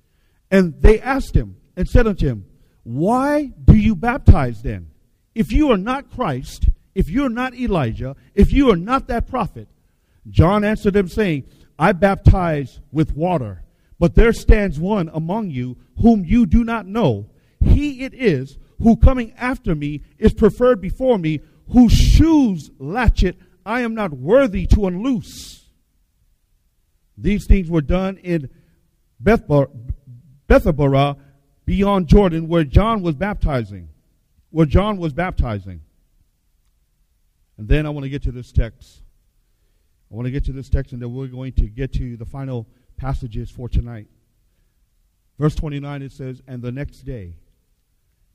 And 0.50 0.82
they 0.82 1.00
asked 1.00 1.36
him 1.36 1.58
and 1.78 1.88
said 1.88 2.08
unto 2.08 2.26
him, 2.26 2.46
Why 2.86 3.46
do 3.64 3.76
you 3.76 3.96
baptize 3.96 4.62
then? 4.62 4.92
If 5.34 5.52
you 5.52 5.72
are 5.72 5.78
not 5.78 6.12
Christ, 6.12 6.70
if 6.94 7.10
you 7.10 7.26
are 7.26 7.30
not 7.30 7.56
Elijah, 7.56 8.16
if 8.36 8.54
you 8.54 8.72
are 8.72 8.76
not 8.76 9.08
that 9.08 9.28
prophet, 9.28 9.68
John 10.30 10.64
answered 10.64 10.94
them, 10.94 11.08
saying, 11.08 11.46
I 11.80 11.94
baptize 11.94 12.80
with 12.92 13.16
water, 13.16 13.64
but 14.00 14.14
there 14.14 14.32
stands 14.34 14.80
one 14.80 15.10
among 15.12 15.50
you 15.50 15.78
whom 16.00 16.24
you 16.26 16.46
do 16.46 16.64
not 16.64 16.86
know. 16.86 17.28
He 17.60 18.04
it 18.04 18.14
is 18.14 18.60
who 18.80 18.98
coming 18.98 19.34
after 19.36 19.74
me 19.74 20.04
is 20.20 20.36
preferred 20.36 20.80
before 20.80 21.18
me, 21.18 21.42
whose 21.72 21.94
shoes 21.94 22.70
latchet 22.78 23.36
I 23.66 23.82
am 23.82 23.96
not 23.96 24.14
worthy 24.14 24.68
to 24.68 24.86
unloose. 24.86 25.66
These 27.18 27.48
things 27.48 27.68
were 27.68 27.82
done 27.82 28.18
in 28.18 28.50
Bethabara 29.22 31.18
beyond 31.66 32.07
Jordan 32.07 32.47
where 32.47 32.63
John 32.63 33.01
was 33.01 33.16
baptizing. 33.16 33.89
Where 34.51 34.66
John 34.66 34.97
was 34.97 35.13
baptizing. 35.13 35.82
And 37.57 37.68
then 37.68 37.86
I 37.86 37.89
want 37.89 38.03
to 38.03 38.09
get 38.09 38.24
to 38.24 38.32
this 38.32 38.51
text. 38.51 39.01
I 40.11 40.16
want 40.16 40.26
to 40.26 40.32
get 40.32 40.45
to 40.45 40.51
this 40.51 40.70
text 40.70 40.93
and 40.93 41.01
then 41.01 41.13
we're 41.13 41.28
going 41.28 41.53
to 41.53 41.68
get 41.68 41.93
to 41.93 42.16
the 42.16 42.26
final 42.26 42.68
passages 42.97 43.49
for 43.49 43.68
tonight. 43.68 44.07
Verse 45.39 45.55
29 45.55 46.01
it 46.01 46.11
says, 46.11 46.41
And 46.47 46.61
the 46.61 46.72
next 46.72 46.99
day 46.99 47.36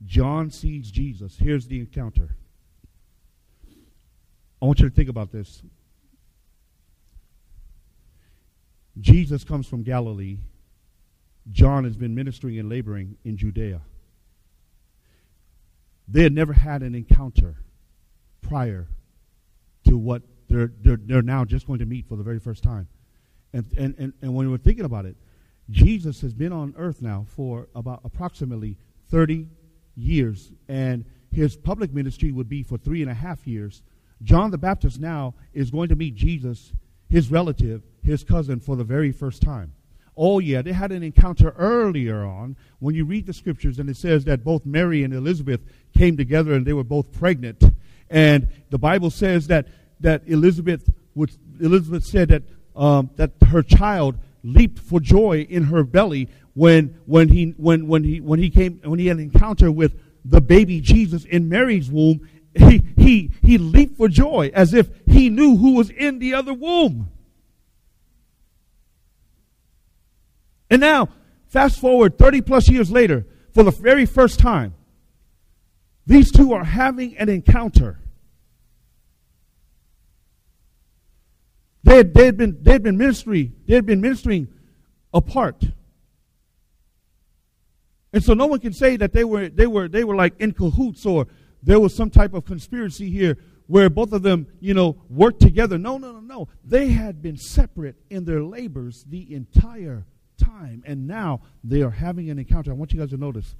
John 0.05 0.49
sees 0.49 0.91
Jesus. 0.91 1.37
Here's 1.37 1.67
the 1.67 1.79
encounter. 1.79 2.35
I 4.61 4.65
want 4.65 4.79
you 4.79 4.89
to 4.89 4.95
think 4.95 5.09
about 5.09 5.31
this. 5.31 5.63
Jesus 8.99 9.43
comes 9.43 9.67
from 9.67 9.83
Galilee. 9.83 10.37
John 11.49 11.83
has 11.85 11.97
been 11.97 12.13
ministering 12.13 12.59
and 12.59 12.69
laboring 12.69 13.17
in 13.23 13.37
Judea. 13.37 13.81
They 16.07 16.23
had 16.23 16.33
never 16.33 16.53
had 16.53 16.83
an 16.83 16.93
encounter 16.93 17.55
prior 18.41 18.87
to 19.85 19.97
what 19.97 20.23
they're, 20.49 20.71
they're, 20.81 20.99
they're 21.01 21.21
now 21.21 21.45
just 21.45 21.65
going 21.65 21.79
to 21.79 21.85
meet 21.85 22.07
for 22.07 22.15
the 22.15 22.23
very 22.23 22.39
first 22.39 22.63
time. 22.63 22.87
And, 23.53 23.65
and, 23.77 23.95
and, 23.97 24.13
and 24.21 24.35
when 24.35 24.51
we're 24.51 24.57
thinking 24.57 24.85
about 24.85 25.05
it, 25.05 25.15
Jesus 25.69 26.21
has 26.21 26.33
been 26.33 26.51
on 26.51 26.73
earth 26.77 27.01
now 27.01 27.25
for 27.27 27.69
about 27.73 28.01
approximately 28.03 28.77
30 29.09 29.47
years, 29.95 30.51
and 30.67 31.05
his 31.31 31.55
public 31.55 31.93
ministry 31.93 32.31
would 32.31 32.49
be 32.49 32.63
for 32.63 32.77
three 32.77 33.01
and 33.01 33.09
a 33.09 33.13
half 33.13 33.47
years. 33.47 33.81
John 34.23 34.51
the 34.51 34.57
Baptist 34.57 34.99
now 34.99 35.33
is 35.53 35.71
going 35.71 35.89
to 35.89 35.95
meet 35.95 36.15
Jesus, 36.15 36.73
his 37.09 37.31
relative, 37.31 37.83
his 38.03 38.23
cousin, 38.23 38.59
for 38.59 38.75
the 38.75 38.83
very 38.83 39.11
first 39.11 39.41
time. 39.41 39.73
Oh, 40.17 40.39
yeah, 40.39 40.61
they 40.61 40.73
had 40.73 40.91
an 40.91 41.03
encounter 41.03 41.53
earlier 41.57 42.23
on 42.23 42.57
when 42.79 42.95
you 42.95 43.05
read 43.05 43.25
the 43.25 43.33
scriptures, 43.33 43.79
and 43.79 43.89
it 43.89 43.97
says 43.97 44.25
that 44.25 44.43
both 44.43 44.65
Mary 44.65 45.03
and 45.03 45.13
Elizabeth 45.13 45.61
came 45.97 46.17
together 46.17 46.53
and 46.53 46.65
they 46.65 46.73
were 46.73 46.83
both 46.83 47.11
pregnant. 47.11 47.63
And 48.09 48.47
the 48.69 48.77
Bible 48.77 49.09
says 49.09 49.47
that, 49.47 49.67
that 50.01 50.23
Elizabeth, 50.27 50.89
would, 51.15 51.31
Elizabeth 51.59 52.05
said 52.05 52.29
that, 52.29 52.43
um, 52.75 53.09
that 53.15 53.31
her 53.47 53.63
child 53.63 54.17
leaped 54.43 54.79
for 54.79 54.99
joy 54.99 55.45
in 55.49 55.63
her 55.63 55.83
belly 55.83 56.27
when, 56.53 56.99
when, 57.05 57.29
he, 57.29 57.53
when, 57.57 57.87
when, 57.87 58.03
he, 58.03 58.19
when, 58.19 58.39
he 58.39 58.49
came, 58.49 58.81
when 58.83 58.99
he 58.99 59.07
had 59.07 59.17
an 59.17 59.23
encounter 59.23 59.71
with 59.71 59.97
the 60.25 60.41
baby 60.41 60.81
Jesus 60.81 61.25
in 61.25 61.49
Mary's 61.49 61.89
womb. 61.89 62.27
He, 62.53 62.81
he, 62.97 63.31
he 63.41 63.57
leaped 63.57 63.97
for 63.97 64.09
joy 64.09 64.51
as 64.53 64.73
if 64.73 64.89
he 65.07 65.29
knew 65.29 65.55
who 65.55 65.75
was 65.75 65.89
in 65.89 66.19
the 66.19 66.33
other 66.33 66.53
womb. 66.53 67.09
And 70.71 70.79
now, 70.79 71.09
fast 71.47 71.79
forward 71.81 72.17
30 72.17 72.41
plus 72.41 72.69
years 72.69 72.89
later, 72.89 73.27
for 73.53 73.61
the 73.61 73.71
very 73.71 74.05
first 74.05 74.39
time, 74.39 74.73
these 76.07 76.31
two 76.31 76.53
are 76.53 76.63
having 76.63 77.17
an 77.17 77.27
encounter. 77.27 77.99
They 81.83 81.97
had, 81.97 82.13
they 82.13 82.25
had 82.25 82.37
been 82.37 82.57
they 82.61 82.71
had 82.71 82.83
been 82.83 82.97
ministry 82.97 83.51
they 83.67 83.75
had 83.75 83.85
been 83.85 83.99
ministering 83.99 84.47
apart, 85.13 85.61
and 88.13 88.23
so 88.23 88.33
no 88.33 88.45
one 88.45 88.59
can 88.59 88.71
say 88.71 88.95
that 88.97 89.11
they 89.11 89.25
were 89.25 89.49
they 89.49 89.67
were 89.67 89.89
they 89.89 90.03
were 90.03 90.15
like 90.15 90.39
in 90.39 90.53
cahoots 90.53 91.05
or 91.05 91.27
there 91.61 91.79
was 91.79 91.93
some 91.93 92.09
type 92.09 92.33
of 92.33 92.45
conspiracy 92.45 93.09
here 93.09 93.37
where 93.67 93.89
both 93.89 94.13
of 94.13 94.21
them 94.21 94.47
you 94.61 94.73
know 94.73 95.01
worked 95.09 95.41
together. 95.41 95.77
No, 95.77 95.97
no, 95.97 96.13
no, 96.13 96.19
no. 96.19 96.47
They 96.63 96.89
had 96.89 97.21
been 97.21 97.35
separate 97.35 97.95
in 98.09 98.23
their 98.25 98.43
labors 98.43 99.03
the 99.09 99.33
entire 99.33 100.05
time. 100.41 100.83
And 100.85 101.07
now 101.07 101.41
they 101.63 101.81
are 101.81 101.91
having 101.91 102.29
an 102.29 102.39
encounter. 102.39 102.71
I 102.71 102.73
want 102.73 102.93
you 102.93 102.99
guys 102.99 103.11
to 103.11 103.17
notice. 103.17 103.55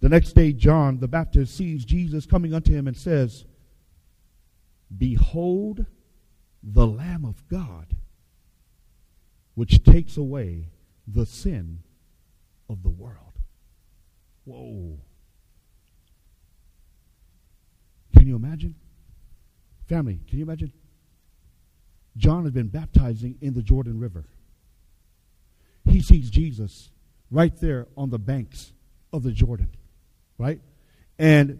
The 0.00 0.08
next 0.08 0.32
day, 0.32 0.52
John 0.52 0.98
the 0.98 1.08
Baptist 1.08 1.56
sees 1.56 1.84
Jesus 1.84 2.26
coming 2.26 2.52
unto 2.52 2.72
him 2.72 2.88
and 2.88 2.96
says, 2.96 3.44
Behold 4.96 5.86
the 6.62 6.86
Lamb 6.86 7.24
of 7.24 7.46
God, 7.48 7.96
which 9.54 9.84
takes 9.84 10.16
away 10.16 10.68
the 11.06 11.26
sin 11.26 11.80
of 12.68 12.82
the 12.82 12.88
world. 12.88 13.38
Whoa. 14.44 14.98
Can 18.16 18.26
you 18.26 18.36
imagine? 18.36 18.74
Family, 19.88 20.20
can 20.28 20.38
you 20.38 20.44
imagine? 20.44 20.72
John 22.16 22.44
has 22.44 22.52
been 22.52 22.68
baptizing 22.68 23.36
in 23.40 23.54
the 23.54 23.62
Jordan 23.62 23.98
River 23.98 24.24
he 25.84 26.00
sees 26.00 26.30
Jesus 26.30 26.90
right 27.30 27.54
there 27.60 27.86
on 27.96 28.10
the 28.10 28.18
banks 28.18 28.72
of 29.12 29.22
the 29.22 29.32
Jordan, 29.32 29.70
right? 30.38 30.60
And 31.18 31.58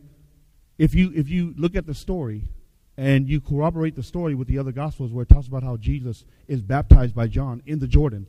if 0.78 0.94
you 0.94 1.12
if 1.14 1.28
you 1.28 1.54
look 1.56 1.76
at 1.76 1.86
the 1.86 1.94
story 1.94 2.48
and 2.96 3.28
you 3.28 3.40
corroborate 3.40 3.96
the 3.96 4.02
story 4.02 4.34
with 4.34 4.48
the 4.48 4.58
other 4.58 4.72
gospels 4.72 5.12
where 5.12 5.22
it 5.22 5.28
talks 5.28 5.46
about 5.46 5.62
how 5.62 5.76
Jesus 5.76 6.24
is 6.48 6.62
baptized 6.62 7.14
by 7.14 7.26
John 7.26 7.62
in 7.66 7.78
the 7.78 7.88
Jordan, 7.88 8.26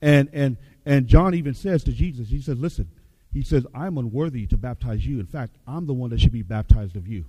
and 0.00 0.28
and 0.32 0.56
and 0.84 1.06
John 1.06 1.34
even 1.34 1.54
says 1.54 1.84
to 1.84 1.92
Jesus, 1.92 2.28
he 2.28 2.40
says, 2.40 2.58
"Listen, 2.58 2.90
he 3.32 3.42
says, 3.42 3.64
I'm 3.74 3.96
unworthy 3.96 4.46
to 4.48 4.56
baptize 4.56 5.06
you. 5.06 5.20
In 5.20 5.26
fact, 5.26 5.56
I'm 5.66 5.86
the 5.86 5.94
one 5.94 6.10
that 6.10 6.20
should 6.20 6.32
be 6.32 6.42
baptized 6.42 6.96
of 6.96 7.06
you. 7.06 7.24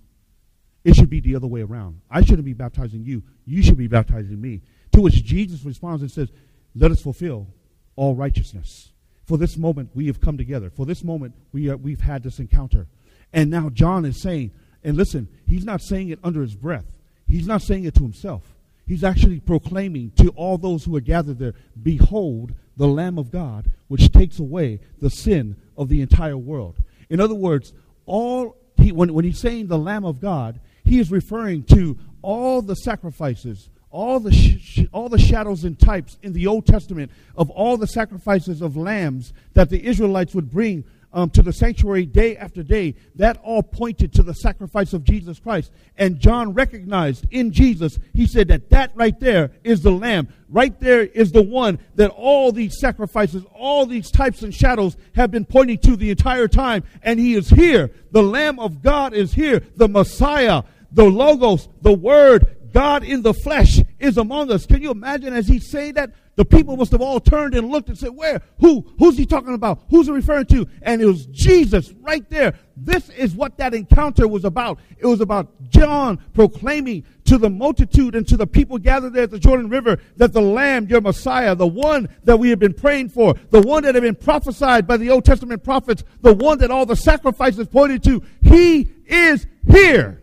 It 0.84 0.96
should 0.96 1.12
be 1.12 1.20
the 1.20 1.36
other 1.36 1.48
way 1.48 1.62
around. 1.62 2.02
I 2.10 2.22
shouldn't 2.22 2.46
be 2.46 2.54
baptizing 2.54 3.04
you. 3.04 3.22
You 3.46 3.62
should 3.62 3.78
be 3.78 3.88
baptizing 3.88 4.42
me. 4.42 4.62
To 4.94 5.02
which 5.02 5.24
Jesus 5.24 5.64
responds 5.64 6.02
and 6.02 6.10
says, 6.10 6.30
Let 6.76 6.92
us 6.92 7.02
fulfill 7.02 7.48
all 7.96 8.16
righteousness. 8.16 8.92
For 9.26 9.38
this 9.38 9.58
moment, 9.58 9.92
we 9.94 10.08
have 10.08 10.20
come 10.20 10.38
together. 10.38 10.70
For 10.70 10.86
this 10.86 11.04
moment, 11.04 11.36
we 11.52 11.70
are, 11.70 11.78
we've 11.78 12.02
had 12.02 12.24
this 12.24 12.40
encounter. 12.40 12.88
And 13.34 13.50
now 13.50 13.70
John 13.70 14.06
is 14.06 14.22
saying, 14.22 14.52
and 14.84 14.98
listen, 14.98 15.28
he's 15.48 15.64
not 15.64 15.82
saying 15.82 16.10
it 16.10 16.20
under 16.24 16.42
his 16.42 16.56
breath. 16.56 16.86
He's 17.28 17.48
not 17.48 17.62
saying 17.62 17.86
it 17.86 17.96
to 17.96 18.04
himself. 18.04 18.44
He's 18.86 19.04
actually 19.04 19.40
proclaiming 19.40 20.12
to 20.18 20.30
all 20.30 20.58
those 20.58 20.84
who 20.84 20.96
are 20.98 21.02
gathered 21.02 21.40
there, 21.40 21.54
Behold, 21.82 22.54
the 22.76 22.88
Lamb 22.88 23.18
of 23.18 23.32
God, 23.32 23.70
which 23.88 24.12
takes 24.12 24.40
away 24.40 24.80
the 25.00 25.10
sin 25.10 25.56
of 25.78 25.88
the 25.88 26.02
entire 26.02 26.38
world. 26.38 26.76
In 27.10 27.22
other 27.22 27.36
words, 27.36 27.74
all 28.06 28.58
he, 28.78 28.92
when, 28.92 29.14
when 29.14 29.24
he's 29.24 29.40
saying 29.40 29.68
the 29.68 29.78
Lamb 29.78 30.04
of 30.04 30.20
God, 30.20 30.60
he 30.84 31.00
is 31.00 31.12
referring 31.12 31.64
to 31.66 31.98
all 32.22 32.62
the 32.62 32.76
sacrifices, 32.76 33.70
all 33.92 34.20
the, 34.20 34.32
sh- 34.32 34.86
all 34.92 35.10
the 35.10 35.20
shadows 35.20 35.64
and 35.64 35.78
types 35.78 36.18
in 36.24 36.34
the 36.34 36.48
Old 36.48 36.66
Testament 36.66 37.12
of 37.36 37.50
all 37.50 37.78
the 37.78 37.88
sacrifices 37.88 38.62
of 38.62 38.76
lambs 38.76 39.34
that 39.54 39.70
the 39.70 39.86
Israelites 39.86 40.34
would 40.34 40.50
bring 40.50 40.84
um, 41.14 41.30
to 41.32 41.42
the 41.42 41.54
sanctuary 41.54 42.06
day 42.06 42.38
after 42.38 42.64
day, 42.64 42.96
that 43.16 43.40
all 43.44 43.64
pointed 43.64 44.14
to 44.14 44.24
the 44.24 44.34
sacrifice 44.34 44.94
of 44.94 45.04
Jesus 45.04 45.40
Christ. 45.40 45.72
And 45.98 46.20
John 46.20 46.54
recognized 46.54 47.26
in 47.32 47.52
Jesus, 47.52 48.00
he 48.14 48.26
said 48.26 48.48
that 48.48 48.70
that 48.70 48.92
right 48.96 49.20
there 49.20 49.52
is 49.64 49.82
the 49.82 49.92
lamb. 49.92 50.30
Right 50.50 50.78
there 50.80 51.02
is 51.02 51.32
the 51.32 51.42
one 51.42 51.80
that 51.96 52.12
all 52.12 52.52
these 52.52 52.80
sacrifices, 52.80 53.44
all 53.54 53.86
these 53.86 54.10
types 54.12 54.42
and 54.42 54.54
shadows 54.54 54.98
have 55.16 55.32
been 55.32 55.46
pointing 55.46 55.80
to 55.80 55.96
the 55.96 56.12
entire 56.12 56.48
time. 56.48 56.84
And 57.04 57.20
he 57.20 57.36
is 57.36 57.50
here. 57.50 57.92
The 58.12 58.24
Lamb 58.24 58.60
of 58.60 58.82
God 58.82 59.14
is 59.14 59.34
here. 59.34 59.62
The 59.76 59.88
Messiah, 59.88 60.64
the 60.92 61.06
Logos, 61.06 61.70
the 61.82 61.94
Word, 61.94 62.58
God 62.74 63.04
in 63.04 63.22
the 63.22 63.34
flesh 63.34 63.80
is 64.00 64.18
among 64.18 64.52
us. 64.52 64.66
Can 64.66 64.82
you 64.82 64.92
imagine 64.92 65.34
as 65.34 65.48
he 65.48 65.60
say 65.60 65.92
that? 65.92 66.12
the 66.36 66.46
people 66.46 66.78
must 66.78 66.92
have 66.92 67.02
all 67.02 67.20
turned 67.20 67.56
and 67.56 67.70
looked 67.70 67.90
and 67.90 67.98
said, 67.98 68.10
Where? 68.10 68.42
Who? 68.60 68.86
Who's 68.98 69.18
he 69.18 69.26
talking 69.26 69.54
about? 69.54 69.84
Who's 69.90 70.08
he 70.08 70.14
referring 70.14 70.46
to? 70.48 70.68
And 70.82 71.02
it 71.02 71.06
was 71.06 71.26
Jesus 71.28 71.94
right 72.02 72.28
there. 72.30 72.56
This 72.76 73.10
is 73.10 73.36
what 73.36 73.58
that 73.58 73.74
encounter 73.74 74.28
was 74.28 74.46
about. 74.46 74.80
It 74.98 75.06
was 75.06 75.22
about 75.22 75.52
John 75.70 76.18
proclaiming 76.34 77.04
to 77.26 77.38
the 77.38 77.50
multitude 77.50 78.16
and 78.16 78.28
to 78.28 78.38
the 78.38 78.48
people 78.48 78.78
gathered 78.78 79.14
there 79.14 79.24
at 79.24 79.32
the 79.32 79.40
Jordan 79.40 79.70
River 79.70 80.00
that 80.18 80.34
the 80.34 80.42
Lamb, 80.42 80.88
your 80.88 81.02
Messiah, 81.02 81.54
the 81.54 81.68
one 81.68 82.10
that 82.24 82.38
we 82.38 82.50
have 82.50 82.60
been 82.60 82.74
praying 82.74 83.10
for, 83.10 83.36
the 83.52 83.62
one 83.62 83.84
that 83.84 83.96
had 83.96 84.02
been 84.02 84.16
prophesied 84.16 84.88
by 84.88 84.98
the 84.98 85.10
Old 85.10 85.26
Testament 85.26 85.64
prophets, 85.64 86.04
the 86.22 86.34
one 86.34 86.58
that 86.60 86.72
all 86.72 86.86
the 86.86 86.96
sacrifices 86.96 87.68
pointed 87.68 88.04
to, 88.04 88.24
he 88.42 88.92
is 89.06 89.46
here. 89.70 90.21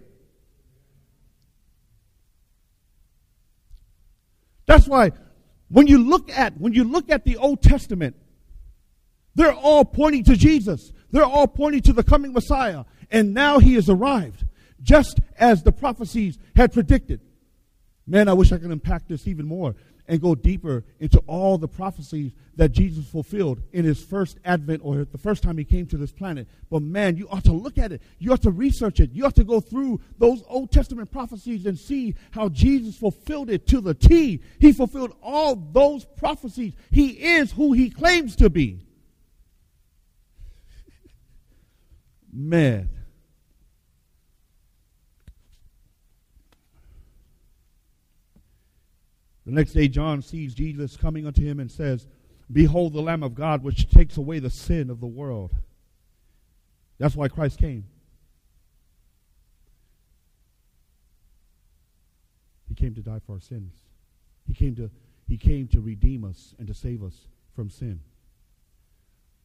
That's 4.68 4.86
why 4.86 5.12
when 5.70 5.86
you 5.86 5.98
look 5.98 6.30
at 6.30 6.60
when 6.60 6.74
you 6.74 6.84
look 6.84 7.10
at 7.10 7.24
the 7.24 7.38
Old 7.38 7.62
Testament, 7.62 8.14
they're 9.34 9.54
all 9.54 9.84
pointing 9.84 10.24
to 10.24 10.36
Jesus. 10.36 10.92
They're 11.10 11.24
all 11.24 11.48
pointing 11.48 11.80
to 11.82 11.94
the 11.94 12.04
coming 12.04 12.34
Messiah. 12.34 12.84
And 13.10 13.32
now 13.32 13.60
he 13.60 13.74
has 13.74 13.88
arrived, 13.88 14.44
just 14.82 15.20
as 15.38 15.62
the 15.62 15.72
prophecies 15.72 16.38
had 16.54 16.74
predicted. 16.74 17.22
Man, 18.06 18.28
I 18.28 18.34
wish 18.34 18.52
I 18.52 18.58
could 18.58 18.70
unpack 18.70 19.08
this 19.08 19.26
even 19.26 19.46
more 19.46 19.74
and 20.08 20.20
go 20.20 20.34
deeper 20.34 20.82
into 20.98 21.22
all 21.26 21.58
the 21.58 21.68
prophecies 21.68 22.32
that 22.56 22.72
Jesus 22.72 23.06
fulfilled 23.06 23.60
in 23.72 23.84
his 23.84 24.02
first 24.02 24.38
advent 24.44 24.80
or 24.82 25.04
the 25.04 25.18
first 25.18 25.42
time 25.42 25.58
he 25.58 25.64
came 25.64 25.86
to 25.86 25.98
this 25.98 26.10
planet. 26.10 26.48
But 26.70 26.82
man, 26.82 27.16
you 27.16 27.28
ought 27.28 27.44
to 27.44 27.52
look 27.52 27.76
at 27.76 27.92
it. 27.92 28.02
You 28.18 28.32
ought 28.32 28.42
to 28.42 28.50
research 28.50 29.00
it. 29.00 29.10
You 29.12 29.26
ought 29.26 29.36
to 29.36 29.44
go 29.44 29.60
through 29.60 30.00
those 30.18 30.42
Old 30.48 30.72
Testament 30.72 31.12
prophecies 31.12 31.66
and 31.66 31.78
see 31.78 32.14
how 32.30 32.48
Jesus 32.48 32.96
fulfilled 32.96 33.50
it 33.50 33.66
to 33.68 33.82
the 33.82 33.94
T. 33.94 34.40
He 34.58 34.72
fulfilled 34.72 35.14
all 35.22 35.54
those 35.54 36.06
prophecies. 36.06 36.72
He 36.90 37.10
is 37.10 37.52
who 37.52 37.74
he 37.74 37.90
claims 37.90 38.34
to 38.36 38.48
be. 38.48 38.80
Man. 42.32 42.88
The 49.48 49.54
next 49.54 49.72
day, 49.72 49.88
John 49.88 50.20
sees 50.20 50.52
Jesus 50.52 50.98
coming 50.98 51.26
unto 51.26 51.42
him 51.42 51.58
and 51.58 51.70
says, 51.70 52.06
Behold 52.52 52.92
the 52.92 53.00
Lamb 53.00 53.22
of 53.22 53.34
God, 53.34 53.62
which 53.62 53.88
takes 53.88 54.18
away 54.18 54.40
the 54.40 54.50
sin 54.50 54.90
of 54.90 55.00
the 55.00 55.06
world. 55.06 55.56
That's 56.98 57.16
why 57.16 57.28
Christ 57.28 57.58
came. 57.58 57.86
He 62.68 62.74
came 62.74 62.94
to 62.94 63.00
die 63.00 63.20
for 63.26 63.36
our 63.36 63.40
sins. 63.40 63.72
He 64.46 64.52
came 64.52 64.76
to, 64.76 64.90
he 65.26 65.38
came 65.38 65.66
to 65.68 65.80
redeem 65.80 66.24
us 66.24 66.54
and 66.58 66.68
to 66.68 66.74
save 66.74 67.02
us 67.02 67.16
from 67.56 67.70
sin. 67.70 68.00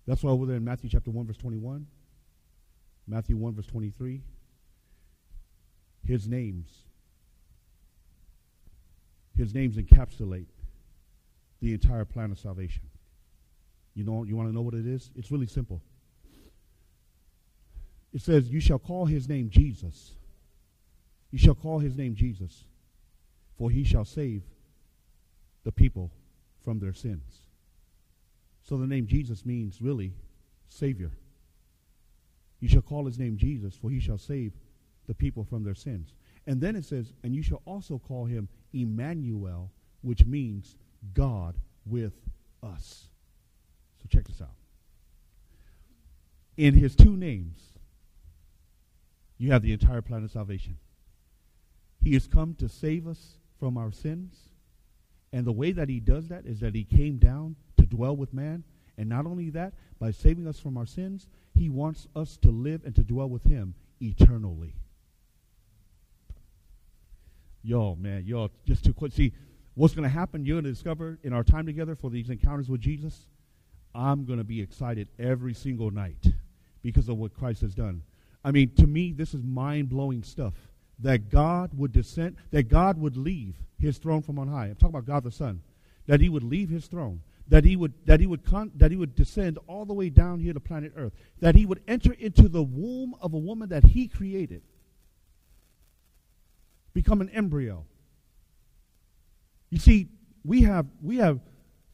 That's 0.05 0.21
why 0.21 0.31
over 0.31 0.45
there 0.45 0.57
in 0.57 0.65
Matthew 0.65 0.89
chapter 0.89 1.11
1, 1.11 1.27
verse 1.27 1.37
21, 1.37 1.87
Matthew 3.07 3.37
1, 3.37 3.55
verse 3.55 3.67
23, 3.67 4.21
his 6.05 6.27
names 6.27 6.67
his 9.35 9.53
names 9.53 9.77
encapsulate 9.77 10.47
the 11.61 11.73
entire 11.73 12.05
plan 12.05 12.31
of 12.31 12.39
salvation. 12.39 12.83
You 13.95 14.03
know, 14.03 14.23
you 14.23 14.35
want 14.35 14.49
to 14.49 14.55
know 14.55 14.61
what 14.61 14.73
it 14.73 14.85
is? 14.85 15.11
It's 15.15 15.31
really 15.31 15.47
simple. 15.47 15.81
It 18.13 18.21
says, 18.21 18.49
You 18.49 18.59
shall 18.59 18.79
call 18.79 19.05
his 19.05 19.27
name 19.27 19.49
Jesus. 19.49 20.11
You 21.31 21.39
shall 21.39 21.55
call 21.55 21.79
his 21.79 21.95
name 21.95 22.15
Jesus, 22.15 22.65
for 23.57 23.71
he 23.71 23.83
shall 23.83 24.05
save 24.05 24.43
the 25.63 25.71
people 25.71 26.11
from 26.63 26.79
their 26.79 26.93
sins. 26.93 27.39
So 28.61 28.77
the 28.77 28.87
name 28.87 29.07
Jesus 29.07 29.45
means 29.45 29.81
really 29.81 30.13
Savior. 30.67 31.11
You 32.59 32.69
shall 32.69 32.81
call 32.81 33.05
his 33.05 33.19
name 33.19 33.37
Jesus, 33.37 33.75
for 33.75 33.89
he 33.89 33.99
shall 33.99 34.17
save 34.17 34.53
the 35.07 35.13
people 35.13 35.43
from 35.43 35.63
their 35.63 35.75
sins. 35.75 36.13
And 36.45 36.59
then 36.59 36.75
it 36.75 36.85
says, 36.85 37.13
And 37.23 37.35
you 37.35 37.41
shall 37.41 37.61
also 37.65 37.99
call 37.99 38.25
him 38.25 38.49
Emmanuel, 38.73 39.71
which 40.01 40.25
means 40.25 40.75
God 41.13 41.55
with 41.85 42.13
us. 42.61 43.05
So 44.01 44.07
check 44.09 44.27
this 44.27 44.41
out. 44.41 44.49
In 46.57 46.73
his 46.73 46.95
two 46.95 47.15
names, 47.15 47.59
you 49.37 49.51
have 49.51 49.61
the 49.61 49.73
entire 49.73 50.01
plan 50.01 50.23
of 50.23 50.31
salvation. 50.31 50.77
He 52.01 52.13
has 52.13 52.27
come 52.27 52.55
to 52.55 52.69
save 52.69 53.07
us 53.07 53.37
from 53.59 53.77
our 53.77 53.91
sins. 53.91 54.35
And 55.31 55.45
the 55.45 55.51
way 55.51 55.71
that 55.71 55.89
he 55.89 55.99
does 55.99 56.27
that 56.27 56.45
is 56.45 56.59
that 56.59 56.75
he 56.75 56.83
came 56.83 57.17
down 57.17 57.55
to 57.77 57.85
dwell 57.85 58.15
with 58.15 58.33
man. 58.33 58.63
And 58.97 59.09
not 59.09 59.25
only 59.25 59.49
that, 59.51 59.73
by 59.99 60.11
saving 60.11 60.47
us 60.47 60.59
from 60.59 60.77
our 60.77 60.85
sins, 60.85 61.27
he 61.55 61.69
wants 61.69 62.07
us 62.15 62.37
to 62.37 62.51
live 62.51 62.83
and 62.85 62.93
to 62.95 63.03
dwell 63.03 63.29
with 63.29 63.43
him 63.43 63.73
eternally. 64.01 64.75
Yo, 67.63 67.95
man, 67.95 68.23
yo, 68.25 68.49
just 68.65 68.83
too 68.83 68.93
quick. 68.93 69.13
See, 69.13 69.31
what's 69.75 69.93
going 69.93 70.03
to 70.03 70.09
happen, 70.09 70.45
you're 70.45 70.55
going 70.55 70.65
to 70.65 70.71
discover 70.71 71.17
in 71.23 71.31
our 71.31 71.43
time 71.43 71.65
together 71.65 71.95
for 71.95 72.09
these 72.09 72.29
encounters 72.29 72.69
with 72.69 72.81
Jesus, 72.81 73.27
I'm 73.95 74.25
going 74.25 74.39
to 74.39 74.43
be 74.43 74.61
excited 74.61 75.07
every 75.17 75.53
single 75.53 75.89
night 75.89 76.27
because 76.81 77.07
of 77.07 77.17
what 77.17 77.33
Christ 77.33 77.61
has 77.61 77.73
done. 77.73 78.03
I 78.43 78.51
mean, 78.51 78.71
to 78.75 78.85
me, 78.85 79.13
this 79.13 79.33
is 79.33 79.41
mind 79.43 79.89
blowing 79.89 80.23
stuff. 80.23 80.53
That 80.99 81.29
God 81.29 81.71
would 81.77 81.91
descend, 81.91 82.35
that 82.51 82.69
God 82.69 82.99
would 82.99 83.17
leave 83.17 83.55
his 83.79 83.97
throne 83.97 84.21
from 84.21 84.37
on 84.37 84.47
high. 84.47 84.65
I'm 84.65 84.75
talking 84.75 84.95
about 84.95 85.05
God 85.05 85.23
the 85.23 85.31
Son. 85.31 85.61
That 86.05 86.21
he 86.21 86.29
would 86.29 86.43
leave 86.43 86.69
his 86.69 86.85
throne. 86.87 87.21
That 87.47 87.65
he 87.65 87.75
would 87.75 87.93
that 88.05 88.19
he 88.19 88.27
would 88.27 88.45
con- 88.45 88.71
that 88.75 88.91
he 88.91 88.97
would 88.97 89.15
descend 89.15 89.57
all 89.67 89.85
the 89.85 89.93
way 89.93 90.09
down 90.09 90.39
here 90.39 90.53
to 90.53 90.59
planet 90.59 90.93
Earth. 90.95 91.13
That 91.39 91.55
he 91.55 91.65
would 91.65 91.81
enter 91.87 92.13
into 92.13 92.47
the 92.47 92.63
womb 92.63 93.15
of 93.21 93.33
a 93.33 93.37
woman 93.37 93.69
that 93.69 93.83
he 93.83 94.07
created 94.07 94.61
become 96.93 97.21
an 97.21 97.29
embryo. 97.29 97.85
You 99.69 99.79
see, 99.79 100.09
we 100.43 100.61
have, 100.63 100.85
we 101.01 101.17
have 101.17 101.39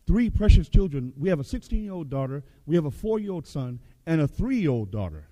three 0.05 0.29
precious 0.29 0.67
children. 0.67 1.13
We 1.17 1.29
have 1.29 1.39
a 1.39 1.43
16 1.43 1.83
year 1.83 1.93
old 1.93 2.09
daughter, 2.09 2.43
we 2.65 2.75
have 2.75 2.85
a 2.85 2.91
four 2.91 3.19
year 3.19 3.31
old 3.31 3.47
son, 3.47 3.79
and 4.05 4.21
a 4.21 4.27
three 4.27 4.57
year 4.57 4.71
old 4.71 4.91
daughter. 4.91 5.27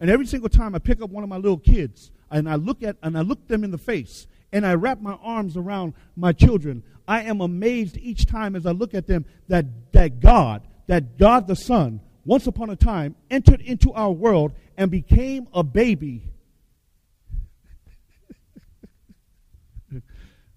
And 0.00 0.10
every 0.10 0.26
single 0.26 0.48
time 0.48 0.74
I 0.74 0.78
pick 0.78 1.00
up 1.00 1.10
one 1.10 1.22
of 1.22 1.28
my 1.28 1.36
little 1.36 1.58
kids 1.58 2.10
and 2.30 2.48
I 2.48 2.56
look 2.56 2.82
at 2.82 2.96
and 3.02 3.16
I 3.16 3.22
look 3.22 3.46
them 3.46 3.62
in 3.62 3.70
the 3.70 3.78
face 3.78 4.26
and 4.52 4.66
I 4.66 4.74
wrap 4.74 5.00
my 5.00 5.14
arms 5.22 5.56
around 5.56 5.94
my 6.16 6.32
children, 6.32 6.82
I 7.06 7.22
am 7.22 7.40
amazed 7.40 7.96
each 7.98 8.26
time 8.26 8.56
as 8.56 8.66
I 8.66 8.72
look 8.72 8.94
at 8.94 9.06
them 9.06 9.26
that, 9.48 9.92
that 9.92 10.20
God, 10.20 10.66
that 10.86 11.18
God 11.18 11.46
the 11.46 11.56
Son, 11.56 12.00
once 12.24 12.46
upon 12.46 12.70
a 12.70 12.76
time 12.76 13.14
entered 13.30 13.60
into 13.60 13.92
our 13.92 14.12
world 14.12 14.52
and 14.76 14.90
became 14.90 15.46
a 15.52 15.62
baby 15.62 16.30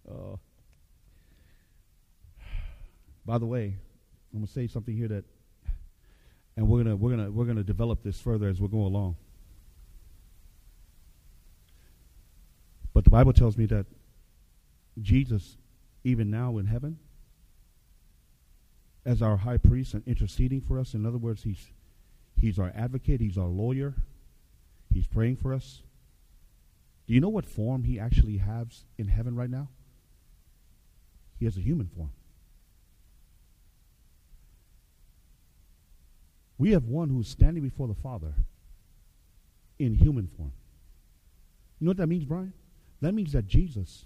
Uh, 0.09 0.37
by 3.25 3.37
the 3.37 3.45
way, 3.45 3.75
I'm 4.33 4.39
going 4.39 4.47
to 4.47 4.51
say 4.51 4.67
something 4.67 4.95
here 4.95 5.07
that, 5.07 5.23
and 6.57 6.67
we're 6.67 6.83
going 6.83 6.95
to 6.95 6.95
we're 6.95 7.15
to 7.15 7.31
we're 7.31 7.45
to 7.53 7.63
develop 7.63 8.03
this 8.03 8.19
further 8.19 8.47
as 8.47 8.59
we're 8.59 8.67
going 8.67 8.85
along. 8.85 9.15
But 12.93 13.03
the 13.03 13.11
Bible 13.11 13.33
tells 13.33 13.57
me 13.57 13.65
that 13.67 13.85
Jesus, 15.01 15.57
even 16.03 16.29
now 16.31 16.57
in 16.57 16.65
heaven, 16.65 16.97
as 19.05 19.21
our 19.21 19.37
high 19.37 19.57
priest 19.57 19.93
and 19.93 20.03
interceding 20.07 20.61
for 20.61 20.79
us. 20.79 20.93
In 20.93 21.05
other 21.05 21.17
words, 21.17 21.43
he's 21.43 21.67
he's 22.39 22.59
our 22.59 22.71
advocate, 22.75 23.21
he's 23.21 23.37
our 23.37 23.47
lawyer, 23.47 23.93
he's 24.93 25.07
praying 25.07 25.37
for 25.37 25.53
us. 25.53 25.81
Do 27.07 27.13
you 27.13 27.21
know 27.21 27.29
what 27.29 27.45
form 27.45 27.83
he 27.83 27.99
actually 27.99 28.37
has 28.37 28.85
in 28.97 29.07
heaven 29.07 29.35
right 29.35 29.49
now? 29.49 29.69
He 31.39 31.45
has 31.45 31.57
a 31.57 31.61
human 31.61 31.87
form. 31.87 32.11
We 36.57 36.71
have 36.71 36.85
one 36.85 37.07
who's 37.09 37.29
standing 37.29 37.63
before 37.63 37.87
the 37.87 37.95
Father 37.95 38.33
in 39.79 39.95
human 39.95 40.27
form. 40.27 40.51
You 41.79 41.85
know 41.85 41.91
what 41.91 41.97
that 41.97 42.07
means, 42.07 42.25
Brian? 42.25 42.51
That 42.99 43.13
means 43.13 43.31
that 43.31 43.47
Jesus, 43.47 44.03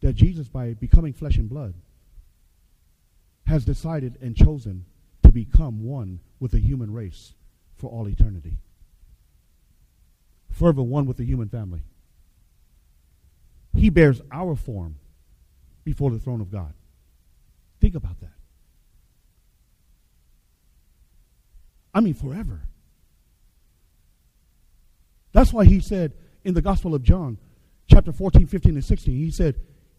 that 0.00 0.14
Jesus, 0.14 0.48
by 0.48 0.72
becoming 0.72 1.12
flesh 1.12 1.36
and 1.36 1.50
blood, 1.50 1.74
has 3.46 3.66
decided 3.66 4.16
and 4.22 4.34
chosen 4.34 4.86
to 5.22 5.30
become 5.30 5.84
one 5.84 6.20
with 6.40 6.52
the 6.52 6.58
human 6.58 6.90
race 6.90 7.34
for 7.76 7.90
all 7.90 8.08
eternity. 8.08 8.56
Forever 10.50 10.82
one 10.82 11.04
with 11.04 11.18
the 11.18 11.24
human 11.24 11.50
family. 11.50 11.82
He 13.74 13.90
bears 13.90 14.22
our 14.30 14.56
form 14.56 14.96
before 15.84 16.10
the 16.10 16.18
throne 16.18 16.40
of 16.40 16.50
God. 16.50 16.72
Think 17.80 17.94
about 17.94 18.20
that. 18.20 18.30
I 21.94 22.00
mean, 22.00 22.14
forever. 22.14 22.62
That's 25.32 25.52
why 25.52 25.64
he 25.64 25.80
said 25.80 26.12
in 26.44 26.54
the 26.54 26.62
Gospel 26.62 26.94
of 26.94 27.02
John, 27.02 27.38
chapter 27.88 28.12
14, 28.12 28.46
15, 28.46 28.74
and 28.74 28.84
16, 28.84 29.14
he 29.14 29.30
said, 29.30 29.56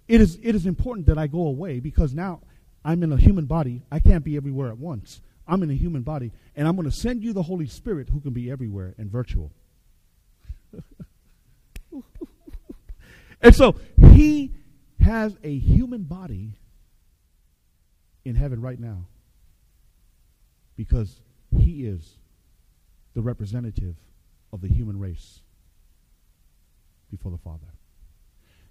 it 0.08 0.22
is, 0.22 0.38
it 0.42 0.56
is 0.56 0.66
important 0.66 1.08
that 1.08 1.18
I 1.18 1.28
go 1.28 1.48
away 1.48 1.80
because 1.80 2.14
now 2.14 2.42
I'm 2.84 3.04
in 3.04 3.12
a 3.12 3.18
human 3.18 3.46
body. 3.46 3.84
I 3.92 4.00
can't 4.00 4.24
be 4.24 4.36
everywhere 4.36 4.70
at 4.70 4.78
once. 4.78 5.22
I'm 5.48 5.62
in 5.64 5.70
a 5.70 5.76
human 5.76 6.04
body, 6.04 6.32
and 6.56 6.68
I'm 6.68 6.76
going 6.76 6.90
to 6.90 6.96
send 6.96 7.24
you 7.24 7.34
the 7.34 7.44
Holy 7.44 7.68
Spirit 7.68 8.10
who 8.10 8.22
can 8.22 8.32
be 8.32 8.50
everywhere 8.50 8.96
and 8.98 9.12
virtual. 9.12 9.52
and 13.42 13.54
so 13.54 13.76
he 14.14 14.54
has 15.04 15.38
a 15.44 15.58
human 15.58 16.04
body 16.04 16.54
in 18.26 18.36
heaven 18.36 18.62
right 18.62 18.80
now 18.80 19.06
because 20.76 21.22
he 21.58 21.86
is 21.86 22.18
the 23.14 23.22
representative 23.22 23.96
of 24.52 24.62
the 24.62 24.68
human 24.68 24.98
race 25.00 25.42
before 27.12 27.32
the 27.32 27.38
Father. 27.38 27.68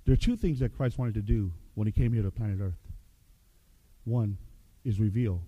There 0.05 0.13
are 0.13 0.17
two 0.17 0.37
things 0.37 0.59
that 0.61 0.75
Christ 0.77 0.99
wanted 0.99 1.15
to 1.15 1.23
do 1.23 1.53
when 1.75 1.87
he 1.87 1.93
came 1.93 2.13
here 2.13 2.23
to 2.23 2.31
planet 2.31 2.59
Earth. 2.61 2.81
One 4.05 4.39
is 4.85 4.99
reveal 4.99 5.43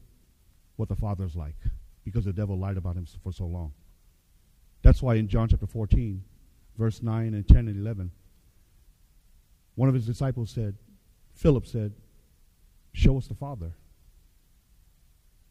what 0.77 0.89
the 0.89 0.97
Father 0.97 1.25
is 1.25 1.35
like 1.35 1.57
because 2.05 2.25
the 2.25 2.33
devil 2.33 2.59
lied 2.59 2.77
about 2.77 2.97
him 2.97 3.07
for 3.23 3.33
so 3.33 3.47
long. 3.47 3.73
That's 4.83 5.03
why 5.03 5.15
in 5.15 5.29
John 5.29 5.49
chapter 5.49 5.67
14, 5.67 6.23
verse 6.77 7.03
9 7.03 7.35
and 7.35 7.49
10 7.49 7.57
and 7.57 7.81
11, 7.81 8.11
one 9.75 9.89
of 9.89 9.95
his 9.95 10.07
disciples 10.07 10.51
said, 10.51 10.77
Philip 11.35 11.67
said, 11.67 11.93
Show 12.93 13.19
us 13.19 13.27
the 13.27 13.35
Father. 13.35 13.73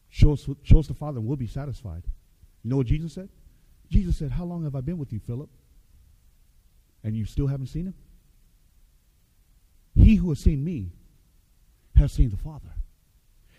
Show 0.08 0.32
us, 0.32 0.48
show 0.62 0.78
us 0.78 0.86
the 0.86 0.94
Father 0.94 1.18
and 1.18 1.26
we'll 1.26 1.36
be 1.36 1.46
satisfied. 1.46 2.04
You 2.62 2.70
know 2.70 2.76
what 2.76 2.86
Jesus 2.86 3.12
said? 3.12 3.28
Jesus 3.90 4.16
said, 4.16 4.30
How 4.30 4.44
long 4.44 4.64
have 4.64 4.74
I 4.74 4.80
been 4.80 4.98
with 4.98 5.12
you, 5.12 5.20
Philip? 5.20 5.50
And 7.02 7.14
you 7.16 7.26
still 7.26 7.48
haven't 7.48 7.66
seen 7.66 7.86
him? 7.86 7.94
He 9.94 10.16
who 10.16 10.30
has 10.30 10.40
seen 10.40 10.64
me 10.64 10.92
has 11.96 12.12
seen 12.12 12.30
the 12.30 12.36
Father. 12.36 12.70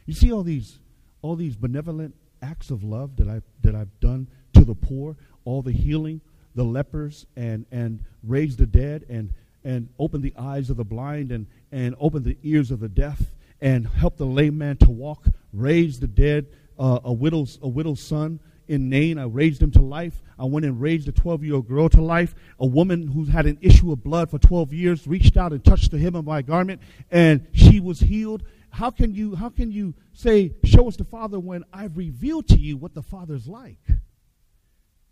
You 0.06 0.14
see 0.14 0.32
all 0.32 0.44
these 0.44 0.80
all 1.22 1.36
these 1.36 1.56
benevolent 1.56 2.14
acts 2.42 2.70
of 2.70 2.84
love 2.84 3.16
that 3.18 3.28
I 3.28 3.42
that 3.62 3.76
I've 3.76 4.00
done 4.00 4.28
to 4.54 4.64
the 4.64 4.76
poor, 4.76 5.16
all 5.44 5.62
the 5.62 5.72
healing, 5.72 6.22
the 6.56 6.64
lepers, 6.64 7.26
and 7.36 7.66
and 7.72 8.04
raised 8.24 8.60
the 8.60 8.66
dead, 8.66 9.06
and 9.10 9.32
and 9.66 9.90
open 10.00 10.22
the 10.22 10.34
eyes 10.38 10.70
of 10.70 10.78
the 10.78 10.86
blind, 10.86 11.34
and 11.34 11.48
and 11.74 11.96
opened 12.00 12.24
the 12.24 12.38
ears 12.44 12.72
of 12.72 12.80
the 12.80 12.88
deaf, 12.88 13.22
and 13.60 13.86
help 13.88 14.16
the 14.16 14.26
lame 14.26 14.58
man 14.58 14.78
to 14.78 14.90
walk, 14.90 15.26
raise 15.52 16.00
the 16.00 16.08
dead, 16.08 16.48
uh, 16.80 17.00
a 17.04 17.12
widow's 17.12 17.60
a 17.62 17.68
widow's 17.68 18.00
son 18.00 18.40
in 18.70 18.90
Nain. 18.90 19.18
I 19.18 19.26
raised 19.26 19.62
him 19.62 19.72
to 19.72 19.82
life. 19.82 20.22
I 20.40 20.46
went 20.46 20.66
and 20.66 20.80
raised 20.80 21.08
a 21.10 21.12
12 21.12 21.44
year 21.44 21.56
old 21.56 21.68
girl 21.68 21.90
to 21.90 22.02
life. 22.02 22.34
A 22.60 22.66
woman 22.66 23.08
who 23.08 23.26
had 23.26 23.46
an 23.46 23.58
issue 23.60 23.92
of 23.92 24.02
blood 24.02 24.32
for 24.32 24.40
12 24.40 24.72
years 24.72 25.06
reached 25.06 25.36
out 25.36 25.52
and 25.52 25.64
touched 25.64 25.92
the 25.92 26.00
hem 26.00 26.16
of 26.16 26.24
my 26.24 26.42
garment, 26.42 26.82
and 27.12 27.46
she 27.54 27.82
was 27.82 28.00
healed 28.00 28.44
how 28.76 28.92
can 28.92 29.16
you 29.16 29.36
how 29.36 29.50
can 29.50 29.72
you 29.72 29.94
say 30.14 30.54
show 30.66 30.88
us 30.88 30.98
the 30.98 31.06
father 31.06 31.40
when 31.40 31.64
i've 31.72 31.96
revealed 31.96 32.46
to 32.46 32.58
you 32.58 32.76
what 32.76 32.94
the 32.94 33.02
father's 33.02 33.48
like 33.48 33.80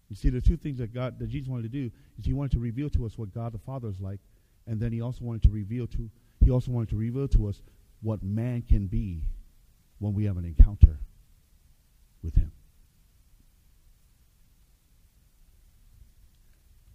you 0.10 0.16
see 0.18 0.30
the 0.30 0.42
two 0.42 0.58
things 0.58 0.80
that 0.80 0.94
god 0.94 1.18
that 1.18 1.30
jesus 1.30 1.48
wanted 1.48 1.64
to 1.64 1.70
do 1.70 1.90
is 2.20 2.26
he 2.26 2.34
wanted 2.34 2.52
to 2.52 2.60
reveal 2.60 2.90
to 2.90 3.06
us 3.06 3.18
what 3.18 3.34
god 3.34 3.54
the 3.54 3.60
father 3.60 3.88
is 3.88 4.02
like 4.02 4.20
and 4.68 4.80
then 4.80 4.92
he 4.92 5.02
also 5.02 5.24
wanted 5.24 5.44
to 5.44 5.50
reveal 5.50 5.88
to 5.88 6.10
he 6.44 6.52
also 6.52 6.72
wanted 6.72 6.90
to 6.90 6.96
reveal 6.96 7.28
to 7.30 7.48
us 7.48 7.62
what 8.02 8.22
man 8.22 8.62
can 8.62 8.88
be 8.88 9.24
when 10.00 10.14
we 10.14 10.26
have 10.26 10.38
an 10.38 10.44
encounter 10.46 11.00
with 12.22 12.36
him. 12.36 12.52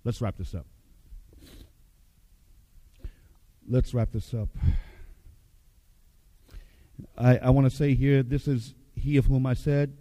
Let's 0.05 0.21
wrap 0.21 0.37
this 0.37 0.55
up. 0.55 0.67
Let's 3.69 3.93
wrap 3.93 4.13
this 4.13 4.33
up. 4.35 4.49
I, 7.17 7.39
I 7.39 7.51
want 7.51 7.71
to 7.71 7.75
say 7.75 7.95
here, 7.95 8.23
this 8.23 8.49
is 8.49 8.75
he 8.95 9.17
of 9.17 9.27
whom 9.27 9.47
I 9.47 9.55
said, 9.55 9.97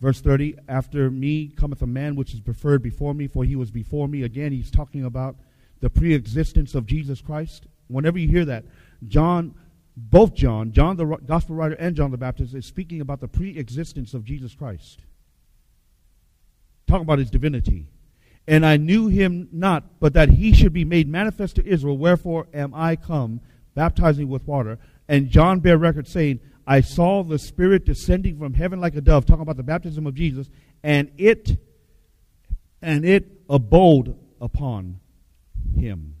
verse 0.00 0.20
30, 0.20 0.56
after 0.68 1.10
me 1.10 1.48
cometh 1.48 1.82
a 1.82 1.86
man 1.86 2.16
which 2.16 2.34
is 2.34 2.40
preferred 2.40 2.82
before 2.82 3.14
me, 3.14 3.26
for 3.26 3.44
he 3.44 3.56
was 3.56 3.70
before 3.70 4.08
me. 4.08 4.22
Again, 4.22 4.52
he's 4.52 4.70
talking 4.70 5.04
about 5.04 5.36
the 5.82 5.90
pre 5.90 6.14
existence 6.14 6.74
of 6.74 6.86
Jesus 6.86 7.20
Christ. 7.20 7.66
Whenever 7.88 8.18
you 8.18 8.28
hear 8.28 8.46
that, 8.46 8.64
John, 9.06 9.54
both 9.94 10.32
John, 10.32 10.72
John 10.72 10.96
the 10.96 11.04
gospel 11.04 11.56
writer, 11.56 11.74
and 11.74 11.94
John 11.94 12.10
the 12.10 12.16
Baptist 12.16 12.54
is 12.54 12.64
speaking 12.64 13.02
about 13.02 13.20
the 13.20 13.28
pre 13.28 13.58
existence 13.58 14.14
of 14.14 14.24
Jesus 14.24 14.54
Christ. 14.54 15.00
Talking 16.86 17.02
about 17.02 17.18
his 17.18 17.30
divinity. 17.30 17.88
And 18.48 18.64
I 18.64 18.76
knew 18.76 19.08
him 19.08 19.48
not, 19.52 20.00
but 20.00 20.14
that 20.14 20.30
he 20.30 20.52
should 20.52 20.72
be 20.72 20.84
made 20.84 21.08
manifest 21.08 21.56
to 21.56 21.66
Israel. 21.66 21.98
Wherefore 21.98 22.46
am 22.54 22.72
I 22.74 22.96
come, 22.96 23.40
baptizing 23.74 24.28
with 24.28 24.46
water. 24.46 24.78
And 25.08 25.28
John 25.28 25.60
bare 25.60 25.78
record 25.78 26.08
saying, 26.08 26.40
I 26.66 26.80
saw 26.80 27.22
the 27.22 27.38
Spirit 27.38 27.84
descending 27.84 28.38
from 28.38 28.54
heaven 28.54 28.80
like 28.80 28.94
a 28.94 29.00
dove, 29.00 29.26
talking 29.26 29.42
about 29.42 29.56
the 29.56 29.62
baptism 29.64 30.06
of 30.06 30.14
Jesus, 30.14 30.48
and 30.82 31.10
it 31.18 31.58
and 32.80 33.04
it 33.04 33.26
abode 33.48 34.16
upon 34.40 35.00
him. 35.78 36.16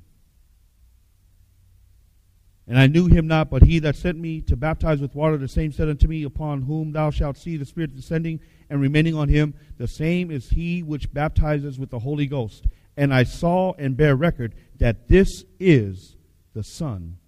And 2.66 2.78
I 2.78 2.86
knew 2.86 3.06
him 3.06 3.26
not, 3.26 3.50
but 3.50 3.64
he 3.64 3.80
that 3.80 3.96
sent 3.96 4.18
me 4.18 4.40
to 4.42 4.56
baptize 4.56 5.00
with 5.00 5.14
water, 5.14 5.36
the 5.36 5.48
same 5.48 5.72
said 5.72 5.88
unto 5.88 6.06
me, 6.06 6.22
Upon 6.22 6.62
whom 6.62 6.92
thou 6.92 7.10
shalt 7.10 7.36
see 7.36 7.56
the 7.56 7.66
Spirit 7.66 7.94
descending 7.94 8.40
and 8.70 8.80
remaining 8.80 9.14
on 9.14 9.28
him, 9.28 9.54
the 9.78 9.88
same 9.88 10.30
is 10.30 10.50
he 10.50 10.82
which 10.82 11.12
baptizes 11.12 11.78
with 11.78 11.90
the 11.90 11.98
Holy 11.98 12.26
Ghost. 12.26 12.66
And 12.96 13.12
I 13.12 13.24
saw 13.24 13.72
and 13.78 13.96
bear 13.96 14.14
record 14.14 14.54
that 14.78 15.08
this 15.08 15.44
is 15.58 16.16
the 16.54 16.62
Son 16.62 17.18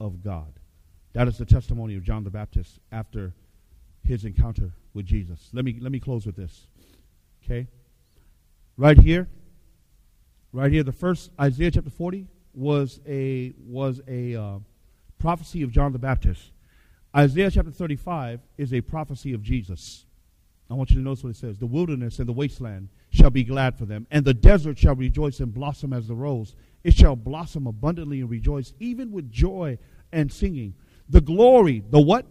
of 0.00 0.22
God. 0.24 0.54
That 1.12 1.28
is 1.28 1.36
the 1.36 1.44
testimony 1.44 1.96
of 1.96 2.04
John 2.04 2.24
the 2.24 2.30
Baptist 2.30 2.78
after 2.90 3.34
his 4.04 4.24
encounter 4.24 4.72
with 4.94 5.06
Jesus. 5.06 5.50
Let 5.52 5.64
me, 5.64 5.76
let 5.80 5.92
me 5.92 6.00
close 6.00 6.24
with 6.24 6.36
this. 6.36 6.66
Okay? 7.44 7.68
Right 8.76 8.98
here, 8.98 9.28
right 10.52 10.72
here, 10.72 10.82
the 10.82 10.92
first 10.92 11.30
Isaiah 11.40 11.70
chapter 11.70 11.90
40 11.90 12.26
was 12.54 13.00
a, 13.06 13.54
was 13.66 14.00
a 14.08 14.34
uh, 14.34 14.58
prophecy 15.18 15.62
of 15.62 15.70
John 15.70 15.92
the 15.92 15.98
Baptist. 15.98 16.52
Isaiah 17.16 17.50
chapter 17.50 17.70
35 17.70 18.40
is 18.56 18.72
a 18.72 18.80
prophecy 18.80 19.32
of 19.32 19.42
Jesus. 19.42 20.04
I 20.70 20.74
want 20.74 20.90
you 20.90 20.96
to 20.96 21.02
notice 21.02 21.24
what 21.24 21.30
it 21.30 21.36
says. 21.36 21.58
The 21.58 21.66
wilderness 21.66 22.20
and 22.20 22.28
the 22.28 22.32
wasteland 22.32 22.88
shall 23.10 23.30
be 23.30 23.42
glad 23.42 23.76
for 23.76 23.84
them, 23.86 24.06
and 24.10 24.24
the 24.24 24.34
desert 24.34 24.78
shall 24.78 24.94
rejoice 24.94 25.40
and 25.40 25.52
blossom 25.52 25.92
as 25.92 26.06
the 26.06 26.14
rose. 26.14 26.54
It 26.84 26.94
shall 26.94 27.16
blossom 27.16 27.66
abundantly 27.66 28.20
and 28.20 28.30
rejoice, 28.30 28.72
even 28.78 29.10
with 29.10 29.30
joy 29.30 29.78
and 30.12 30.32
singing. 30.32 30.74
The 31.08 31.20
glory, 31.20 31.82
the 31.90 32.00
what? 32.00 32.24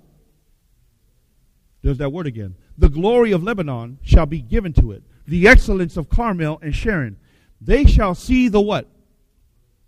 There's 1.81 1.97
that 1.97 2.11
word 2.11 2.27
again. 2.27 2.55
The 2.77 2.89
glory 2.89 3.33
of 3.33 3.43
Lebanon 3.43 3.99
shall 4.01 4.25
be 4.25 4.41
given 4.41 4.71
to 4.73 4.93
it. 4.93 5.03
The 5.27 5.47
excellence 5.47 5.97
of 5.97 6.09
Carmel 6.09 6.59
and 6.61 6.73
Sharon. 6.73 7.17
They 7.61 7.85
shall 7.85 8.15
see 8.15 8.47
the 8.47 8.61
what? 8.61 8.87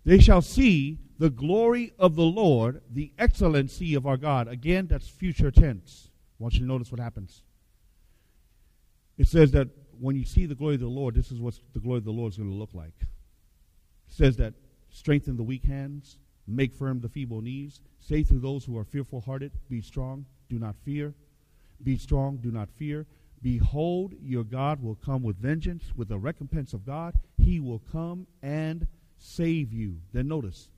They 0.04 0.18
shall 0.18 0.42
see 0.42 0.98
the 1.18 1.30
glory 1.30 1.92
of 1.98 2.16
the 2.16 2.22
Lord, 2.22 2.82
the 2.90 3.12
excellency 3.18 3.94
of 3.94 4.06
our 4.06 4.16
God. 4.16 4.48
Again, 4.48 4.86
that's 4.88 5.08
future 5.08 5.50
tense. 5.50 6.10
I 6.38 6.42
want 6.42 6.54
you 6.54 6.60
to 6.60 6.66
notice 6.66 6.90
what 6.90 7.00
happens. 7.00 7.42
It 9.16 9.28
says 9.28 9.52
that 9.52 9.68
when 10.00 10.16
you 10.16 10.24
see 10.24 10.46
the 10.46 10.54
glory 10.54 10.74
of 10.74 10.80
the 10.80 10.88
Lord, 10.88 11.14
this 11.14 11.30
is 11.30 11.40
what 11.40 11.54
the 11.72 11.80
glory 11.80 11.98
of 11.98 12.04
the 12.04 12.10
Lord 12.10 12.32
is 12.32 12.38
going 12.38 12.50
to 12.50 12.56
look 12.56 12.74
like. 12.74 12.94
It 13.00 14.14
says 14.14 14.36
that 14.38 14.54
strengthen 14.90 15.36
the 15.36 15.42
weak 15.42 15.64
hands, 15.64 16.18
Make 16.46 16.74
firm 16.74 17.00
the 17.00 17.08
feeble 17.08 17.40
knees. 17.40 17.80
Say 18.00 18.24
to 18.24 18.34
those 18.34 18.64
who 18.64 18.76
are 18.76 18.84
fearful 18.84 19.20
hearted, 19.20 19.52
Be 19.68 19.80
strong, 19.80 20.26
do 20.48 20.58
not 20.58 20.74
fear. 20.84 21.14
Be 21.82 21.96
strong, 21.96 22.36
do 22.38 22.50
not 22.50 22.68
fear. 22.70 23.06
Behold, 23.42 24.14
your 24.22 24.44
God 24.44 24.82
will 24.82 24.94
come 24.94 25.22
with 25.22 25.36
vengeance, 25.36 25.84
with 25.96 26.08
the 26.08 26.18
recompense 26.18 26.72
of 26.72 26.86
God. 26.86 27.14
He 27.38 27.58
will 27.58 27.82
come 27.90 28.26
and 28.42 28.86
save 29.18 29.72
you. 29.72 29.96
Then 30.12 30.28
notice, 30.28 30.68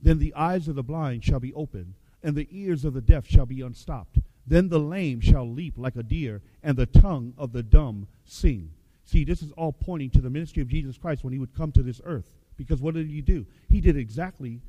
then 0.00 0.18
the 0.18 0.34
eyes 0.34 0.68
of 0.68 0.74
the 0.74 0.82
blind 0.82 1.24
shall 1.24 1.40
be 1.40 1.54
opened, 1.54 1.94
and 2.22 2.34
the 2.34 2.48
ears 2.50 2.84
of 2.84 2.94
the 2.94 3.00
deaf 3.00 3.26
shall 3.26 3.46
be 3.46 3.60
unstopped. 3.60 4.18
Then 4.46 4.68
the 4.68 4.78
lame 4.78 5.20
shall 5.20 5.48
leap 5.48 5.74
like 5.76 5.96
a 5.96 6.02
deer, 6.02 6.40
and 6.62 6.76
the 6.76 6.86
tongue 6.86 7.34
of 7.36 7.52
the 7.52 7.62
dumb 7.62 8.06
sing. 8.24 8.70
See, 9.04 9.24
this 9.24 9.42
is 9.42 9.52
all 9.52 9.72
pointing 9.72 10.10
to 10.10 10.20
the 10.20 10.30
ministry 10.30 10.62
of 10.62 10.68
Jesus 10.68 10.96
Christ 10.96 11.22
when 11.22 11.32
he 11.32 11.38
would 11.38 11.56
come 11.56 11.72
to 11.72 11.82
this 11.82 12.00
earth. 12.04 12.30
Because 12.56 12.80
what 12.80 12.94
did 12.94 13.08
he 13.08 13.20
do? 13.20 13.46
He 13.68 13.80
did 13.80 13.96
exactly 13.96 14.60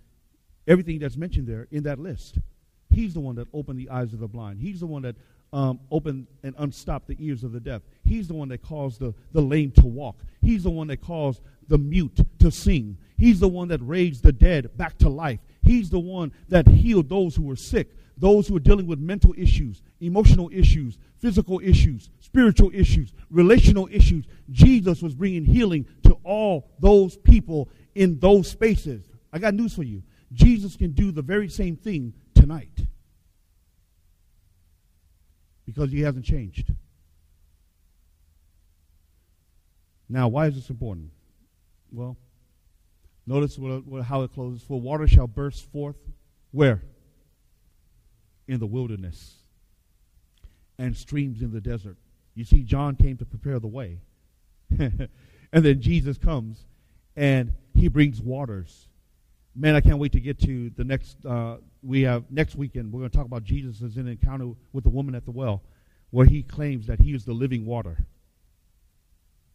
everything 0.68 1.00
that's 1.00 1.16
mentioned 1.16 1.48
there 1.48 1.68
in 1.72 1.84
that 1.84 2.00
list. 2.00 2.38
He's 2.90 3.14
the 3.14 3.20
one 3.20 3.36
that 3.36 3.48
opened 3.54 3.80
the 3.80 3.90
eyes 3.90 4.14
of 4.14 4.20
the 4.20 4.28
blind. 4.28 4.60
He's 4.60 4.80
the 4.80 4.88
one 4.88 5.04
that 5.04 5.16
um, 5.54 5.80
opened 5.92 6.28
and 6.44 6.56
unstopped 6.58 7.08
the 7.08 7.18
ears 7.20 7.44
of 7.44 7.52
the 7.52 7.60
deaf. 7.60 7.82
He's 8.04 8.28
the 8.28 8.34
one 8.34 8.50
that 8.50 8.62
caused 8.62 9.00
the, 9.00 9.14
the 9.32 9.42
lame 9.42 9.72
to 9.72 9.86
walk. 9.86 10.18
He's 10.42 10.64
the 10.64 10.70
one 10.70 10.88
that 10.88 11.02
caused 11.02 11.42
the 11.68 11.78
mute 11.78 12.20
to 12.40 12.52
sing. 12.52 12.98
He's 13.18 13.40
the 13.40 13.48
one 13.48 13.68
that 13.70 13.82
raised 13.82 14.24
the 14.24 14.32
dead 14.32 14.76
back 14.78 14.98
to 15.00 15.10
life. 15.10 15.40
He's 15.64 15.90
the 15.90 16.00
one 16.00 16.32
that 16.50 16.68
healed 16.68 17.10
those 17.10 17.36
who 17.36 17.44
were 17.44 17.56
sick, 17.56 17.96
those 18.18 18.48
who 18.48 18.54
were 18.54 18.60
dealing 18.60 18.88
with 18.88 19.00
mental 19.00 19.34
issues, 19.38 19.82
emotional 20.00 20.50
issues, 20.54 20.98
physical 21.20 21.60
issues, 21.64 22.10
spiritual 22.20 22.72
issues, 22.74 23.14
relational 23.30 23.90
issues. 23.92 24.26
Jesus 24.52 25.02
was 25.02 25.14
bringing 25.14 25.46
healing 25.46 25.86
to 26.04 26.18
all 26.24 26.70
those 26.80 27.18
people 27.18 27.70
in 27.96 28.20
those 28.20 28.50
spaces. 28.50 29.10
I 29.34 29.40
got 29.40 29.54
news 29.54 29.74
for 29.74 29.84
you. 29.84 30.04
Jesus 30.34 30.76
can 30.76 30.92
do 30.92 31.12
the 31.12 31.22
very 31.22 31.50
same 31.50 31.76
thing 31.76 32.14
tonight. 32.36 32.88
Because 35.68 35.92
he 35.92 36.02
hasn't 36.02 36.26
changed. 36.26 36.74
Now, 40.10 40.28
why 40.30 40.48
is 40.48 40.56
this 40.56 40.70
important? 40.72 41.12
Well, 41.92 42.18
notice 43.28 43.60
what, 43.60 43.86
what, 43.86 44.04
how 44.04 44.24
it 44.24 44.34
closes. 44.34 44.64
For 44.64 44.80
water 44.80 45.08
shall 45.08 45.28
burst 45.28 45.70
forth 45.72 45.98
where? 46.52 46.82
In 48.48 48.60
the 48.60 48.66
wilderness 48.66 49.36
and 50.80 50.96
streams 50.96 51.42
in 51.42 51.52
the 51.52 51.62
desert. 51.62 51.98
You 52.34 52.46
see, 52.46 52.64
John 52.64 52.96
came 52.96 53.18
to 53.18 53.26
prepare 53.26 53.60
the 53.60 53.68
way. 53.68 54.00
and 54.80 55.10
then 55.52 55.82
Jesus 55.82 56.18
comes 56.18 56.66
and 57.16 57.52
he 57.74 57.88
brings 57.88 58.22
waters. 58.22 58.88
Man, 59.60 59.74
I 59.74 59.82
can't 59.82 59.98
wait 59.98 60.12
to 60.12 60.20
get 60.20 60.40
to 60.42 60.70
the 60.70 60.84
next. 60.84 61.26
Uh, 61.26 61.58
we 61.82 62.04
have 62.04 62.30
next 62.30 62.56
weekend. 62.56 62.94
We're 62.94 63.00
going 63.00 63.10
to 63.10 63.18
talk 63.18 63.26
about 63.26 63.44
Jesus 63.44 63.82
as 63.82 63.98
an 63.98 64.08
encounter 64.08 64.52
with 64.72 64.84
the 64.84 64.92
woman 64.92 65.16
at 65.16 65.26
the 65.26 65.32
well, 65.32 65.64
where 66.12 66.28
he 66.28 66.44
claims 66.44 66.86
that 66.86 67.00
he 67.00 67.16
is 67.16 67.26
the 67.26 67.34
living 67.34 67.66
water. 67.66 67.98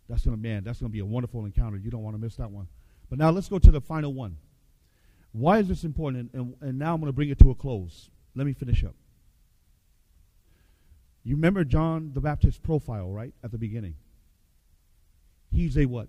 That's 0.09 0.25
going 0.25 0.37
to 0.37 0.43
man. 0.43 0.65
That's 0.65 0.81
to 0.81 0.89
be 0.89 0.99
a 0.99 1.07
wonderful 1.07 1.45
encounter. 1.45 1.79
You 1.79 1.93
don't 1.93 2.03
want 2.03 2.17
to 2.17 2.21
miss 2.21 2.35
that 2.37 2.51
one. 2.51 2.67
But 3.09 3.21
now 3.21 3.31
let's 3.31 3.49
go 3.49 3.61
to 3.61 3.71
the 3.71 3.81
final 3.81 4.13
one. 4.13 4.39
Why 5.31 5.59
is 5.59 5.69
this 5.69 5.85
important? 5.85 6.33
And, 6.33 6.55
and, 6.61 6.69
and 6.69 6.79
now 6.81 6.95
I'm 6.95 7.01
going 7.01 7.09
to 7.09 7.15
bring 7.15 7.31
it 7.31 7.39
to 7.39 7.51
a 7.51 7.55
close. 7.55 8.11
Let 8.35 8.45
me 8.45 8.55
finish 8.55 8.83
up. 8.83 8.97
You 11.23 11.37
remember 11.37 11.63
John 11.63 12.11
the 12.13 12.21
Baptist 12.21 12.65
profile, 12.65 13.09
right? 13.09 13.33
At 13.45 13.53
the 13.53 13.59
beginning. 13.59 13.95
He's 15.53 15.79
a 15.79 15.87
what? 15.87 16.09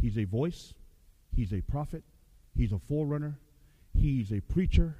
He's 0.00 0.16
a 0.16 0.24
voice. 0.24 0.72
He's 1.36 1.52
a 1.52 1.60
prophet. 1.60 2.02
He's 2.56 2.72
a 2.72 2.78
forerunner. 2.78 3.38
He's 3.94 4.32
a 4.32 4.40
preacher. 4.40 4.96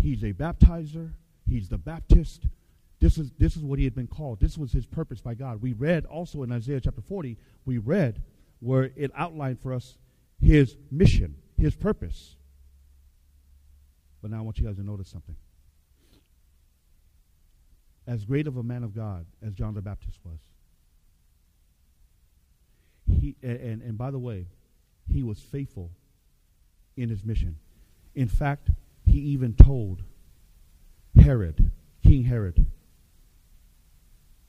He's 0.00 0.22
a 0.22 0.32
baptizer. 0.32 1.12
He's 1.48 1.68
the 1.68 1.78
Baptist. 1.78 2.46
This 3.00 3.18
is, 3.18 3.30
this 3.38 3.56
is 3.56 3.62
what 3.62 3.78
he 3.78 3.84
had 3.84 3.94
been 3.94 4.06
called. 4.06 4.40
This 4.40 4.56
was 4.56 4.72
his 4.72 4.86
purpose 4.86 5.20
by 5.20 5.34
God. 5.34 5.62
We 5.62 5.72
read 5.72 6.06
also 6.06 6.42
in 6.42 6.52
Isaiah 6.52 6.80
chapter 6.80 7.02
40, 7.02 7.36
we 7.64 7.78
read 7.78 8.22
where 8.60 8.90
it 8.96 9.10
outlined 9.14 9.60
for 9.60 9.72
us 9.72 9.96
his 10.40 10.76
mission, 10.90 11.36
his 11.58 11.74
purpose. 11.74 12.36
But 14.22 14.30
now 14.30 14.38
I 14.38 14.40
want 14.40 14.58
you 14.58 14.66
guys 14.66 14.76
to 14.76 14.82
notice 14.82 15.08
something. 15.08 15.36
As 18.06 18.24
great 18.24 18.46
of 18.46 18.56
a 18.56 18.62
man 18.62 18.82
of 18.82 18.94
God 18.94 19.26
as 19.44 19.52
John 19.52 19.74
the 19.74 19.82
Baptist 19.82 20.18
was, 20.24 20.38
he, 23.08 23.36
and, 23.42 23.82
and 23.82 23.98
by 23.98 24.10
the 24.10 24.18
way, 24.18 24.46
he 25.12 25.22
was 25.22 25.38
faithful 25.38 25.90
in 26.96 27.08
his 27.08 27.24
mission. 27.24 27.56
In 28.14 28.28
fact, 28.28 28.70
he 29.06 29.18
even 29.18 29.54
told 29.54 30.02
Herod, 31.20 31.70
King 32.02 32.24
Herod, 32.24 32.66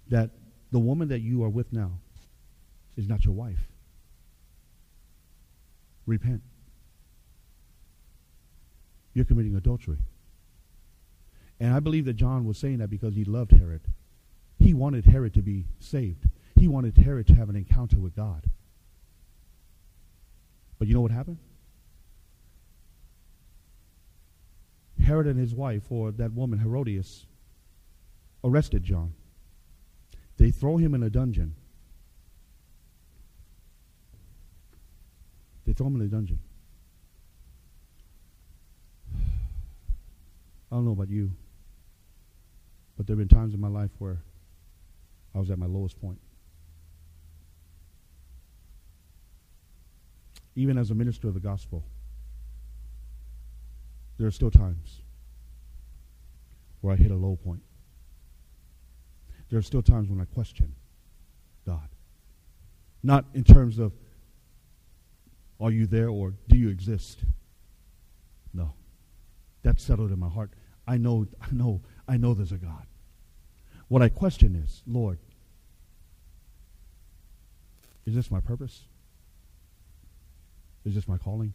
that 0.10 0.32
the 0.72 0.80
woman 0.80 1.10
that 1.10 1.20
you 1.20 1.44
are 1.44 1.50
with 1.50 1.72
now 1.74 1.92
is 2.96 3.08
not 3.08 3.26
your 3.26 3.34
wife. 3.34 3.70
Repent. 6.06 6.42
You're 9.14 9.26
committing 9.26 9.56
adultery. 9.56 9.98
And 11.60 11.74
I 11.74 11.80
believe 11.80 12.06
that 12.06 12.14
John 12.14 12.46
was 12.46 12.58
saying 12.58 12.78
that 12.78 12.90
because 12.90 13.16
he 13.16 13.26
loved 13.26 13.52
Herod. 13.52 13.82
He 14.60 14.74
wanted 14.74 15.06
Herod 15.06 15.34
to 15.34 15.42
be 15.42 15.66
saved. 15.80 16.26
He 16.56 16.68
wanted 16.68 16.98
Herod 16.98 17.28
to 17.28 17.36
have 17.36 17.50
an 17.50 17.56
encounter 17.56 17.98
with 17.98 18.16
God. 18.16 18.44
But 20.80 20.88
you 20.88 20.94
know 20.94 21.02
what 21.02 21.12
happened? 21.12 21.40
Herod 25.04 25.28
and 25.28 25.40
his 25.40 25.56
wife, 25.56 25.92
or 25.92 26.12
that 26.12 26.34
woman, 26.34 26.60
Herodias, 26.60 27.26
arrested 28.44 28.84
John. 28.84 29.14
They 30.38 30.52
throw 30.52 30.78
him 30.78 30.94
in 30.94 31.04
a 31.04 31.10
dungeon. 31.10 31.56
They 35.66 35.74
throw 35.74 35.88
him 35.88 35.96
in 35.96 36.02
a 36.02 36.10
dungeon. 36.10 36.40
I 40.72 40.76
don't 40.76 40.86
know 40.86 40.92
about 40.92 41.10
you, 41.10 41.32
but 42.98 43.08
there 43.08 43.16
have 43.16 43.28
been 43.28 43.38
times 43.38 43.54
in 43.54 43.62
my 43.62 43.70
life 43.70 43.92
where 44.00 44.22
I 45.34 45.40
was 45.40 45.50
at 45.50 45.58
my 45.58 45.66
lowest 45.66 46.00
point. 46.02 46.20
Even 50.56 50.78
as 50.78 50.92
a 50.92 50.96
minister 50.96 51.28
of 51.28 51.34
the 51.36 51.40
gospel, 51.40 51.84
there 54.18 54.28
are 54.28 54.32
still 54.32 54.52
times 54.52 55.02
where 56.82 56.94
I 56.94 56.98
hit 56.98 57.12
a 57.12 57.16
low 57.16 57.36
point. 57.36 57.62
There 59.50 59.60
are 59.60 59.64
still 59.64 59.82
times 59.82 60.10
when 60.10 60.20
I 60.20 60.26
question 60.26 60.76
God. 61.66 61.88
Not 63.04 63.26
in 63.34 63.44
terms 63.44 63.80
of, 63.80 63.94
are 65.60 65.72
you 65.72 65.86
there 65.86 66.10
or 66.10 66.34
do 66.48 66.58
you 66.58 66.70
exist? 66.70 67.20
No. 68.54 68.74
That's 69.64 69.84
settled 69.84 70.12
in 70.12 70.20
my 70.20 70.30
heart. 70.30 70.52
I 70.88 70.98
know, 70.98 71.28
I 71.42 71.48
know, 71.52 71.82
I 72.08 72.18
know 72.18 72.34
there's 72.34 72.52
a 72.52 72.58
God. 72.58 72.86
What 73.88 74.02
I 74.02 74.10
question 74.10 74.56
is, 74.56 74.84
Lord, 74.86 75.20
is 78.06 78.16
this 78.16 78.32
my 78.32 78.40
purpose? 78.40 78.86
Is 80.86 80.96
this 80.96 81.08
my 81.08 81.18
calling? 81.18 81.54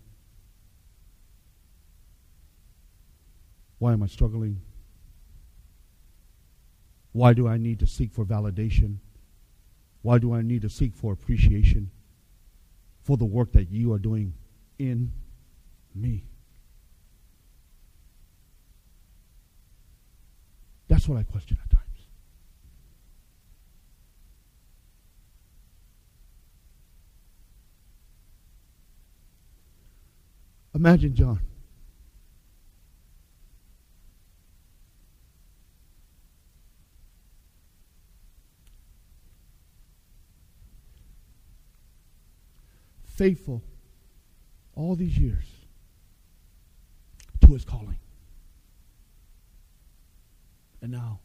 Why 3.83 3.95
am 3.95 4.03
I 4.05 4.07
struggling? 4.07 4.61
Why 7.11 7.33
do 7.33 7.49
I 7.49 7.57
need 7.57 7.81
to 7.81 7.87
seek 7.89 8.13
for 8.13 8.25
validation? 8.25 8.99
Why 10.03 10.19
do 10.19 10.33
I 10.33 10.41
need 10.41 10.63
to 10.63 10.71
seek 10.71 10.95
for 10.95 11.13
appreciation 11.13 11.91
for 13.03 13.17
the 13.17 13.25
work 13.25 13.51
that 13.55 13.73
you 13.73 13.93
are 13.93 13.99
doing 13.99 14.35
in 14.79 15.11
me? 15.97 16.27
That's 20.87 21.09
what 21.09 21.19
I 21.19 21.25
question 21.25 21.59
at 21.61 21.69
times. 21.69 22.07
Imagine 30.73 31.17
John. 31.17 31.41
Faithful 43.23 43.63
all 44.75 44.97
these 44.97 45.17
years 45.17 45.45
to 47.41 47.53
his 47.53 47.65
calling. 47.65 48.01
And 50.81 50.91
now 50.91 51.21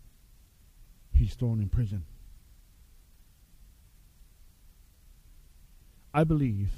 he's 1.11 1.33
thrown 1.33 1.59
in 1.59 1.69
prison. 1.69 2.05
I 6.13 6.23
believe 6.23 6.69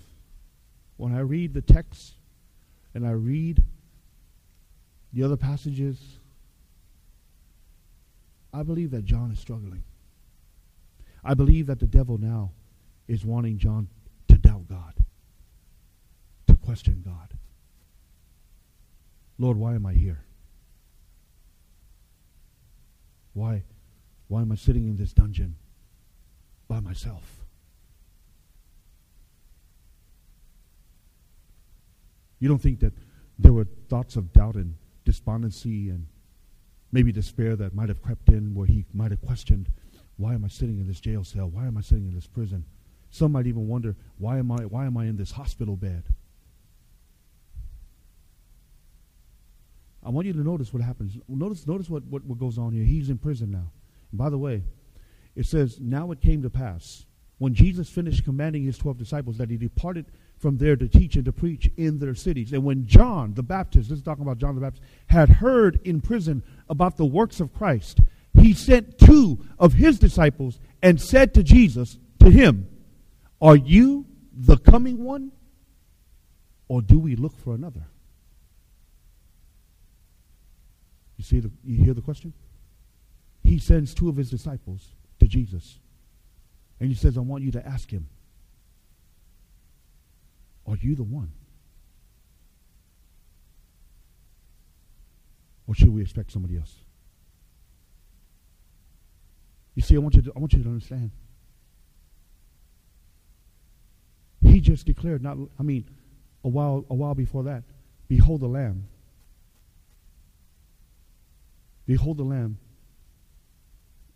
when 0.96 1.14
I 1.14 1.20
read 1.20 1.54
the 1.54 1.62
text 1.62 2.14
and 2.94 3.06
I 3.06 3.12
read 3.12 3.62
the 5.12 5.24
other 5.24 5.36
passages, 5.36 6.00
I 8.54 8.64
believe 8.64 8.92
that 8.92 9.04
John 9.04 9.32
is 9.34 9.40
struggling. 9.40 9.84
I 11.26 11.34
believe 11.34 11.66
that 11.66 11.82
the 11.82 11.88
devil 11.88 12.18
now 12.18 12.52
is 13.10 13.26
wanting 13.26 13.58
John 13.58 13.90
to 14.30 14.38
doubt 14.38 14.70
God 14.70 14.99
question 16.70 17.02
God. 17.04 17.34
Lord, 19.40 19.58
why 19.58 19.74
am 19.74 19.88
I 19.88 19.94
here? 19.94 20.24
Why, 23.34 23.64
why 24.28 24.42
am 24.42 24.52
I 24.52 24.56
sitting 24.56 24.88
in 24.88 24.96
this 24.96 25.12
dungeon 25.12 25.56
by 26.68 26.80
myself? 26.80 27.24
You 32.38 32.48
don't 32.48 32.62
think 32.62 32.82
that 32.82 32.94
there 33.40 33.52
were 33.52 33.66
thoughts 33.90 34.16
of 34.16 34.32
doubt 34.32 34.54
and 34.54 34.76
despondency 35.06 35.90
and 35.90 36.06
maybe 36.92 37.12
despair 37.12 37.56
that 37.56 37.74
might 37.74 37.90
have 37.90 38.04
crept 38.04 38.30
in 38.30 38.54
where 38.54 38.68
he 38.68 38.86
might 38.94 39.10
have 39.10 39.22
questioned, 39.22 39.70
why 40.18 40.36
am 40.36 40.46
I 40.46 40.50
sitting 40.50 40.78
in 40.78 40.86
this 40.86 41.00
jail 41.00 41.24
cell? 41.24 41.50
Why 41.50 41.66
am 41.66 41.80
I 41.80 41.82
sitting 41.82 42.06
in 42.06 42.14
this 42.14 42.28
prison? 42.28 42.64
Some 43.10 43.32
might 43.32 43.48
even 43.48 43.68
wonder, 43.68 43.96
why 44.20 44.38
am 44.38 44.52
I, 44.52 44.66
why 44.66 44.86
am 44.86 44.98
I 44.98 45.06
in 45.06 45.18
this 45.18 45.32
hospital 45.32 45.76
bed? 45.76 46.04
I 50.04 50.10
want 50.10 50.28
you 50.28 50.34
to 50.34 50.44
notice 50.44 50.74
what 50.74 50.82
happens. 50.82 51.18
Notice, 51.28 51.68
notice 51.68 51.90
what, 51.90 52.04
what, 52.06 52.24
what 52.26 52.40
goes 52.40 52.58
on 52.58 52.72
here. 52.72 52.86
He's 52.86 53.10
in 53.10 53.18
prison 53.18 53.52
now. 53.52 53.72
And 54.12 54.18
by 54.18 54.30
the 54.30 54.38
way, 54.38 54.64
it 55.36 55.46
says, 55.46 55.80
Now 55.80 56.12
it 56.12 56.22
came 56.22 56.42
to 56.44 56.50
pass, 56.50 57.06
when 57.38 57.54
Jesus 57.54 57.90
finished 57.90 58.24
commanding 58.24 58.64
his 58.64 58.78
twelve 58.78 58.98
disciples, 58.98 59.38
that 59.38 59.50
he 59.50 59.58
departed 59.58 60.06
from 60.38 60.58
there 60.58 60.76
to 60.78 60.88
teach 60.88 61.16
and 61.16 61.26
to 61.26 61.34
preach 61.34 61.70
in 61.78 62.00
their 62.00 62.16
cities. 62.16 62.54
And 62.54 62.64
when 62.64 62.86
John 62.88 63.34
the 63.34 63.44
Baptist, 63.44 63.90
this 63.90 63.98
is 63.98 64.04
talking 64.04 64.24
about 64.24 64.38
John 64.38 64.56
the 64.56 64.62
Baptist, 64.62 64.84
had 65.08 65.30
heard 65.30 65.82
in 65.84 66.02
prison 66.02 66.44
about 66.70 66.98
the 66.98 67.06
works 67.06 67.40
of 67.42 67.54
Christ, 67.54 68.00
he 68.34 68.54
sent 68.54 68.98
two 68.98 69.46
of 69.58 69.74
his 69.74 70.00
disciples 70.00 70.60
and 70.82 71.02
said 71.02 71.34
to 71.34 71.44
Jesus, 71.44 71.98
to 72.20 72.30
him, 72.30 72.70
Are 73.42 73.58
you 73.58 74.06
the 74.34 74.58
coming 74.58 75.04
one? 75.04 75.32
Or 76.70 76.82
do 76.82 77.00
we 77.00 77.16
look 77.16 77.36
for 77.38 77.54
another? 77.54 77.88
You 81.20 81.26
see 81.26 81.42
the, 81.42 81.52
you 81.66 81.84
hear 81.84 81.94
the 81.94 82.02
question? 82.02 82.32
He 83.44 83.60
sends 83.60 83.94
two 83.94 84.08
of 84.08 84.16
his 84.16 84.30
disciples 84.30 84.88
to 85.20 85.28
Jesus. 85.28 85.80
And 86.80 86.88
he 86.88 86.96
says, 86.96 87.18
I 87.18 87.22
want 87.22 87.44
you 87.44 87.52
to 87.52 87.68
ask 87.68 87.92
him, 87.92 88.08
Are 90.66 90.78
you 90.78 90.96
the 90.96 91.04
one? 91.04 91.34
Or 95.68 95.76
should 95.76 95.94
we 95.94 96.02
expect 96.02 96.32
somebody 96.32 96.56
else? 96.56 96.74
You 99.76 99.82
see, 99.82 99.96
I 99.96 100.00
want 100.00 100.16
you 100.16 100.22
to, 100.22 100.32
I 100.34 100.40
want 100.40 100.54
you 100.54 100.64
to 100.64 100.70
understand. 100.70 101.12
He 104.42 104.62
just 104.62 104.86
declared, 104.86 105.22
not 105.22 105.38
I 105.60 105.64
mean, 105.64 105.84
a 106.46 106.48
while 106.48 106.86
a 106.90 106.96
while 106.96 107.14
before 107.14 107.44
that, 107.44 107.64
behold 108.08 108.40
the 108.40 108.48
Lamb. 108.48 108.88
Behold 111.90 112.18
the 112.18 112.24
Lamb 112.24 112.60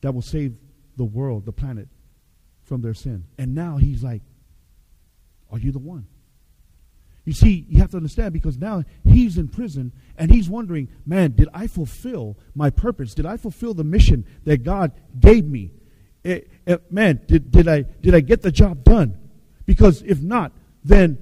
that 0.01 0.13
will 0.13 0.21
save 0.21 0.55
the 0.95 1.03
world, 1.03 1.43
the 1.43 1.51
planet, 1.51 1.87
from 2.61 2.83
their 2.83 2.93
sin. 2.93 3.25
And 3.39 3.55
now 3.55 3.77
he's 3.77 4.03
like, 4.03 4.21
Are 5.51 5.57
you 5.57 5.71
the 5.71 5.79
one? 5.79 6.05
You 7.25 7.33
see, 7.33 7.65
you 7.67 7.79
have 7.79 7.89
to 7.89 7.97
understand 7.97 8.31
because 8.31 8.59
now 8.59 8.83
he's 9.03 9.39
in 9.39 9.47
prison 9.47 9.91
and 10.19 10.29
he's 10.29 10.47
wondering, 10.47 10.87
man, 11.03 11.31
did 11.31 11.49
I 11.51 11.65
fulfill 11.65 12.37
my 12.53 12.69
purpose? 12.69 13.15
Did 13.15 13.25
I 13.25 13.37
fulfill 13.37 13.73
the 13.73 13.83
mission 13.83 14.27
that 14.43 14.61
God 14.61 14.91
gave 15.19 15.43
me? 15.43 15.71
It, 16.23 16.51
eh, 16.67 16.73
it, 16.73 16.79
eh, 16.79 16.83
man, 16.91 17.21
did, 17.25 17.49
did, 17.49 17.67
I, 17.67 17.85
did 18.01 18.13
I 18.13 18.19
get 18.19 18.43
the 18.43 18.51
job 18.51 18.83
done? 18.83 19.17
Because 19.65 20.03
if 20.03 20.21
not, 20.21 20.51
then, 20.83 21.17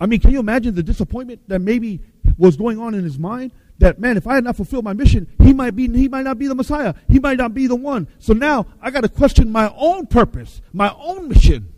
I 0.00 0.06
mean, 0.06 0.18
can 0.18 0.32
you 0.32 0.40
imagine 0.40 0.74
the 0.74 0.82
disappointment 0.82 1.48
that 1.48 1.60
maybe 1.60 2.00
was 2.38 2.56
going 2.56 2.80
on 2.80 2.94
in 2.94 3.04
his 3.04 3.18
mind? 3.18 3.52
That 3.80 3.98
man, 3.98 4.18
if 4.18 4.26
I 4.26 4.34
had 4.34 4.44
not 4.44 4.56
fulfilled 4.56 4.84
my 4.84 4.92
mission, 4.92 5.26
he 5.42 5.54
might 5.54 5.74
be 5.74 5.88
he 5.88 6.06
might 6.06 6.24
not 6.24 6.38
be 6.38 6.46
the 6.46 6.54
Messiah. 6.54 6.92
He 7.08 7.18
might 7.18 7.38
not 7.38 7.54
be 7.54 7.66
the 7.66 7.74
one. 7.74 8.08
So 8.18 8.34
now 8.34 8.66
I 8.82 8.90
got 8.90 9.00
to 9.00 9.08
question 9.08 9.50
my 9.50 9.72
own 9.74 10.06
purpose, 10.06 10.60
my 10.70 10.94
own 11.00 11.28
mission. 11.28 11.72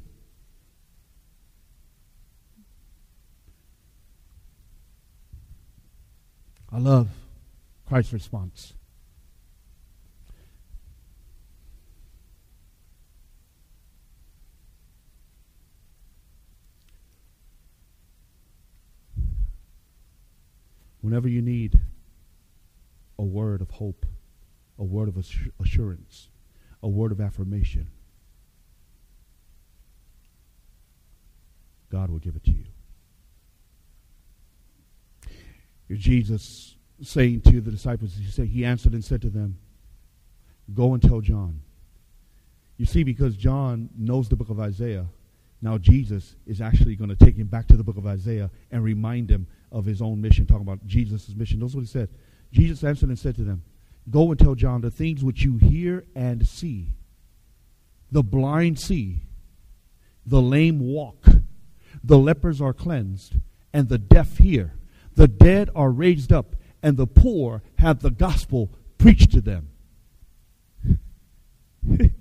I 6.73 6.79
love 6.79 7.09
Christ's 7.87 8.13
response. 8.13 8.75
Whenever 21.01 21.29
you 21.29 21.43
need 21.43 21.79
a 23.23 23.25
word 23.25 23.61
of 23.61 23.71
hope, 23.71 24.05
a 24.81 24.83
word 24.83 25.07
of 25.07 25.17
assurance, 25.61 26.29
a 26.83 26.89
word 26.89 27.13
of 27.13 27.21
affirmation, 27.21 27.87
God 31.89 32.11
will 32.11 32.19
give 32.19 32.35
it 32.35 32.43
to 32.45 32.51
you. 32.51 32.65
Jesus 35.97 36.75
saying 37.01 37.43
to 37.43 37.61
the 37.61 37.71
disciples, 37.71 38.17
he 38.19 38.29
said, 38.29 38.49
he 38.49 38.65
answered 38.65 38.93
and 38.93 39.05
said 39.05 39.23
to 39.23 39.31
them, 39.31 39.57
Go 40.75 40.93
and 40.95 41.03
tell 41.03 41.21
John. 41.21 41.61
You 42.77 42.87
see, 42.87 43.05
because 43.05 43.37
John 43.37 43.89
knows 43.97 44.29
the 44.29 44.35
book 44.35 44.51
of 44.51 44.59
Isaiah, 44.59 45.07
now 45.61 45.79
Jesus 45.79 46.35
is 46.45 46.61
actually 46.61 46.97
going 46.97 47.11
to 47.11 47.25
take 47.25 47.37
him 47.37 47.47
back 47.47 47.69
to 47.69 47.77
the 47.77 47.85
book 47.85 47.99
of 47.99 48.07
Isaiah 48.07 48.51
and 48.73 48.83
remind 48.83 49.31
him 49.31 49.47
of 49.71 49.85
his 49.85 50.03
own 50.03 50.21
mission, 50.21 50.45
talking 50.45 50.63
about 50.63 50.85
Jesus' 50.87 51.29
mission. 51.37 51.61
That's 51.61 51.75
what 51.75 51.83
he 51.83 51.87
said. 51.87 52.09
Jesus 52.53 52.85
answered 52.85 53.09
and 53.09 53.19
said 53.19 53.35
to 53.37 53.45
them, 53.45 53.63
Go 54.11 54.31
and 54.31 54.39
tell 54.39 54.55
John 54.55 54.81
the 54.81 54.91
things 54.91 55.25
which 55.25 55.43
you 55.43 55.57
hear 55.57 56.05
and 56.15 56.47
see. 56.47 56.89
The 58.11 58.23
blind 58.23 58.79
see, 58.79 59.23
the 60.27 60.43
lame 60.43 60.81
walk, 60.81 61.25
the 62.05 62.19
lepers 62.19 62.61
are 62.61 62.75
cleansed, 62.75 63.37
and 63.73 63.89
the 63.89 63.99
deaf 63.99 64.39
hear. 64.39 64.75
The 65.15 65.29
dead 65.29 65.71
are 65.75 65.91
raised 65.91 66.33
up, 66.33 66.57
and 66.83 66.97
the 66.97 67.07
poor 67.07 67.63
have 67.79 68.01
the 68.01 68.11
gospel 68.11 68.71
preached 68.99 69.33
to 69.33 69.41
them. 69.41 69.69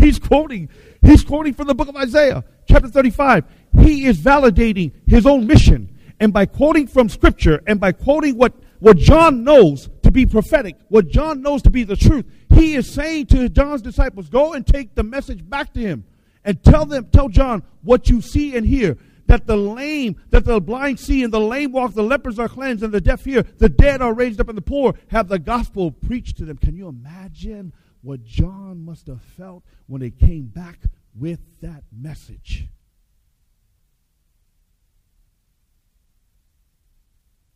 he's 0.00 0.18
quoting, 0.18 0.68
he's 1.02 1.24
quoting 1.24 1.54
from 1.54 1.66
the 1.66 1.74
book 1.74 1.88
of 1.88 1.96
Isaiah, 1.96 2.44
chapter 2.68 2.88
35. 2.88 3.44
He 3.80 4.06
is 4.06 4.18
validating 4.18 4.92
his 5.06 5.26
own 5.26 5.46
mission 5.46 5.96
and 6.20 6.32
by 6.32 6.46
quoting 6.46 6.86
from 6.86 7.08
scripture 7.08 7.62
and 7.66 7.80
by 7.80 7.90
quoting 7.90 8.36
what, 8.36 8.54
what 8.82 8.96
John 8.96 9.44
knows 9.44 9.88
to 10.02 10.10
be 10.10 10.26
prophetic, 10.26 10.74
what 10.88 11.06
John 11.06 11.40
knows 11.40 11.62
to 11.62 11.70
be 11.70 11.84
the 11.84 11.94
truth, 11.94 12.26
he 12.52 12.74
is 12.74 12.92
saying 12.92 13.26
to 13.26 13.48
John's 13.48 13.80
disciples, 13.80 14.28
go 14.28 14.54
and 14.54 14.66
take 14.66 14.96
the 14.96 15.04
message 15.04 15.48
back 15.48 15.72
to 15.74 15.80
him 15.80 16.04
and 16.44 16.60
tell 16.64 16.84
them, 16.84 17.06
tell 17.12 17.28
John 17.28 17.62
what 17.82 18.08
you 18.08 18.20
see 18.20 18.56
and 18.56 18.66
hear. 18.66 18.98
That 19.26 19.46
the 19.46 19.56
lame, 19.56 20.20
that 20.30 20.44
the 20.44 20.60
blind 20.60 20.98
see 20.98 21.22
and 21.22 21.32
the 21.32 21.38
lame 21.38 21.70
walk, 21.70 21.94
the 21.94 22.02
lepers 22.02 22.40
are 22.40 22.48
cleansed 22.48 22.82
and 22.82 22.92
the 22.92 23.00
deaf 23.00 23.24
hear, 23.24 23.44
the 23.44 23.68
dead 23.68 24.02
are 24.02 24.12
raised 24.12 24.40
up 24.40 24.48
and 24.48 24.58
the 24.58 24.62
poor 24.62 24.94
have 25.12 25.28
the 25.28 25.38
gospel 25.38 25.92
preached 25.92 26.38
to 26.38 26.44
them. 26.44 26.58
Can 26.58 26.74
you 26.74 26.88
imagine 26.88 27.72
what 28.02 28.24
John 28.24 28.84
must 28.84 29.06
have 29.06 29.22
felt 29.22 29.62
when 29.86 30.00
they 30.00 30.10
came 30.10 30.46
back 30.46 30.80
with 31.14 31.38
that 31.60 31.84
message? 31.92 32.66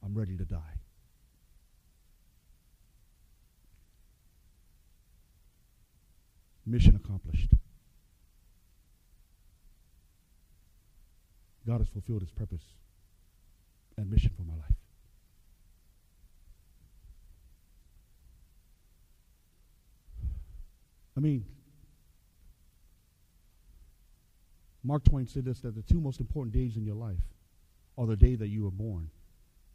I'm 0.05 0.15
ready 0.15 0.37
to 0.37 0.45
die. 0.45 0.76
Mission 6.67 6.97
accomplished. 6.97 7.51
God 11.67 11.79
has 11.79 11.89
fulfilled 11.89 12.23
his 12.23 12.31
purpose 12.31 12.63
and 13.97 14.11
mission 14.11 14.31
for 14.37 14.43
my 14.43 14.55
life. 14.55 14.73
I 21.17 21.21
mean, 21.21 21.45
Mark 24.85 25.05
Twain 25.05 25.27
said 25.27 25.45
this 25.45 25.61
that 25.61 25.75
the 25.75 25.83
two 25.83 26.01
most 26.01 26.21
important 26.21 26.55
days 26.55 26.77
in 26.77 26.85
your 26.85 26.95
life 26.95 27.17
are 27.99 28.07
the 28.07 28.17
day 28.17 28.35
that 28.35 28.49
you 28.49 28.65
were 28.65 28.71
born 28.71 29.11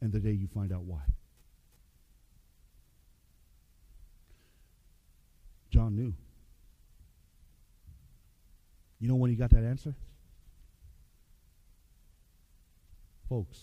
and 0.02 0.12
the 0.12 0.20
day 0.20 0.32
you 0.32 0.48
find 0.48 0.72
out 0.72 0.84
why. 0.84 1.02
John 5.72 5.96
knew. 5.96 6.14
You 9.02 9.08
know 9.08 9.16
when 9.16 9.32
he 9.32 9.36
got 9.36 9.50
that 9.50 9.64
answer? 9.64 9.96
Folks, 13.28 13.60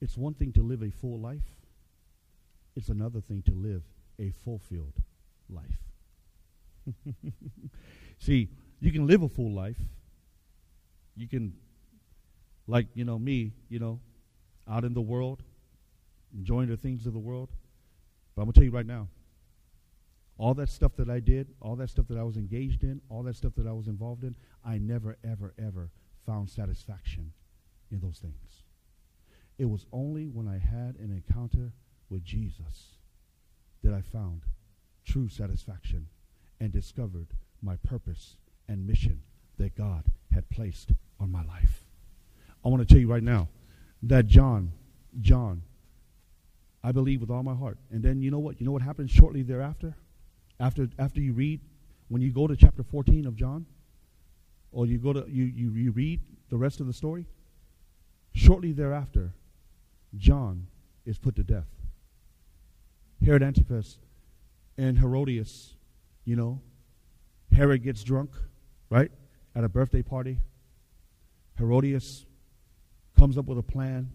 it's 0.00 0.16
one 0.16 0.32
thing 0.34 0.52
to 0.52 0.62
live 0.62 0.82
a 0.82 0.90
full 0.90 1.18
life, 1.18 1.42
it's 2.76 2.88
another 2.88 3.20
thing 3.20 3.42
to 3.42 3.52
live 3.52 3.82
a 4.20 4.30
fulfilled 4.30 4.94
life. 5.50 5.82
See, 8.18 8.48
you 8.80 8.92
can 8.92 9.08
live 9.08 9.22
a 9.22 9.28
full 9.28 9.52
life. 9.52 9.78
You 11.16 11.26
can, 11.26 11.54
like, 12.68 12.86
you 12.94 13.04
know, 13.04 13.18
me, 13.18 13.52
you 13.68 13.80
know, 13.80 13.98
out 14.70 14.84
in 14.84 14.94
the 14.94 15.00
world, 15.00 15.42
enjoying 16.32 16.68
the 16.68 16.76
things 16.76 17.06
of 17.06 17.12
the 17.12 17.18
world. 17.18 17.48
But 18.36 18.42
I'm 18.42 18.46
going 18.46 18.52
to 18.52 18.60
tell 18.60 18.64
you 18.64 18.70
right 18.70 18.86
now, 18.86 19.08
all 20.38 20.54
that 20.54 20.68
stuff 20.68 20.92
that 20.96 21.10
I 21.10 21.18
did, 21.20 21.48
all 21.60 21.76
that 21.76 21.90
stuff 21.90 22.06
that 22.08 22.16
I 22.16 22.22
was 22.22 22.36
engaged 22.36 22.84
in, 22.84 23.00
all 23.10 23.24
that 23.24 23.36
stuff 23.36 23.52
that 23.56 23.66
I 23.66 23.72
was 23.72 23.88
involved 23.88 24.22
in, 24.22 24.36
I 24.64 24.78
never, 24.78 25.16
ever, 25.24 25.52
ever 25.58 25.90
found 26.24 26.48
satisfaction 26.48 27.32
in 27.90 28.00
those 28.00 28.18
things. 28.18 28.62
It 29.58 29.64
was 29.64 29.86
only 29.92 30.28
when 30.28 30.46
I 30.46 30.58
had 30.58 30.94
an 31.00 31.10
encounter 31.10 31.72
with 32.08 32.24
Jesus 32.24 32.94
that 33.82 33.92
I 33.92 34.00
found 34.00 34.42
true 35.04 35.28
satisfaction 35.28 36.06
and 36.60 36.72
discovered 36.72 37.28
my 37.60 37.76
purpose 37.76 38.36
and 38.68 38.86
mission 38.86 39.22
that 39.58 39.76
God 39.76 40.04
had 40.32 40.48
placed 40.50 40.92
on 41.18 41.32
my 41.32 41.44
life. 41.44 41.84
I 42.64 42.68
want 42.68 42.86
to 42.86 42.94
tell 42.94 43.00
you 43.00 43.10
right 43.10 43.22
now, 43.22 43.48
that 44.04 44.26
John, 44.26 44.72
John, 45.20 45.62
I 46.84 46.92
believe 46.92 47.20
with 47.20 47.30
all 47.30 47.42
my 47.42 47.54
heart. 47.54 47.78
And 47.90 48.02
then 48.02 48.22
you 48.22 48.30
know 48.30 48.38
what? 48.38 48.60
You 48.60 48.66
know 48.66 48.72
what 48.72 48.82
happened 48.82 49.10
shortly 49.10 49.42
thereafter? 49.42 49.96
After 50.60 50.88
after 50.98 51.20
you 51.20 51.32
read, 51.32 51.60
when 52.08 52.22
you 52.22 52.30
go 52.30 52.46
to 52.46 52.56
chapter 52.56 52.82
14 52.82 53.26
of 53.26 53.36
John, 53.36 53.66
or 54.72 54.86
you 54.86 54.98
go 54.98 55.12
to 55.12 55.24
you, 55.28 55.44
you, 55.44 55.70
you 55.72 55.90
read 55.92 56.20
the 56.50 56.56
rest 56.56 56.80
of 56.80 56.86
the 56.86 56.92
story, 56.92 57.26
shortly 58.32 58.72
thereafter, 58.72 59.32
John 60.16 60.66
is 61.04 61.18
put 61.18 61.36
to 61.36 61.42
death. 61.42 61.68
Herod 63.24 63.42
Antipas 63.42 63.98
and 64.76 64.98
Herodias, 64.98 65.74
you 66.24 66.36
know, 66.36 66.60
Herod 67.52 67.82
gets 67.82 68.02
drunk, 68.02 68.30
right, 68.90 69.10
at 69.54 69.64
a 69.64 69.68
birthday 69.68 70.02
party. 70.02 70.38
Herodias 71.56 72.24
comes 73.18 73.36
up 73.36 73.46
with 73.46 73.58
a 73.58 73.62
plan 73.62 74.10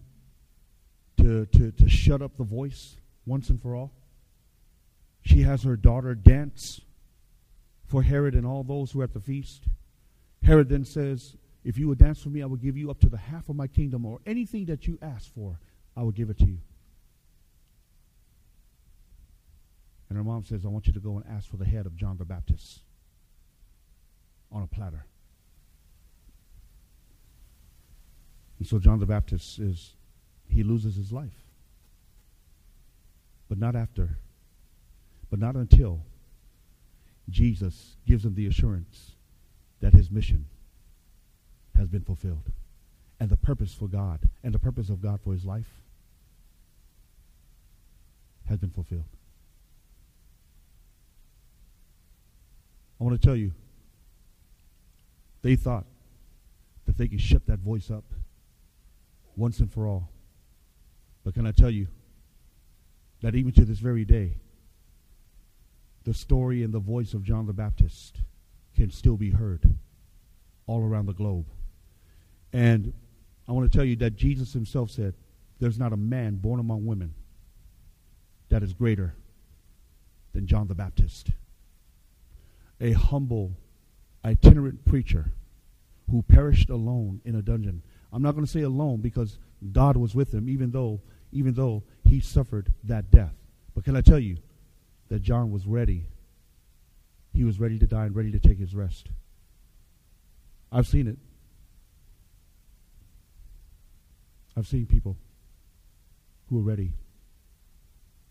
to, 1.18 1.46
to, 1.46 1.70
to 1.72 1.88
shut 1.88 2.22
up 2.22 2.36
the 2.36 2.44
voice 2.44 2.96
once 3.26 3.50
and 3.50 3.60
for 3.60 3.76
all. 3.76 3.92
She 5.24 5.42
has 5.42 5.62
her 5.62 5.76
daughter 5.76 6.14
dance 6.14 6.80
for 7.86 8.02
Herod 8.02 8.34
and 8.34 8.46
all 8.46 8.62
those 8.62 8.92
who 8.92 9.00
are 9.00 9.04
at 9.04 9.14
the 9.14 9.20
feast. 9.20 9.64
Herod 10.42 10.68
then 10.68 10.84
says, 10.84 11.36
If 11.64 11.78
you 11.78 11.88
will 11.88 11.94
dance 11.94 12.22
for 12.22 12.28
me, 12.28 12.42
I 12.42 12.46
will 12.46 12.56
give 12.56 12.76
you 12.76 12.90
up 12.90 13.00
to 13.00 13.08
the 13.08 13.16
half 13.16 13.48
of 13.48 13.56
my 13.56 13.66
kingdom, 13.66 14.04
or 14.04 14.20
anything 14.26 14.66
that 14.66 14.86
you 14.86 14.98
ask 15.00 15.32
for, 15.34 15.58
I 15.96 16.02
will 16.02 16.12
give 16.12 16.28
it 16.28 16.38
to 16.38 16.46
you. 16.46 16.58
And 20.08 20.18
her 20.18 20.24
mom 20.24 20.44
says, 20.44 20.64
I 20.64 20.68
want 20.68 20.86
you 20.86 20.92
to 20.92 21.00
go 21.00 21.16
and 21.16 21.24
ask 21.28 21.48
for 21.48 21.56
the 21.56 21.64
head 21.64 21.86
of 21.86 21.96
John 21.96 22.18
the 22.18 22.24
Baptist 22.24 22.80
on 24.52 24.62
a 24.62 24.66
platter. 24.66 25.06
And 28.58 28.68
so 28.68 28.78
John 28.78 28.98
the 28.98 29.06
Baptist 29.06 29.58
is, 29.58 29.94
he 30.48 30.62
loses 30.62 30.94
his 30.96 31.10
life. 31.10 31.42
But 33.48 33.58
not 33.58 33.74
after, 33.74 34.18
but 35.34 35.40
not 35.40 35.56
until 35.56 36.00
Jesus 37.28 37.96
gives 38.06 38.24
him 38.24 38.36
the 38.36 38.46
assurance 38.46 39.16
that 39.80 39.92
his 39.92 40.08
mission 40.08 40.46
has 41.76 41.88
been 41.88 42.02
fulfilled 42.02 42.52
and 43.18 43.28
the 43.28 43.36
purpose 43.36 43.74
for 43.74 43.88
God 43.88 44.30
and 44.44 44.54
the 44.54 44.60
purpose 44.60 44.90
of 44.90 45.02
God 45.02 45.18
for 45.24 45.32
his 45.32 45.44
life 45.44 45.82
has 48.48 48.60
been 48.60 48.70
fulfilled. 48.70 49.08
I 53.00 53.02
want 53.02 53.20
to 53.20 53.26
tell 53.26 53.34
you, 53.34 53.50
they 55.42 55.56
thought 55.56 55.86
that 56.86 56.96
they 56.96 57.08
could 57.08 57.20
shut 57.20 57.44
that 57.46 57.58
voice 57.58 57.90
up 57.90 58.04
once 59.34 59.58
and 59.58 59.68
for 59.68 59.88
all. 59.88 60.10
But 61.24 61.34
can 61.34 61.44
I 61.44 61.50
tell 61.50 61.70
you 61.70 61.88
that 63.20 63.34
even 63.34 63.50
to 63.54 63.64
this 63.64 63.80
very 63.80 64.04
day, 64.04 64.36
the 66.04 66.14
story 66.14 66.62
and 66.62 66.72
the 66.72 66.78
voice 66.78 67.14
of 67.14 67.22
John 67.22 67.46
the 67.46 67.52
Baptist 67.52 68.20
can 68.76 68.90
still 68.90 69.16
be 69.16 69.30
heard 69.30 69.74
all 70.66 70.82
around 70.82 71.06
the 71.06 71.12
globe. 71.12 71.46
And 72.52 72.92
I 73.48 73.52
want 73.52 73.70
to 73.70 73.76
tell 73.76 73.84
you 73.84 73.96
that 73.96 74.16
Jesus 74.16 74.52
himself 74.52 74.90
said, 74.90 75.14
There's 75.60 75.78
not 75.78 75.92
a 75.92 75.96
man 75.96 76.36
born 76.36 76.60
among 76.60 76.86
women 76.86 77.14
that 78.48 78.62
is 78.62 78.72
greater 78.72 79.14
than 80.32 80.46
John 80.46 80.68
the 80.68 80.74
Baptist. 80.74 81.30
A 82.80 82.92
humble, 82.92 83.52
itinerant 84.24 84.84
preacher 84.84 85.32
who 86.10 86.22
perished 86.22 86.70
alone 86.70 87.20
in 87.24 87.34
a 87.34 87.42
dungeon. 87.42 87.82
I'm 88.12 88.22
not 88.22 88.32
going 88.32 88.44
to 88.44 88.50
say 88.50 88.62
alone 88.62 89.00
because 89.00 89.38
God 89.72 89.96
was 89.96 90.14
with 90.14 90.32
him, 90.32 90.48
even 90.48 90.70
though, 90.70 91.00
even 91.32 91.54
though 91.54 91.82
he 92.04 92.20
suffered 92.20 92.72
that 92.84 93.10
death. 93.10 93.34
But 93.74 93.84
can 93.84 93.96
I 93.96 94.00
tell 94.00 94.18
you 94.18 94.36
that 95.08 95.22
John 95.22 95.50
was 95.50 95.66
ready? 95.66 96.06
He 97.32 97.44
was 97.44 97.58
ready 97.58 97.78
to 97.78 97.86
die 97.86 98.06
and 98.06 98.16
ready 98.16 98.30
to 98.32 98.38
take 98.38 98.58
his 98.58 98.74
rest. 98.74 99.08
I've 100.70 100.86
seen 100.86 101.06
it. 101.06 101.18
I've 104.56 104.66
seen 104.66 104.86
people 104.86 105.16
who 106.48 106.58
are 106.58 106.62
ready 106.62 106.92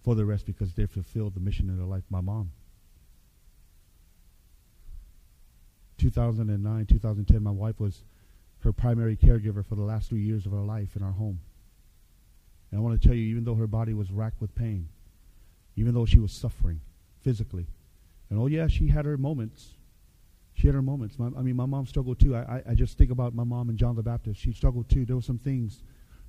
for 0.04 0.16
the 0.16 0.26
rest 0.26 0.46
because 0.46 0.74
they 0.74 0.86
fulfilled 0.86 1.34
the 1.34 1.40
mission 1.40 1.70
in 1.70 1.78
their 1.78 1.86
life. 1.86 2.04
My 2.10 2.22
mom. 2.22 2.52
2009, 5.98 6.86
2010, 6.86 7.44
my 7.44 7.52
wife 7.52 7.80
was 7.80 8.04
her 8.60 8.74
primary 8.74 9.16
caregiver 9.16 9.66
for 9.66 9.76
the 9.76 9.84
last 9.84 10.10
three 10.10 10.22
years 10.22 10.46
of 10.46 10.52
her 10.52 10.62
life 10.62 10.96
in 10.96 11.04
our 11.04 11.12
home. 11.12 11.40
And 12.72 12.80
I 12.80 12.82
want 12.82 13.02
to 13.02 13.08
tell 13.08 13.16
you, 13.16 13.24
even 13.30 13.44
though 13.44 13.56
her 13.56 13.68
body 13.68 13.94
was 13.94 14.12
racked 14.12 14.42
with 14.42 14.56
pain, 14.56 14.90
even 15.76 15.94
though 15.94 16.06
she 16.06 16.20
was 16.20 16.32
suffering 16.32 16.82
physically, 17.22 17.68
and 18.30 18.40
oh 18.40 18.48
yeah, 18.48 18.68
she 18.68 18.88
had 18.88 19.06
her 19.06 19.18
moments. 19.18 19.76
She 20.56 20.68
had 20.68 20.76
her 20.76 20.82
moments. 20.82 21.18
My, 21.18 21.28
I 21.38 21.42
mean, 21.42 21.56
my 21.56 21.66
mom 21.66 21.86
struggled 21.86 22.20
too. 22.20 22.36
I, 22.36 22.40
I, 22.40 22.64
I 22.70 22.74
just 22.76 22.98
think 22.98 23.12
about 23.12 23.34
my 23.34 23.44
mom 23.44 23.70
and 23.70 23.78
John 23.78 23.96
the 23.96 24.04
Baptist. 24.04 24.40
She 24.40 24.54
struggled 24.54 24.90
too. 24.90 25.06
There 25.06 25.16
were 25.16 25.22
some 25.22 25.40
things, 25.40 25.82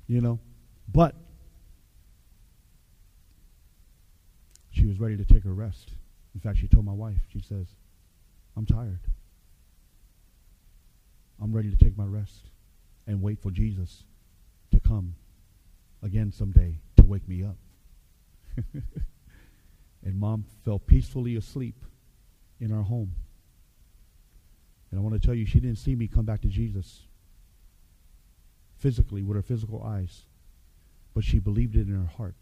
you 0.06 0.20
know, 0.20 0.38
but 0.92 1.14
she 4.70 4.86
was 4.86 4.98
ready 4.98 5.16
to 5.16 5.24
take 5.24 5.44
her 5.44 5.54
rest. 5.54 5.90
In 6.34 6.40
fact, 6.40 6.58
she 6.58 6.68
told 6.68 6.84
my 6.84 6.92
wife, 6.92 7.18
she 7.32 7.40
says, 7.40 7.68
I'm 8.56 8.66
tired. 8.66 9.00
I'm 11.42 11.52
ready 11.52 11.70
to 11.70 11.76
take 11.76 11.96
my 11.96 12.04
rest 12.04 12.50
and 13.06 13.22
wait 13.22 13.40
for 13.40 13.50
Jesus 13.50 14.04
to 14.72 14.80
come 14.80 15.14
again 16.02 16.32
someday 16.32 16.78
to 16.96 17.04
wake 17.04 17.26
me 17.28 17.44
up. 17.44 17.56
and 20.04 20.18
mom 20.18 20.44
fell 20.64 20.78
peacefully 20.78 21.36
asleep 21.36 21.84
in 22.60 22.72
our 22.72 22.82
home. 22.82 23.14
And 24.90 25.00
I 25.00 25.02
want 25.02 25.20
to 25.20 25.26
tell 25.26 25.34
you, 25.34 25.46
she 25.46 25.60
didn't 25.60 25.78
see 25.78 25.94
me 25.94 26.06
come 26.06 26.24
back 26.24 26.42
to 26.42 26.48
Jesus 26.48 27.02
physically 28.76 29.22
with 29.22 29.36
her 29.36 29.42
physical 29.42 29.82
eyes, 29.82 30.26
but 31.14 31.24
she 31.24 31.38
believed 31.38 31.74
it 31.74 31.88
in 31.88 31.94
her 31.94 32.10
heart 32.16 32.36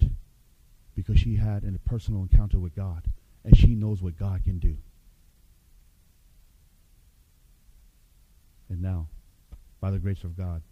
because 0.94 1.18
she 1.18 1.36
had 1.36 1.64
a 1.64 1.88
personal 1.88 2.22
encounter 2.22 2.58
with 2.58 2.74
God 2.74 3.04
and 3.44 3.56
she 3.56 3.74
knows 3.74 4.02
what 4.02 4.18
God 4.18 4.42
can 4.44 4.58
do. 4.58 4.76
And 8.68 8.82
now, 8.82 9.08
by 9.80 9.90
the 9.90 9.98
grace 9.98 10.24
of 10.24 10.36
God 10.36 10.62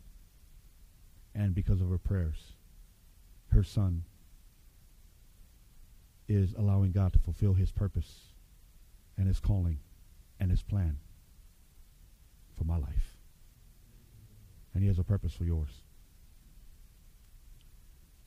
and 1.35 1.55
because 1.55 1.81
of 1.81 1.89
her 1.89 1.99
prayers, 1.99 2.53
her 3.53 3.63
son 3.63 4.05
is 6.31 6.55
allowing 6.57 6.93
God 6.93 7.13
to 7.13 7.19
fulfill 7.19 7.55
his 7.55 7.73
purpose 7.73 8.21
and 9.19 9.27
his 9.27 9.41
calling 9.41 9.81
and 10.39 10.49
his 10.49 10.63
plan 10.63 10.97
for 12.57 12.63
my 12.63 12.77
life. 12.79 13.17
And 14.73 14.83
he 14.83 14.89
has 14.89 15.01
a 15.01 15.03
purpose 15.03 15.35
for 15.35 15.45
yours. 15.45 15.71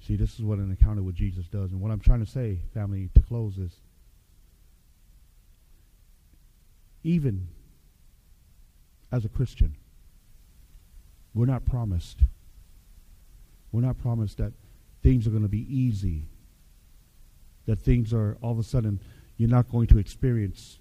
See, 0.05 0.17
this 0.17 0.33
is 0.33 0.41
what 0.41 0.57
an 0.57 0.69
encounter 0.69 1.01
with 1.01 1.15
Jesus 1.15 1.47
does. 1.47 1.71
And 1.71 1.79
what 1.79 1.91
I'm 1.91 2.01
trying 2.01 2.19
to 2.19 2.29
say, 2.29 2.59
family, 2.73 3.09
to 3.15 3.21
close 3.21 3.57
is 3.57 3.71
even 7.05 7.47
as 9.13 9.23
a 9.23 9.29
Christian, 9.29 9.75
we're 11.33 11.45
not 11.45 11.65
promised. 11.65 12.19
We're 13.71 13.81
not 13.81 13.97
promised 14.01 14.39
that 14.39 14.51
things 15.01 15.25
are 15.25 15.29
going 15.29 15.43
to 15.43 15.49
be 15.49 15.65
easy, 15.73 16.25
that 17.65 17.79
things 17.79 18.13
are 18.13 18.37
all 18.41 18.51
of 18.51 18.59
a 18.59 18.63
sudden, 18.63 18.99
you're 19.37 19.49
not 19.49 19.69
going 19.69 19.87
to 19.87 19.97
experience 19.97 20.79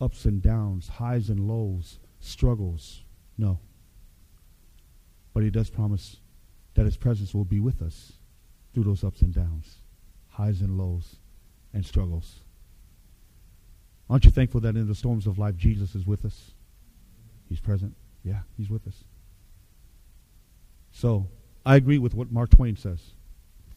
ups 0.00 0.24
and 0.24 0.42
downs, 0.42 0.88
highs 0.88 1.28
and 1.28 1.48
lows, 1.48 1.98
struggles. 2.20 3.02
No. 3.38 3.58
But 5.32 5.42
he 5.42 5.50
does 5.50 5.70
promise 5.70 6.18
that 6.74 6.84
his 6.84 6.96
presence 6.96 7.34
will 7.34 7.44
be 7.44 7.60
with 7.60 7.82
us 7.82 8.12
through 8.74 8.84
those 8.84 9.04
ups 9.04 9.22
and 9.22 9.32
downs, 9.32 9.78
highs 10.28 10.60
and 10.60 10.78
lows, 10.78 11.16
and 11.72 11.84
struggles. 11.84 12.40
Aren't 14.10 14.24
you 14.24 14.30
thankful 14.30 14.60
that 14.60 14.76
in 14.76 14.86
the 14.86 14.94
storms 14.94 15.26
of 15.26 15.38
life, 15.38 15.56
Jesus 15.56 15.94
is 15.94 16.06
with 16.06 16.24
us? 16.24 16.52
He's 17.48 17.60
present. 17.60 17.94
Yeah, 18.24 18.40
he's 18.56 18.70
with 18.70 18.86
us. 18.86 19.04
So, 20.90 21.28
I 21.64 21.76
agree 21.76 21.98
with 21.98 22.14
what 22.14 22.30
Mark 22.30 22.50
Twain 22.50 22.76
says 22.76 23.00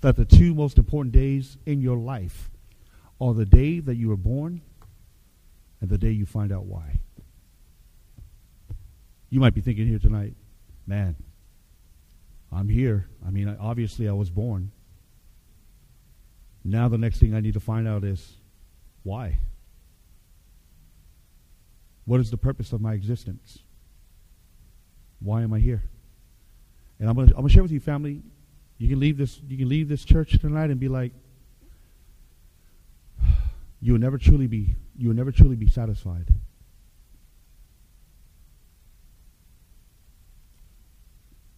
that 0.02 0.16
the 0.16 0.26
two 0.26 0.54
most 0.54 0.78
important 0.78 1.14
days 1.14 1.58
in 1.66 1.82
your 1.82 1.98
life 1.98 2.50
are 3.20 3.34
the 3.34 3.46
day 3.46 3.80
that 3.80 3.96
you 3.96 4.10
were 4.10 4.18
born 4.18 4.62
and 5.82 5.90
the 5.90 5.98
day 5.98 6.12
you 6.12 6.26
find 6.26 6.52
out 6.52 6.66
why. 6.66 7.00
You 9.30 9.40
might 9.40 9.54
be 9.54 9.62
thinking 9.62 9.88
here 9.88 10.00
tonight, 10.00 10.36
man, 10.86 11.16
I'm 12.52 12.70
here. 12.70 13.08
I 13.26 13.32
mean, 13.32 13.56
obviously 13.60 14.08
I 14.08 14.14
was 14.14 14.30
born. 14.30 14.72
Now 16.64 16.88
the 16.88 16.98
next 16.98 17.20
thing 17.20 17.36
I 17.36 17.40
need 17.40 17.54
to 17.54 17.60
find 17.60 17.88
out 17.88 18.04
is 18.04 18.34
why? 19.04 19.38
What 22.06 22.20
is 22.20 22.32
the 22.32 22.38
purpose 22.38 22.72
of 22.72 22.82
my 22.82 22.94
existence? 22.94 23.60
Why 25.20 25.42
am 25.42 25.54
I 25.54 25.60
here? 25.60 25.84
And 27.00 27.10
I'm 27.10 27.18
I'm 27.18 27.28
gonna 27.28 27.50
share 27.50 27.64
with 27.64 27.72
you, 27.72 27.80
family. 27.80 28.22
You 28.78 28.90
can 28.90 29.00
leave 29.00 29.18
this 29.18 29.40
you 29.48 29.58
can 29.58 29.70
leave 29.70 29.88
this 29.88 30.04
church 30.04 30.40
tonight 30.40 30.70
and 30.70 30.80
be 30.80 30.88
like, 30.88 31.14
you 33.82 33.94
will 33.94 34.00
never 34.00 34.18
truly 34.18 34.48
be 34.48 34.76
you 34.98 35.10
will 35.10 35.16
never 35.16 35.32
truly 35.32 35.56
be 35.56 35.68
satisfied. 35.68 36.28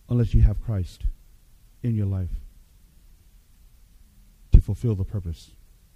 Unless 0.09 0.33
you 0.33 0.41
have 0.41 0.63
Christ 0.63 1.03
in 1.83 1.95
your 1.95 2.05
life 2.05 2.29
to 4.51 4.61
fulfill 4.61 4.95
the 4.95 5.03
purpose 5.03 5.51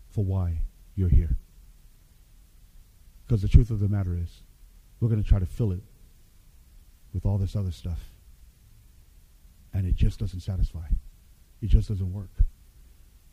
for 0.09 0.23
why 0.23 0.59
you're 0.95 1.09
here. 1.09 1.37
Because 3.25 3.41
the 3.41 3.47
truth 3.47 3.71
of 3.71 3.79
the 3.79 3.87
matter 3.87 4.15
is, 4.15 4.41
we're 4.99 5.07
going 5.07 5.23
to 5.23 5.27
try 5.27 5.39
to 5.39 5.45
fill 5.45 5.71
it 5.71 5.81
with 7.13 7.25
all 7.25 7.37
this 7.37 7.55
other 7.55 7.71
stuff. 7.71 8.09
And 9.73 9.87
it 9.87 9.95
just 9.95 10.19
doesn't 10.19 10.41
satisfy. 10.41 10.87
It 11.61 11.67
just 11.69 11.89
doesn't 11.89 12.13
work. 12.13 12.31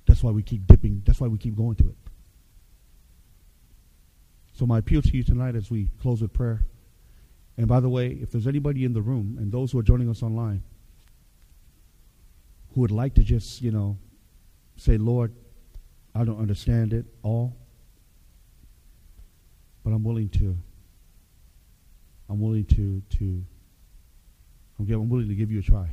That's 0.07 0.23
why 0.23 0.31
we 0.31 0.43
keep 0.43 0.67
dipping. 0.67 1.03
That's 1.05 1.21
why 1.21 1.29
we 1.29 1.39
keep 1.39 1.57
going 1.57 1.77
to 1.77 1.89
it. 1.89 1.97
So, 4.55 4.67
my 4.67 4.79
appeal 4.79 5.03
to 5.03 5.17
you 5.17 5.23
tonight 5.23 5.55
as 5.55 5.71
we 5.71 5.89
close 6.01 6.21
with 6.21 6.33
prayer. 6.33 6.65
And 7.57 7.67
by 7.67 7.81
the 7.81 7.89
way, 7.89 8.09
if 8.09 8.31
there's 8.31 8.47
anybody 8.47 8.85
in 8.85 8.93
the 8.93 9.03
room 9.03 9.37
and 9.39 9.53
those 9.53 9.73
who 9.73 9.79
are 9.79 9.83
joining 9.83 10.09
us 10.09 10.23
online 10.23 10.63
who 12.75 12.83
would 12.83 12.91
like 12.91 13.15
to 13.15 13.23
just, 13.23 13.63
you 13.63 13.71
know, 13.71 13.99
say, 14.77 14.97
Lord, 14.97 15.33
I 16.15 16.25
don't 16.25 16.39
understand 16.39 16.93
it 16.93 17.07
all, 17.23 17.57
but 19.85 19.91
I'm 19.91 20.05
willing 20.05 20.29
to, 20.31 20.57
I'm 22.29 22.41
willing 22.41 22.65
to, 22.67 23.03
to, 23.19 23.45
I'm 24.79 25.09
willing 25.09 25.29
to 25.29 25.35
give 25.35 25.51
you 25.51 25.59
a 25.59 25.63
try. 25.63 25.89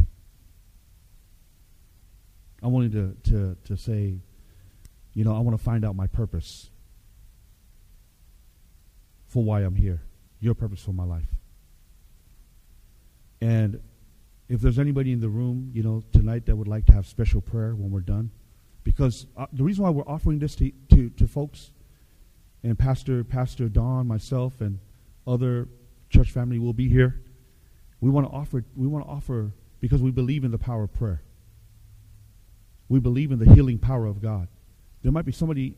I'm 2.61 2.71
willing 2.71 2.91
to, 2.91 3.15
to, 3.31 3.57
to 3.65 3.77
say, 3.77 4.15
you 5.13 5.23
know, 5.23 5.35
I 5.35 5.39
want 5.39 5.57
to 5.57 5.63
find 5.63 5.85
out 5.85 5.95
my 5.95 6.07
purpose 6.07 6.69
for 9.27 9.43
why 9.43 9.61
I'm 9.61 9.75
here, 9.75 10.01
your 10.39 10.53
purpose 10.53 10.81
for 10.81 10.93
my 10.93 11.03
life. 11.03 11.27
And 13.41 13.81
if 14.47 14.61
there's 14.61 14.79
anybody 14.79 15.11
in 15.11 15.19
the 15.19 15.29
room, 15.29 15.71
you 15.73 15.83
know, 15.83 16.03
tonight 16.11 16.45
that 16.45 16.55
would 16.55 16.67
like 16.67 16.85
to 16.87 16.93
have 16.93 17.05
special 17.05 17.41
prayer 17.41 17.75
when 17.75 17.91
we're 17.91 17.99
done, 17.99 18.31
because 18.83 19.25
uh, 19.35 19.47
the 19.51 19.63
reason 19.63 19.83
why 19.83 19.89
we're 19.89 20.07
offering 20.07 20.39
this 20.39 20.55
to, 20.55 20.71
to, 20.89 21.09
to 21.11 21.27
folks, 21.27 21.71
and 22.63 22.77
Pastor 22.79 23.23
Pastor 23.23 23.69
Don, 23.69 24.07
myself, 24.07 24.61
and 24.61 24.79
other 25.27 25.67
church 26.09 26.31
family 26.31 26.57
will 26.57 26.73
be 26.73 26.89
here. 26.89 27.21
We 28.01 28.09
want 28.09 28.27
to 28.27 28.33
offer. 28.33 28.63
We 28.75 28.87
want 28.87 29.05
to 29.05 29.11
offer 29.11 29.51
because 29.81 30.01
we 30.01 30.11
believe 30.11 30.43
in 30.43 30.51
the 30.51 30.57
power 30.57 30.83
of 30.83 30.93
prayer. 30.93 31.21
We 32.87 32.99
believe 32.99 33.31
in 33.31 33.39
the 33.39 33.51
healing 33.53 33.79
power 33.79 34.05
of 34.05 34.21
God. 34.21 34.47
There 35.01 35.11
might 35.11 35.25
be 35.25 35.31
somebody, 35.31 35.75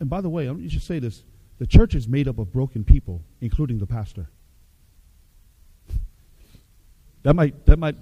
and 0.00 0.08
by 0.08 0.20
the 0.20 0.28
way, 0.28 0.46
let 0.48 0.56
me 0.56 0.68
just 0.68 0.86
say 0.86 0.98
this: 0.98 1.24
the 1.58 1.66
church 1.66 1.94
is 1.94 2.08
made 2.08 2.28
up 2.28 2.38
of 2.38 2.52
broken 2.52 2.84
people, 2.84 3.22
including 3.40 3.78
the 3.78 3.86
pastor. 3.86 4.28
That 7.22 7.34
might 7.34 7.66
that 7.66 7.78
might 7.78 7.96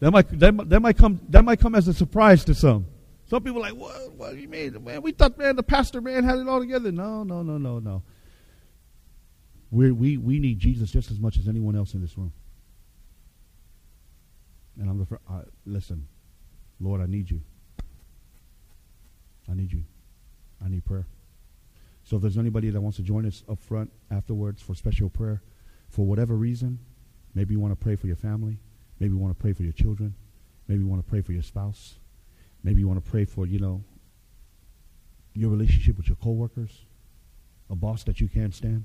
that 0.00 0.10
might 0.10 0.38
that 0.40 0.54
might, 0.54 0.68
that 0.68 0.80
might 0.80 0.98
come 0.98 1.20
that 1.28 1.44
might 1.44 1.60
come 1.60 1.74
as 1.74 1.88
a 1.88 1.94
surprise 1.94 2.44
to 2.46 2.54
some. 2.54 2.86
Some 3.28 3.42
people 3.42 3.58
are 3.58 3.70
like, 3.70 3.74
what, 3.80 4.12
what 4.12 4.32
do 4.32 4.38
you 4.38 4.48
mean? 4.48 4.84
Man, 4.84 5.02
we 5.02 5.10
thought, 5.10 5.36
man, 5.36 5.56
the 5.56 5.62
pastor, 5.64 6.00
man, 6.00 6.22
had 6.22 6.38
it 6.38 6.48
all 6.48 6.60
together. 6.60 6.92
No, 6.92 7.24
no, 7.24 7.42
no, 7.42 7.58
no, 7.58 7.80
no. 7.80 8.02
we 9.70 9.90
we, 9.90 10.16
we 10.16 10.38
need 10.38 10.58
Jesus 10.58 10.90
just 10.90 11.10
as 11.10 11.18
much 11.18 11.36
as 11.36 11.48
anyone 11.48 11.74
else 11.76 11.94
in 11.94 12.00
this 12.00 12.16
room. 12.16 12.32
And 14.80 14.88
I'm 14.88 14.98
the 14.98 15.18
uh, 15.28 15.42
listen, 15.64 16.06
Lord, 16.80 17.00
I 17.00 17.06
need 17.06 17.30
you. 17.30 17.40
I 19.50 19.54
need 19.54 19.72
you. 19.72 19.84
I 20.64 20.68
need 20.68 20.84
prayer. 20.84 21.06
So 22.04 22.16
if 22.16 22.22
there's 22.22 22.38
anybody 22.38 22.70
that 22.70 22.80
wants 22.80 22.96
to 22.98 23.02
join 23.02 23.26
us 23.26 23.42
up 23.48 23.60
front 23.60 23.90
afterwards 24.10 24.62
for 24.62 24.74
special 24.74 25.08
prayer, 25.08 25.42
for 25.88 26.06
whatever 26.06 26.36
reason, 26.36 26.78
maybe 27.34 27.54
you 27.54 27.60
want 27.60 27.72
to 27.72 27.82
pray 27.82 27.96
for 27.96 28.06
your 28.06 28.16
family, 28.16 28.58
maybe 29.00 29.12
you 29.12 29.18
want 29.18 29.36
to 29.36 29.40
pray 29.40 29.52
for 29.52 29.62
your 29.62 29.72
children, 29.72 30.14
maybe 30.68 30.80
you 30.80 30.86
want 30.86 31.04
to 31.04 31.10
pray 31.10 31.20
for 31.20 31.32
your 31.32 31.42
spouse, 31.42 31.96
maybe 32.62 32.80
you 32.80 32.88
want 32.88 33.04
to 33.04 33.10
pray 33.10 33.24
for, 33.24 33.46
you 33.46 33.58
know, 33.58 33.82
your 35.34 35.50
relationship 35.50 35.96
with 35.96 36.08
your 36.08 36.16
coworkers, 36.16 36.84
a 37.70 37.74
boss 37.74 38.04
that 38.04 38.20
you 38.20 38.28
can't 38.28 38.54
stand, 38.54 38.84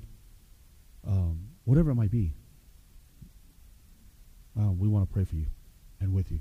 um, 1.08 1.48
whatever 1.66 1.92
it 1.92 1.96
might 1.96 2.12
be. 2.12 2.34
Uh, 4.60 4.72
we 4.72 4.88
want 4.88 5.08
to 5.08 5.14
pray 5.14 5.24
for 5.24 5.36
you 5.36 5.46
and 6.00 6.14
with 6.14 6.32
you. 6.32 6.40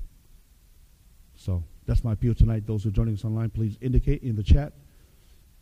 So 1.37 1.63
that's 1.91 2.05
my 2.05 2.13
appeal 2.13 2.37
tonight. 2.37 2.69
Those 2.69 2.85
who 2.85 2.91
are 2.91 2.93
joining 2.93 3.15
us 3.15 3.25
online, 3.25 3.51
please 3.51 3.77
indicate 3.81 4.23
in 4.23 4.37
the 4.37 4.45
chat 4.45 4.73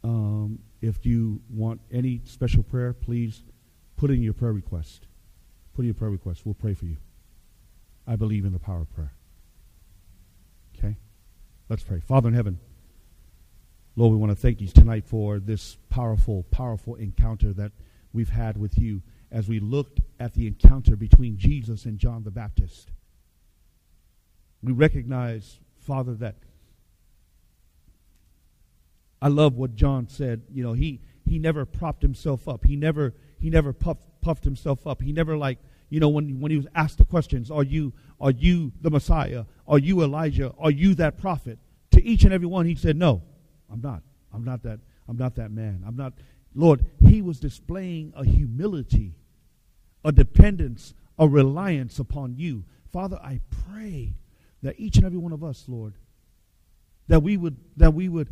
um, 0.05 0.59
if 0.83 1.07
you 1.07 1.41
want 1.49 1.81
any 1.91 2.21
special 2.25 2.63
prayer, 2.63 2.93
please 2.93 3.43
put 3.97 4.11
in 4.11 4.23
your 4.23 4.35
prayer 4.35 4.53
request. 4.53 5.07
Put 5.75 5.83
in 5.83 5.87
your 5.87 5.95
prayer 5.95 6.11
request. 6.11 6.43
We'll 6.45 6.55
pray 6.55 6.75
for 6.75 6.85
you. 6.85 6.99
I 8.07 8.17
believe 8.17 8.45
in 8.45 8.53
the 8.53 8.59
power 8.59 8.83
of 8.83 8.95
prayer. 8.95 9.13
Okay? 10.77 10.97
Let's 11.71 11.83
pray. 11.83 12.01
Father 12.01 12.29
in 12.29 12.35
heaven, 12.35 12.61
Lord, 13.97 14.13
we 14.13 14.19
want 14.19 14.31
to 14.31 14.37
thank 14.37 14.61
you 14.61 14.69
tonight 14.69 15.07
for 15.07 15.39
this 15.39 15.79
powerful, 15.89 16.45
powerful 16.51 16.95
encounter 16.97 17.55
that 17.55 17.73
we've 18.13 18.29
had 18.29 18.59
with 18.59 18.79
you 18.79 19.01
as 19.33 19.49
we 19.49 19.61
looked 19.61 20.01
at 20.21 20.35
the 20.35 20.47
encounter 20.47 20.95
between 20.95 21.39
Jesus 21.39 21.87
and 21.87 21.99
John 21.99 22.23
the 22.23 22.31
Baptist. 22.31 22.91
We 24.63 24.73
recognize, 24.73 25.59
Father, 25.89 26.13
that 26.17 26.35
I 29.23 29.29
love 29.29 29.57
what 29.57 29.75
John 29.75 30.07
said. 30.07 30.43
You 30.53 30.63
know, 30.63 30.75
he 30.75 31.01
he 31.25 31.39
never 31.39 31.65
propped 31.65 32.03
himself 32.03 32.47
up. 32.47 32.67
He 32.67 32.77
never 32.77 33.15
he 33.41 33.49
never 33.49 33.73
puffed 33.73 34.03
puffed 34.21 34.45
himself 34.45 34.87
up. 34.87 35.01
He 35.01 35.13
never 35.13 35.35
like 35.39 35.59
you 35.89 35.99
know 35.99 36.11
when 36.11 36.41
when 36.41 36.51
he 36.51 36.59
was 36.59 36.67
asked 36.75 36.99
the 36.99 37.07
questions, 37.07 37.51
are 37.51 37.63
you 37.63 37.95
are 38.21 38.31
you 38.31 38.71
the 38.83 38.91
Messiah? 38.91 39.47
Are 39.67 39.79
you 39.79 40.03
Elijah? 40.03 40.53
Are 40.59 40.71
you 40.71 40.95
that 40.97 41.17
prophet? 41.17 41.59
To 41.93 42.05
each 42.05 42.23
and 42.25 42.35
every 42.35 42.47
one, 42.47 42.67
he 42.67 42.75
said, 42.75 42.95
No, 42.95 43.23
I'm 43.73 43.81
not. 43.81 44.03
I'm 44.31 44.45
not 44.45 44.63
that. 44.65 44.81
I'm 45.09 45.17
not 45.17 45.37
that 45.37 45.51
man. 45.51 45.85
I'm 45.87 45.97
not. 45.97 46.13
Lord, 46.55 46.85
he 47.01 47.23
was 47.23 47.41
displaying 47.41 48.13
a 48.15 48.27
humility, 48.27 49.15
a 50.05 50.13
dependence, 50.13 50.93
a 51.19 51.27
reliance 51.27 51.99
upon 51.99 52.37
you. 52.37 52.65
Father, 52.93 53.19
I 53.23 53.41
pray 53.67 54.13
that 54.63 54.79
each 54.79 54.97
and 54.97 55.07
every 55.07 55.19
one 55.19 55.33
of 55.33 55.45
us, 55.45 55.65
Lord, 55.69 55.95
that 57.09 57.23
we 57.23 57.37
would 57.37 57.57
that 57.77 57.95
we 57.95 58.09
would 58.09 58.29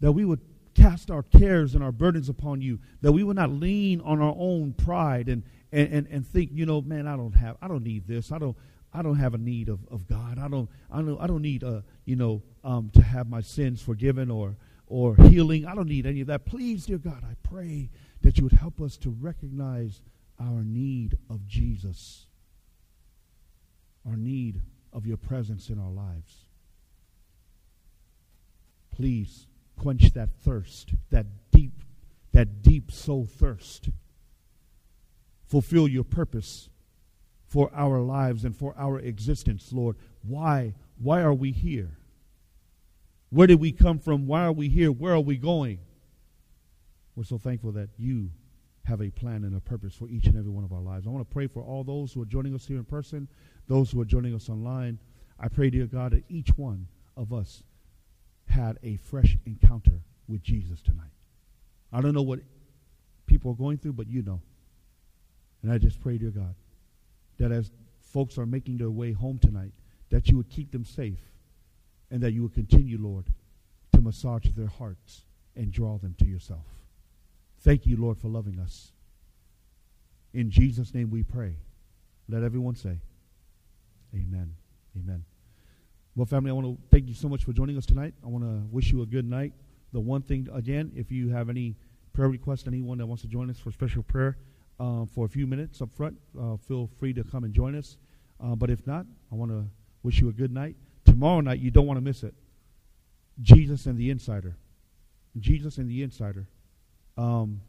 that 0.00 0.12
we 0.12 0.24
would 0.24 0.40
cast 0.74 1.10
our 1.10 1.22
cares 1.22 1.74
and 1.74 1.82
our 1.82 1.92
burdens 1.92 2.28
upon 2.28 2.60
you, 2.60 2.78
that 3.00 3.12
we 3.12 3.22
would 3.22 3.36
not 3.36 3.50
lean 3.50 4.00
on 4.02 4.20
our 4.20 4.34
own 4.38 4.72
pride 4.72 5.28
and, 5.28 5.42
and, 5.72 5.92
and, 5.92 6.06
and 6.08 6.26
think, 6.26 6.50
you 6.52 6.64
know, 6.64 6.80
man, 6.80 7.06
I 7.06 7.16
don't 7.16 7.32
have, 7.32 7.56
I 7.60 7.68
don't 7.68 7.82
need 7.82 8.06
this. 8.06 8.30
I 8.32 8.38
don't, 8.38 8.56
I 8.92 9.02
don't 9.02 9.18
have 9.18 9.34
a 9.34 9.38
need 9.38 9.68
of, 9.68 9.80
of 9.90 10.06
God. 10.06 10.38
I 10.38 10.48
don't, 10.48 10.68
I 10.90 11.02
don't, 11.02 11.20
I 11.20 11.26
don't 11.26 11.42
need, 11.42 11.64
uh, 11.64 11.80
you 12.04 12.16
know, 12.16 12.42
um, 12.64 12.90
to 12.94 13.02
have 13.02 13.28
my 13.28 13.40
sins 13.40 13.82
forgiven 13.82 14.30
or, 14.30 14.56
or 14.86 15.16
healing. 15.16 15.66
I 15.66 15.74
don't 15.74 15.88
need 15.88 16.06
any 16.06 16.20
of 16.20 16.28
that. 16.28 16.46
Please, 16.46 16.86
dear 16.86 16.98
God, 16.98 17.22
I 17.24 17.34
pray 17.42 17.90
that 18.22 18.38
you 18.38 18.44
would 18.44 18.52
help 18.52 18.80
us 18.80 18.96
to 18.98 19.10
recognize 19.10 20.00
our 20.40 20.62
need 20.62 21.18
of 21.28 21.46
Jesus, 21.46 22.26
our 24.08 24.16
need 24.16 24.62
of 24.92 25.06
your 25.06 25.16
presence 25.16 25.68
in 25.68 25.78
our 25.78 25.90
lives. 25.90 26.46
Please 28.94 29.46
quench 29.78 30.12
that 30.12 30.30
thirst, 30.44 30.94
that 31.10 31.26
deep, 31.52 31.82
that 32.32 32.62
deep 32.62 32.90
soul 32.90 33.26
thirst. 33.26 33.90
Fulfill 35.46 35.88
your 35.88 36.04
purpose 36.04 36.68
for 37.46 37.70
our 37.74 38.00
lives 38.00 38.44
and 38.44 38.56
for 38.56 38.74
our 38.76 38.98
existence, 38.98 39.72
Lord. 39.72 39.96
Why? 40.22 40.74
Why 40.98 41.22
are 41.22 41.34
we 41.34 41.52
here? 41.52 41.96
Where 43.30 43.46
did 43.46 43.60
we 43.60 43.72
come 43.72 43.98
from? 43.98 44.26
Why 44.26 44.44
are 44.44 44.52
we 44.52 44.68
here? 44.68 44.90
Where 44.90 45.14
are 45.14 45.20
we 45.20 45.36
going? 45.36 45.78
We're 47.14 47.24
so 47.24 47.38
thankful 47.38 47.72
that 47.72 47.90
you 47.98 48.30
have 48.84 49.02
a 49.02 49.10
plan 49.10 49.44
and 49.44 49.56
a 49.56 49.60
purpose 49.60 49.94
for 49.94 50.08
each 50.08 50.26
and 50.26 50.36
every 50.36 50.50
one 50.50 50.64
of 50.64 50.72
our 50.72 50.80
lives. 50.80 51.06
I 51.06 51.10
want 51.10 51.28
to 51.28 51.32
pray 51.32 51.46
for 51.46 51.62
all 51.62 51.84
those 51.84 52.12
who 52.12 52.22
are 52.22 52.26
joining 52.26 52.54
us 52.54 52.66
here 52.66 52.78
in 52.78 52.84
person, 52.84 53.28
those 53.68 53.90
who 53.90 54.00
are 54.00 54.04
joining 54.04 54.34
us 54.34 54.48
online. 54.48 54.98
I 55.38 55.48
pray, 55.48 55.70
dear 55.70 55.86
God, 55.86 56.12
that 56.12 56.24
each 56.28 56.56
one 56.56 56.88
of 57.16 57.32
us 57.32 57.62
had 58.48 58.78
a 58.82 58.96
fresh 58.96 59.36
encounter 59.46 60.00
with 60.26 60.42
Jesus 60.42 60.80
tonight. 60.80 61.12
I 61.92 62.00
don't 62.00 62.14
know 62.14 62.22
what 62.22 62.40
people 63.26 63.52
are 63.52 63.54
going 63.54 63.78
through, 63.78 63.92
but 63.92 64.08
you 64.08 64.22
know. 64.22 64.40
And 65.62 65.72
I 65.72 65.78
just 65.78 66.00
pray, 66.00 66.18
dear 66.18 66.30
God, 66.30 66.54
that 67.38 67.52
as 67.52 67.70
folks 68.00 68.38
are 68.38 68.46
making 68.46 68.78
their 68.78 68.90
way 68.90 69.12
home 69.12 69.38
tonight, 69.38 69.72
that 70.10 70.28
you 70.28 70.36
would 70.38 70.48
keep 70.48 70.72
them 70.72 70.84
safe 70.84 71.20
and 72.10 72.22
that 72.22 72.32
you 72.32 72.42
would 72.42 72.54
continue, 72.54 72.98
Lord, 72.98 73.26
to 73.92 74.00
massage 74.00 74.46
their 74.56 74.68
hearts 74.68 75.22
and 75.54 75.70
draw 75.70 75.98
them 75.98 76.14
to 76.18 76.24
yourself. 76.24 76.64
Thank 77.60 77.86
you, 77.86 77.96
Lord, 77.96 78.18
for 78.18 78.28
loving 78.28 78.58
us. 78.58 78.92
In 80.32 80.50
Jesus' 80.50 80.94
name 80.94 81.10
we 81.10 81.22
pray. 81.22 81.56
Let 82.28 82.42
everyone 82.42 82.76
say, 82.76 83.00
Amen. 84.14 84.54
Amen. 84.96 85.24
Well, 86.16 86.26
family, 86.26 86.50
I 86.50 86.54
want 86.54 86.66
to 86.66 86.78
thank 86.90 87.08
you 87.08 87.14
so 87.14 87.28
much 87.28 87.44
for 87.44 87.52
joining 87.52 87.76
us 87.76 87.86
tonight. 87.86 88.14
I 88.24 88.28
want 88.28 88.44
to 88.44 88.66
wish 88.74 88.90
you 88.90 89.02
a 89.02 89.06
good 89.06 89.28
night. 89.28 89.52
The 89.92 90.00
one 90.00 90.22
thing, 90.22 90.48
again, 90.52 90.92
if 90.96 91.12
you 91.12 91.28
have 91.30 91.48
any 91.48 91.76
prayer 92.12 92.28
requests, 92.28 92.66
anyone 92.66 92.98
that 92.98 93.06
wants 93.06 93.22
to 93.22 93.28
join 93.28 93.48
us 93.50 93.58
for 93.58 93.70
special 93.70 94.02
prayer 94.02 94.36
uh, 94.80 95.04
for 95.06 95.26
a 95.26 95.28
few 95.28 95.46
minutes 95.46 95.80
up 95.80 95.90
front, 95.94 96.16
uh, 96.40 96.56
feel 96.56 96.90
free 96.98 97.12
to 97.12 97.22
come 97.24 97.44
and 97.44 97.54
join 97.54 97.74
us. 97.74 97.96
Uh, 98.42 98.54
but 98.54 98.70
if 98.70 98.86
not, 98.86 99.06
I 99.30 99.34
want 99.34 99.50
to 99.50 99.64
wish 100.02 100.20
you 100.20 100.28
a 100.28 100.32
good 100.32 100.52
night. 100.52 100.76
Tomorrow 101.04 101.40
night, 101.40 101.60
you 101.60 101.70
don't 101.70 101.86
want 101.86 101.96
to 101.98 102.02
miss 102.02 102.22
it. 102.22 102.34
Jesus 103.40 103.86
and 103.86 103.96
the 103.96 104.10
Insider. 104.10 104.56
Jesus 105.38 105.78
and 105.78 105.88
the 105.88 106.02
Insider. 106.02 106.48
Um, 107.16 107.60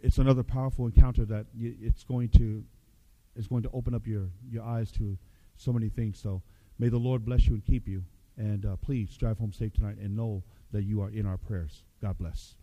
it's 0.00 0.18
another 0.18 0.42
powerful 0.42 0.86
encounter 0.86 1.24
that 1.26 1.46
y- 1.58 1.74
it's 1.80 2.04
going 2.04 2.28
to 2.30 2.64
it's 3.36 3.46
going 3.46 3.62
to 3.62 3.70
open 3.72 3.94
up 3.94 4.06
your, 4.06 4.28
your 4.50 4.64
eyes 4.64 4.90
to 4.92 5.16
so 5.60 5.72
many 5.72 5.88
things. 5.88 6.18
So 6.18 6.42
may 6.78 6.88
the 6.88 6.98
Lord 6.98 7.24
bless 7.24 7.46
you 7.46 7.54
and 7.54 7.64
keep 7.64 7.86
you. 7.86 8.04
And 8.36 8.64
uh, 8.64 8.76
please 8.76 9.16
drive 9.16 9.38
home 9.38 9.52
safe 9.52 9.74
tonight 9.74 9.98
and 9.98 10.16
know 10.16 10.42
that 10.72 10.84
you 10.84 11.02
are 11.02 11.10
in 11.10 11.26
our 11.26 11.36
prayers. 11.36 11.82
God 12.00 12.16
bless. 12.18 12.54